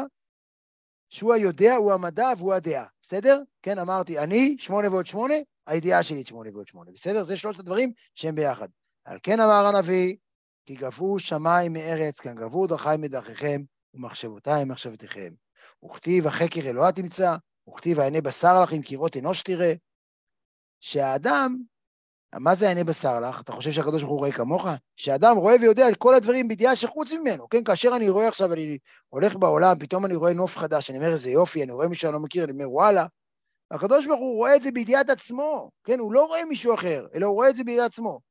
שהוא 1.10 1.34
היודע, 1.34 1.76
הוא 1.76 1.94
המדע 1.94 2.30
והוא 2.38 2.54
הדעה, 2.54 2.86
בסדר? 3.02 3.42
כן, 3.62 3.80
אמרתי, 3.80 4.20
אני, 4.20 4.56
שמונה 4.60 4.90
ועוד 4.90 5.08
שמונה, 5.08 5.36
הידיעה 5.68 6.04
שלי 6.04 6.22
את 6.22 6.28
שמונה 6.28 6.50
ועוד 6.54 6.68
שמונה, 6.68 6.92
בסדר? 6.92 7.24
זה 7.24 7.38
שלושת 7.38 7.60
הדברים 7.60 7.94
שהם 8.16 8.36
ביחד. 8.36 8.68
על 9.06 9.18
כן 9.24 9.40
אמר 9.40 9.66
הנביא, 9.66 10.16
כי 10.68 10.76
גבו 10.76 11.20
שמיים 11.20 11.74
מארץ, 11.74 12.20
כאן 12.20 12.36
גבו 12.36 12.68
דרכי 12.68 12.90
מדרכיכם, 12.98 13.62
ומחשבותיי 13.94 14.66
מחשבתיכם. 14.66 15.34
וכתיב 15.86 16.28
החקר 16.28 16.62
אלוה 16.70 16.92
תמצא, 16.92 17.36
וכתיב 17.70 18.00
העיני 18.00 18.22
בשר 18.22 18.64
לך 18.64 18.74
אם 18.74 18.82
קירות 18.82 19.18
אנוש 19.18 19.42
תראה. 19.44 19.74
שהאדם 20.80 21.58
מה 22.36 22.56
זה 22.56 22.70
עיני 22.70 22.84
בשר 22.84 23.20
לך? 23.20 23.42
אתה 23.42 23.52
חושב 23.52 23.72
שהקדוש 23.72 24.02
ברוך 24.02 24.12
הוא 24.12 24.20
רואה 24.20 24.32
כמוך? 24.32 24.66
שאדם 24.96 25.38
רואה 25.38 25.56
ויודע 25.62 25.90
את 25.90 25.98
כל 25.98 26.16
הדברים 26.16 26.48
בידיעה 26.48 26.76
שחוץ 26.76 27.12
ממנו, 27.12 27.50
כן? 27.50 27.64
כאשר 27.64 27.96
אני 27.96 28.10
רואה 28.10 28.28
עכשיו, 28.28 28.54
אני 28.54 28.78
הולך 29.10 29.36
בעולם, 29.36 29.80
פתאום 29.80 30.06
אני 30.06 30.16
רואה 30.16 30.34
נוף 30.34 30.58
חדש, 30.58 30.90
אני 30.90 30.98
אומר, 30.98 31.12
איזה 31.12 31.30
יופי, 31.30 31.64
אני 31.64 31.72
רואה 31.72 31.88
מישהו 31.88 32.02
שאני 32.02 32.14
לא 32.14 32.20
מכיר, 32.20 32.44
אני 32.44 32.52
אומר, 32.52 32.72
וואלה. 32.72 33.06
הקדוש 33.72 34.06
ברוך 34.06 34.20
הוא 34.20 34.36
רואה 34.36 34.56
את 34.56 34.64
זה 34.64 34.72
בידיעת 34.72 35.10
עצמו, 35.10 35.72
כן? 35.84 36.00
הוא 36.00 36.14
לא 36.14 36.26
רואה 36.26 36.46
מישהו 36.46 36.74
אחר, 36.74 37.08
אלא 37.16 37.26
הוא 37.26 37.36
רואה 37.36 37.50
את 37.50 37.56
זה 37.56 37.64
בידיעת 37.64 37.92
עצמו. 37.92 38.27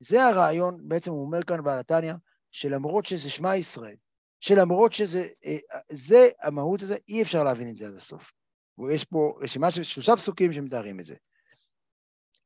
זה 0.00 0.24
הרעיון, 0.24 0.78
בעצם 0.82 1.10
הוא 1.10 1.26
אומר 1.26 1.42
כאן 1.42 1.64
בעל 1.64 1.78
התניא, 1.78 2.14
שלמרות 2.50 3.06
שזה 3.06 3.30
שמע 3.30 3.56
ישראל, 3.56 3.96
שלמרות 4.40 4.92
שזה, 4.92 5.28
אה, 5.44 5.56
זה 5.92 6.28
המהות 6.42 6.82
הזה, 6.82 6.96
אי 7.08 7.22
אפשר 7.22 7.44
להבין 7.44 7.68
את 7.68 7.76
זה 7.76 7.86
עד 7.86 7.94
הסוף. 7.94 8.32
ויש 8.78 9.04
פה 9.04 9.38
רשימה 9.40 9.70
של 9.70 9.82
שלושה 9.82 10.16
פסוקים 10.16 10.52
שמתארים 10.52 11.00
את 11.00 11.04
זה. 11.04 11.14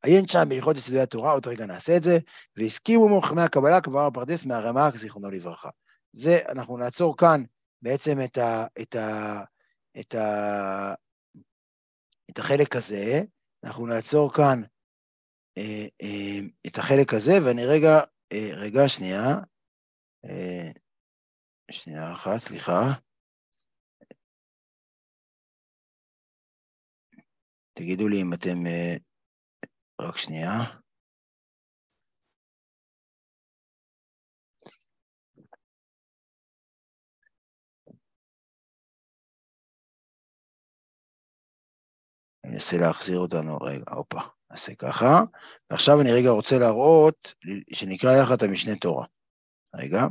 עיין 0.03 0.27
שם 0.27 0.49
בהלכות 0.49 0.77
יסודי 0.77 1.01
התורה, 1.01 1.33
עוד 1.33 1.47
רגע 1.47 1.67
נעשה 1.67 1.97
את 1.97 2.03
זה, 2.03 2.19
והסכימו 2.57 3.09
מוחמי 3.09 3.43
הקבלה 3.43 3.81
כבר 3.81 4.07
הפרדס 4.07 4.45
מהרמ"ק, 4.45 4.97
זיכרונו 4.97 5.31
לברכה. 5.31 5.71
זה, 6.13 6.39
אנחנו 6.49 6.77
נעצור 6.77 7.17
כאן 7.17 7.43
בעצם 7.83 8.19
את, 8.25 8.39
ה, 8.39 8.67
את, 8.81 8.95
ה, 8.95 9.41
את, 10.01 10.15
ה, 10.15 10.95
את 12.31 12.39
החלק 12.39 12.77
הזה, 12.77 13.23
אנחנו 13.65 13.87
נעצור 13.87 14.33
כאן 14.33 14.63
אה, 14.63 14.67
אה, 14.67 14.78
אה, 15.59 15.87
אה, 16.03 16.39
את 16.67 16.79
החלק 16.79 17.15
הזה, 17.15 17.33
ואני 17.47 17.67
רגע, 17.67 18.01
אה, 18.33 18.51
רגע, 18.55 18.89
שנייה, 18.89 19.27
שנייה 21.71 22.13
אחת, 22.13 22.39
סליחה. 22.39 22.81
תגידו 27.73 28.09
לי 28.09 28.23
אם 28.23 28.33
אתם... 28.35 28.59
רק 30.01 30.17
שנייה. 30.17 30.51
אני 42.45 42.55
אנסה 42.55 42.77
להחזיר 42.77 43.19
אותנו, 43.19 43.57
רגע, 43.57 43.85
הופה. 43.91 44.38
נעשה 44.51 44.75
ככה. 44.75 45.21
ועכשיו 45.71 46.01
אני 46.01 46.13
רגע 46.13 46.31
רוצה 46.31 46.59
להראות, 46.59 47.35
שנקרא 47.73 48.17
יחד 48.23 48.33
את 48.33 48.43
המשנה 48.43 48.77
תורה. 48.77 49.07
רגע. 49.77 50.07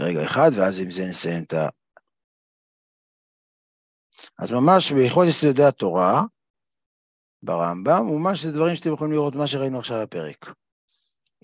רגע 0.00 0.24
אחד, 0.24 0.50
ואז 0.56 0.80
עם 0.80 0.90
זה 0.90 1.02
נסיים 1.08 1.42
את 1.42 1.52
ה... 1.52 1.68
אז 4.38 4.52
ממש 4.52 4.92
בהלכות 4.92 5.28
יסודי 5.28 5.64
התורה, 5.64 6.22
ברמב"ם, 7.42 8.06
ממש 8.06 8.42
זה 8.44 8.52
דברים 8.52 8.76
שאתם 8.76 8.92
יכולים 8.92 9.12
לראות 9.12 9.34
מה 9.34 9.46
שראינו 9.46 9.78
עכשיו 9.78 10.02
בפרק. 10.02 10.46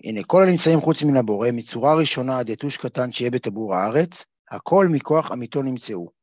הנה, 0.03 0.23
כל 0.27 0.43
הנמצאים 0.43 0.81
חוץ 0.81 1.03
מן 1.03 1.17
הבורא, 1.17 1.47
מצורה 1.53 1.95
ראשונה 1.95 2.39
עד 2.39 2.49
יתוש 2.49 2.77
קטן 2.77 3.11
שיהיה 3.11 3.31
בטבור 3.31 3.75
הארץ, 3.75 4.25
הכל 4.51 4.87
מכוח 4.91 5.31
אמיתו 5.31 5.61
נמצאו. 5.61 6.18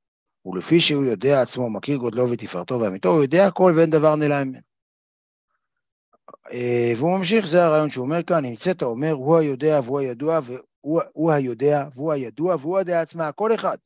ולפי 0.46 0.80
שהוא 0.80 1.04
יודע 1.04 1.42
עצמו, 1.42 1.70
מכיר 1.70 1.96
גודלו 1.96 2.30
ותפארתו 2.30 2.80
ואמיתו, 2.80 3.08
הוא 3.08 3.22
יודע 3.22 3.46
הכל 3.46 3.72
ואין 3.76 3.90
דבר 3.90 4.16
נעלם 4.16 4.48
ממנו. 4.48 4.60
אה, 6.52 6.92
והוא 6.96 7.18
ממשיך, 7.18 7.46
זה 7.46 7.64
הרעיון 7.64 7.90
שהוא 7.90 8.04
אומר 8.04 8.22
כאן, 8.22 8.44
נמצאת 8.44 8.82
אומר, 8.82 9.12
הוא 9.12 9.36
היודע 9.36 9.80
והוא 9.84 10.00
הידוע, 10.00 10.40
והוא 10.44 11.32
היודע 11.32 11.88
והוא 11.94 12.12
הידוע 12.12 12.56
והוא 12.60 12.78
הדעה 12.78 13.00
עצמה, 13.00 13.32
כל 13.32 13.54
אחד. 13.54 13.76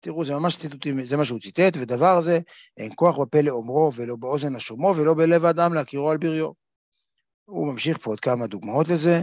תראו, 0.00 0.24
זה 0.24 0.34
ממש 0.34 0.56
ציטוטים, 0.56 1.06
זה 1.06 1.16
מה 1.16 1.24
שהוא 1.24 1.40
ציטט, 1.40 1.76
ודבר 1.80 2.16
הזה, 2.16 2.40
אין 2.76 2.92
כוח 2.94 3.18
בפה 3.18 3.40
לאומרו 3.40 3.92
ולא 3.94 4.16
באוזן 4.16 4.52
לשומעו 4.52 4.96
ולא 4.96 5.14
בלב 5.14 5.44
האדם 5.44 5.74
להכירו 5.74 6.10
על 6.10 6.16
בריו. 6.16 6.50
הוא 7.44 7.72
ממשיך 7.72 7.98
פה 7.98 8.10
עוד 8.10 8.20
כמה 8.20 8.46
דוגמאות 8.46 8.88
לזה. 8.88 9.22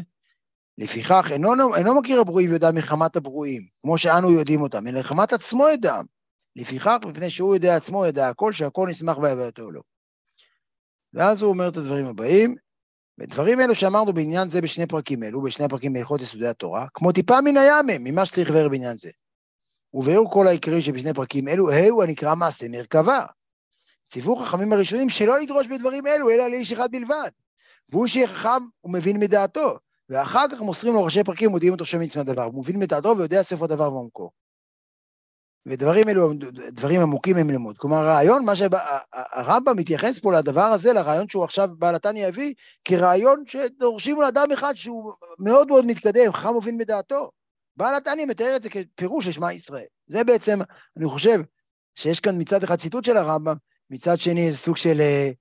לפיכך, 0.77 1.27
אינו, 1.31 1.75
אינו 1.75 1.95
מכיר 1.95 2.21
הברואים 2.21 2.49
ויודע 2.49 2.71
מחמת 2.71 3.15
הברואים, 3.15 3.61
כמו 3.81 3.97
שאנו 3.97 4.31
יודעים 4.31 4.61
אותם, 4.61 4.87
אלא 4.87 4.99
מחמת 4.99 5.33
עצמו 5.33 5.69
ידעם. 5.69 6.16
לפיכך, 6.57 6.97
מפני 7.05 7.29
שהוא 7.29 7.55
יודע 7.55 7.75
עצמו, 7.75 8.05
ידע 8.05 8.29
הכל, 8.29 8.53
שהכל 8.53 8.87
נשמח 8.89 9.17
בהווייתו 9.17 9.71
לו. 9.71 9.81
ואז 11.13 11.41
הוא 11.41 11.49
אומר 11.49 11.67
את 11.67 11.77
הדברים 11.77 12.05
הבאים, 12.05 12.55
ודברים 13.19 13.59
אלו 13.59 13.75
שאמרנו 13.75 14.13
בעניין 14.13 14.49
זה 14.49 14.61
בשני 14.61 14.87
פרקים 14.87 15.23
אלו, 15.23 15.41
בשני 15.41 15.65
הפרקים 15.65 15.93
בהלכות 15.93 16.21
יסודי 16.21 16.47
התורה, 16.47 16.87
כמו 16.93 17.11
טיפה 17.11 17.41
מן 17.41 17.57
הים 17.57 17.85
ממה 18.03 18.25
שצריך 18.25 18.49
לבאר 18.49 18.69
בעניין 18.69 18.97
זה. 18.97 19.09
וביאור 19.93 20.31
כל 20.31 20.47
העיקרים 20.47 20.81
שבשני 20.81 21.13
פרקים 21.13 21.47
אלו, 21.47 21.69
הוא 21.89 22.03
הנקרא 22.03 22.35
מעשה 22.35 22.67
מרכבה. 22.69 23.25
ציוו 24.05 24.35
חכמים 24.35 24.73
הראשונים 24.73 25.09
שלא 25.09 25.39
לדרוש 25.39 25.67
בדברים 25.67 26.07
אלו, 26.07 26.29
אלא 26.29 26.47
לאיש 26.47 26.71
אחד 26.71 26.91
בלבד. 26.91 27.29
והוא 27.89 28.07
שיהיה 28.07 28.27
חכם 28.27 28.63
ומבין 28.83 29.19
מדעתו, 29.19 29.77
ואחר 30.09 30.45
כך 30.51 30.61
מוסרים 30.61 30.93
לו 30.93 31.03
ראשי 31.03 31.23
פרקים 31.23 31.49
ומודיעים 31.49 31.73
אותו 31.73 31.85
שם 31.85 31.99
מצמא 31.99 32.23
דבר, 32.23 32.43
הוא 32.43 32.59
מבין 32.59 32.79
מדעתו 32.79 33.17
ויודע 33.17 33.43
ספר 33.43 33.65
דבר 33.65 33.93
ועומקו. 33.93 34.31
ודברים 35.65 36.09
אלו, 36.09 36.33
דברים 36.71 37.01
עמוקים 37.01 37.37
הם 37.37 37.49
ללמוד. 37.49 37.77
כלומר, 37.77 37.97
הרעיון, 37.97 38.45
מה 38.45 38.55
שהרמב"ם 38.55 39.77
מתייחס 39.77 40.19
פה 40.19 40.33
לדבר 40.33 40.61
הזה, 40.61 40.93
לרעיון 40.93 41.29
שהוא 41.29 41.43
עכשיו 41.43 41.69
בעל 41.77 41.95
התניא 41.95 42.27
הביא, 42.27 42.53
כרעיון 42.85 43.43
שדורשים 43.47 44.21
לאדם 44.21 44.51
אחד 44.53 44.73
שהוא 44.75 45.13
מאוד 45.39 45.67
מאוד 45.67 45.85
מתקדם, 45.85 46.31
חכם 46.31 46.49
ומבין 46.49 46.77
מדעתו. 46.77 47.31
בעל 47.77 47.95
התניא 47.95 48.25
מתאר 48.25 48.55
את 48.55 48.63
זה 48.63 48.69
כפירוש 48.69 49.27
לשמע 49.27 49.53
ישראל. 49.53 49.85
זה 50.07 50.23
בעצם, 50.23 50.59
אני 50.97 51.05
חושב, 51.07 51.41
שיש 51.95 52.19
כאן 52.19 52.41
מצד 52.41 52.63
אחד 52.63 52.75
ציטוט 52.75 53.05
של 53.05 53.17
הרמב"ם, 53.17 53.55
מצד 53.89 54.19
שני 54.19 54.45
איזה 54.47 54.57
סוג 54.57 54.77
של 54.77 55.01
אה, 55.01 55.31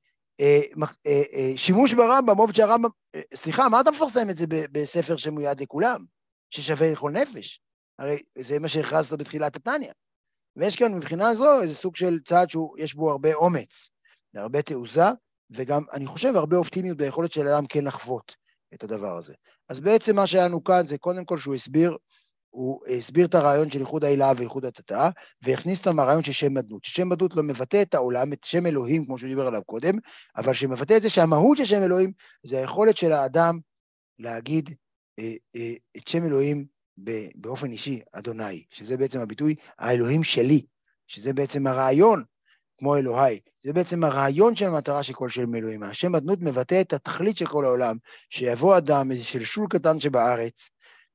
אה, 0.40 0.60
אה, 1.06 1.22
אה, 1.32 1.52
שימוש 1.56 1.94
ברמב"ם, 1.94 2.38
עובד 2.38 2.54
שהרמב"ם, 2.54 2.90
אה, 3.14 3.20
סליחה, 3.34 3.68
מה 3.68 3.80
אתה 3.80 3.90
מפרסם 3.90 4.30
את 4.30 4.36
זה 4.36 4.44
בספר 4.48 5.16
שמיועד 5.16 5.60
לכולם, 5.60 6.04
ששווה 6.50 6.92
לכל 6.92 7.10
נפש? 7.10 7.60
הרי 7.98 8.22
זה 8.38 8.58
מה 8.58 8.68
שהכרזת 8.68 9.18
בתחילת 9.18 9.56
התניא. 9.56 9.92
ויש 10.56 10.76
כאן 10.76 10.94
מבחינה 10.94 11.34
זו 11.34 11.62
איזה 11.62 11.74
סוג 11.74 11.96
של 11.96 12.18
צעד 12.24 12.48
שיש 12.50 12.94
בו 12.94 13.10
הרבה 13.10 13.34
אומץ, 13.34 13.90
הרבה 14.34 14.62
תעוזה, 14.62 15.06
וגם, 15.50 15.82
אני 15.92 16.06
חושב, 16.06 16.36
הרבה 16.36 16.56
אופטימיות 16.56 16.96
ביכולת 16.96 17.32
של 17.32 17.48
אדם 17.48 17.66
כן 17.66 17.84
לחוות 17.84 18.36
את 18.74 18.84
הדבר 18.84 19.16
הזה. 19.16 19.34
אז 19.68 19.80
בעצם 19.80 20.16
מה 20.16 20.26
שהיה 20.26 20.44
לנו 20.44 20.64
כאן 20.64 20.86
זה 20.86 20.98
קודם 20.98 21.24
כל 21.24 21.38
שהוא 21.38 21.54
הסביר 21.54 21.96
הוא 22.56 22.86
הסביר 22.86 23.26
את 23.26 23.34
הרעיון 23.34 23.70
של 23.70 23.80
איחוד 23.80 24.04
העילה 24.04 24.32
ואיחוד 24.36 24.64
התתאה, 24.64 25.10
והכניס 25.42 25.78
אותם 25.78 26.00
הרעיון 26.00 26.22
של 26.22 26.32
שם 26.32 26.54
מדות. 26.54 26.84
ששם 26.84 27.08
מדות 27.08 27.36
לא 27.36 27.42
מבטא 27.42 27.82
את 27.82 27.94
העולם, 27.94 28.32
את 28.32 28.44
שם 28.44 28.66
אלוהים, 28.66 29.06
כמו 29.06 29.18
שהוא 29.18 29.28
דיבר 29.28 29.46
עליו 29.46 29.64
קודם, 29.64 29.94
אבל 30.36 30.54
שמבטא 30.54 30.96
את 30.96 31.02
זה 31.02 31.10
שהמהות 31.10 31.56
של 31.56 31.64
שם 31.64 31.82
אלוהים 31.82 32.12
זה 32.42 32.58
היכולת 32.58 32.96
של 32.96 33.12
האדם 33.12 33.58
להגיד 34.18 34.74
אה, 35.18 35.34
אה, 35.56 35.74
את 35.96 36.08
שם 36.08 36.24
אלוהים 36.24 36.66
באופן 37.34 37.70
אישי, 37.70 38.00
אדוני, 38.12 38.64
שזה 38.70 38.96
בעצם 38.96 39.20
הביטוי 39.20 39.54
האלוהים 39.78 40.24
שלי, 40.24 40.66
שזה 41.06 41.32
בעצם 41.32 41.66
הרעיון, 41.66 42.24
כמו 42.78 42.96
אלוהי. 42.96 43.40
זה 43.64 43.72
בעצם 43.72 44.04
הרעיון 44.04 44.56
של 44.56 44.66
המטרה 44.66 45.02
של 45.02 45.12
כל 45.12 45.28
שם 45.28 45.54
אלוהים. 45.54 45.82
השם 45.82 46.14
אדנות 46.14 46.38
מבטא 46.40 46.80
את 46.80 46.92
התכלית 46.92 47.36
של 47.36 47.46
כל 47.46 47.64
העולם, 47.64 47.96
שיבוא 48.30 48.78
אדם, 48.78 49.10
איזה 49.10 49.24
שלשול 49.24 49.66
קטן 49.70 50.00
שבארץ, 50.00 50.70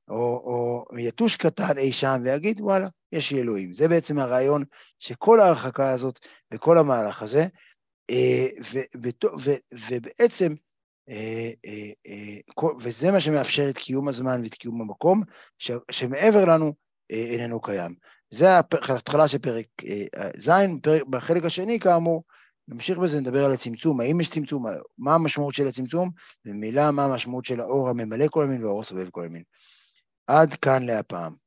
או, 0.08 0.84
או 0.90 0.98
יתוש 0.98 1.36
קטן 1.36 1.78
אי 1.78 1.92
שם 1.92 2.20
ויגיד, 2.24 2.60
וואלה, 2.60 2.88
יש 3.12 3.32
לי 3.32 3.40
אלוהים. 3.40 3.72
זה 3.72 3.88
בעצם 3.88 4.18
הרעיון 4.18 4.64
שכל 4.98 5.40
ההרחקה 5.40 5.90
הזאת 5.90 6.18
וכל 6.54 6.78
המהלך 6.78 7.22
הזה, 7.22 7.46
אה, 8.10 8.46
ו, 8.72 8.78
ו, 9.02 9.08
ו, 9.40 9.50
ובעצם, 9.88 10.54
וזה 12.80 13.10
מה 13.12 13.20
שמאפשר 13.20 13.70
את 13.70 13.78
קיום 13.78 14.08
הזמן 14.08 14.40
ואת 14.42 14.54
קיום 14.54 14.80
המקום, 14.80 15.20
שמעבר 15.90 16.44
לנו 16.44 16.72
איננו 17.10 17.60
קיים. 17.60 17.94
זה 18.30 18.50
ההתחלה 18.50 19.28
של 19.28 19.38
פרק 19.38 19.66
ז', 20.36 20.50
בחלק 21.10 21.44
השני, 21.44 21.80
כאמור, 21.80 22.24
נמשיך 22.68 22.98
בזה, 22.98 23.20
נדבר 23.20 23.44
על 23.44 23.52
הצמצום, 23.52 24.00
האם 24.00 24.20
יש 24.20 24.30
צמצום, 24.30 24.64
מה 24.98 25.14
המשמעות 25.14 25.54
של 25.54 25.68
הצמצום, 25.68 26.10
וממילא 26.46 26.90
מה 26.90 27.04
המשמעות 27.04 27.44
של 27.44 27.60
האור 27.60 27.88
הממלא 27.88 28.28
כל 28.30 28.44
המין 28.44 28.64
והאור 28.64 28.84
סובב 28.84 29.10
כל 29.10 29.24
המין. 29.24 29.42
עד 30.26 30.54
כאן 30.54 30.86
להפעם. 30.86 31.41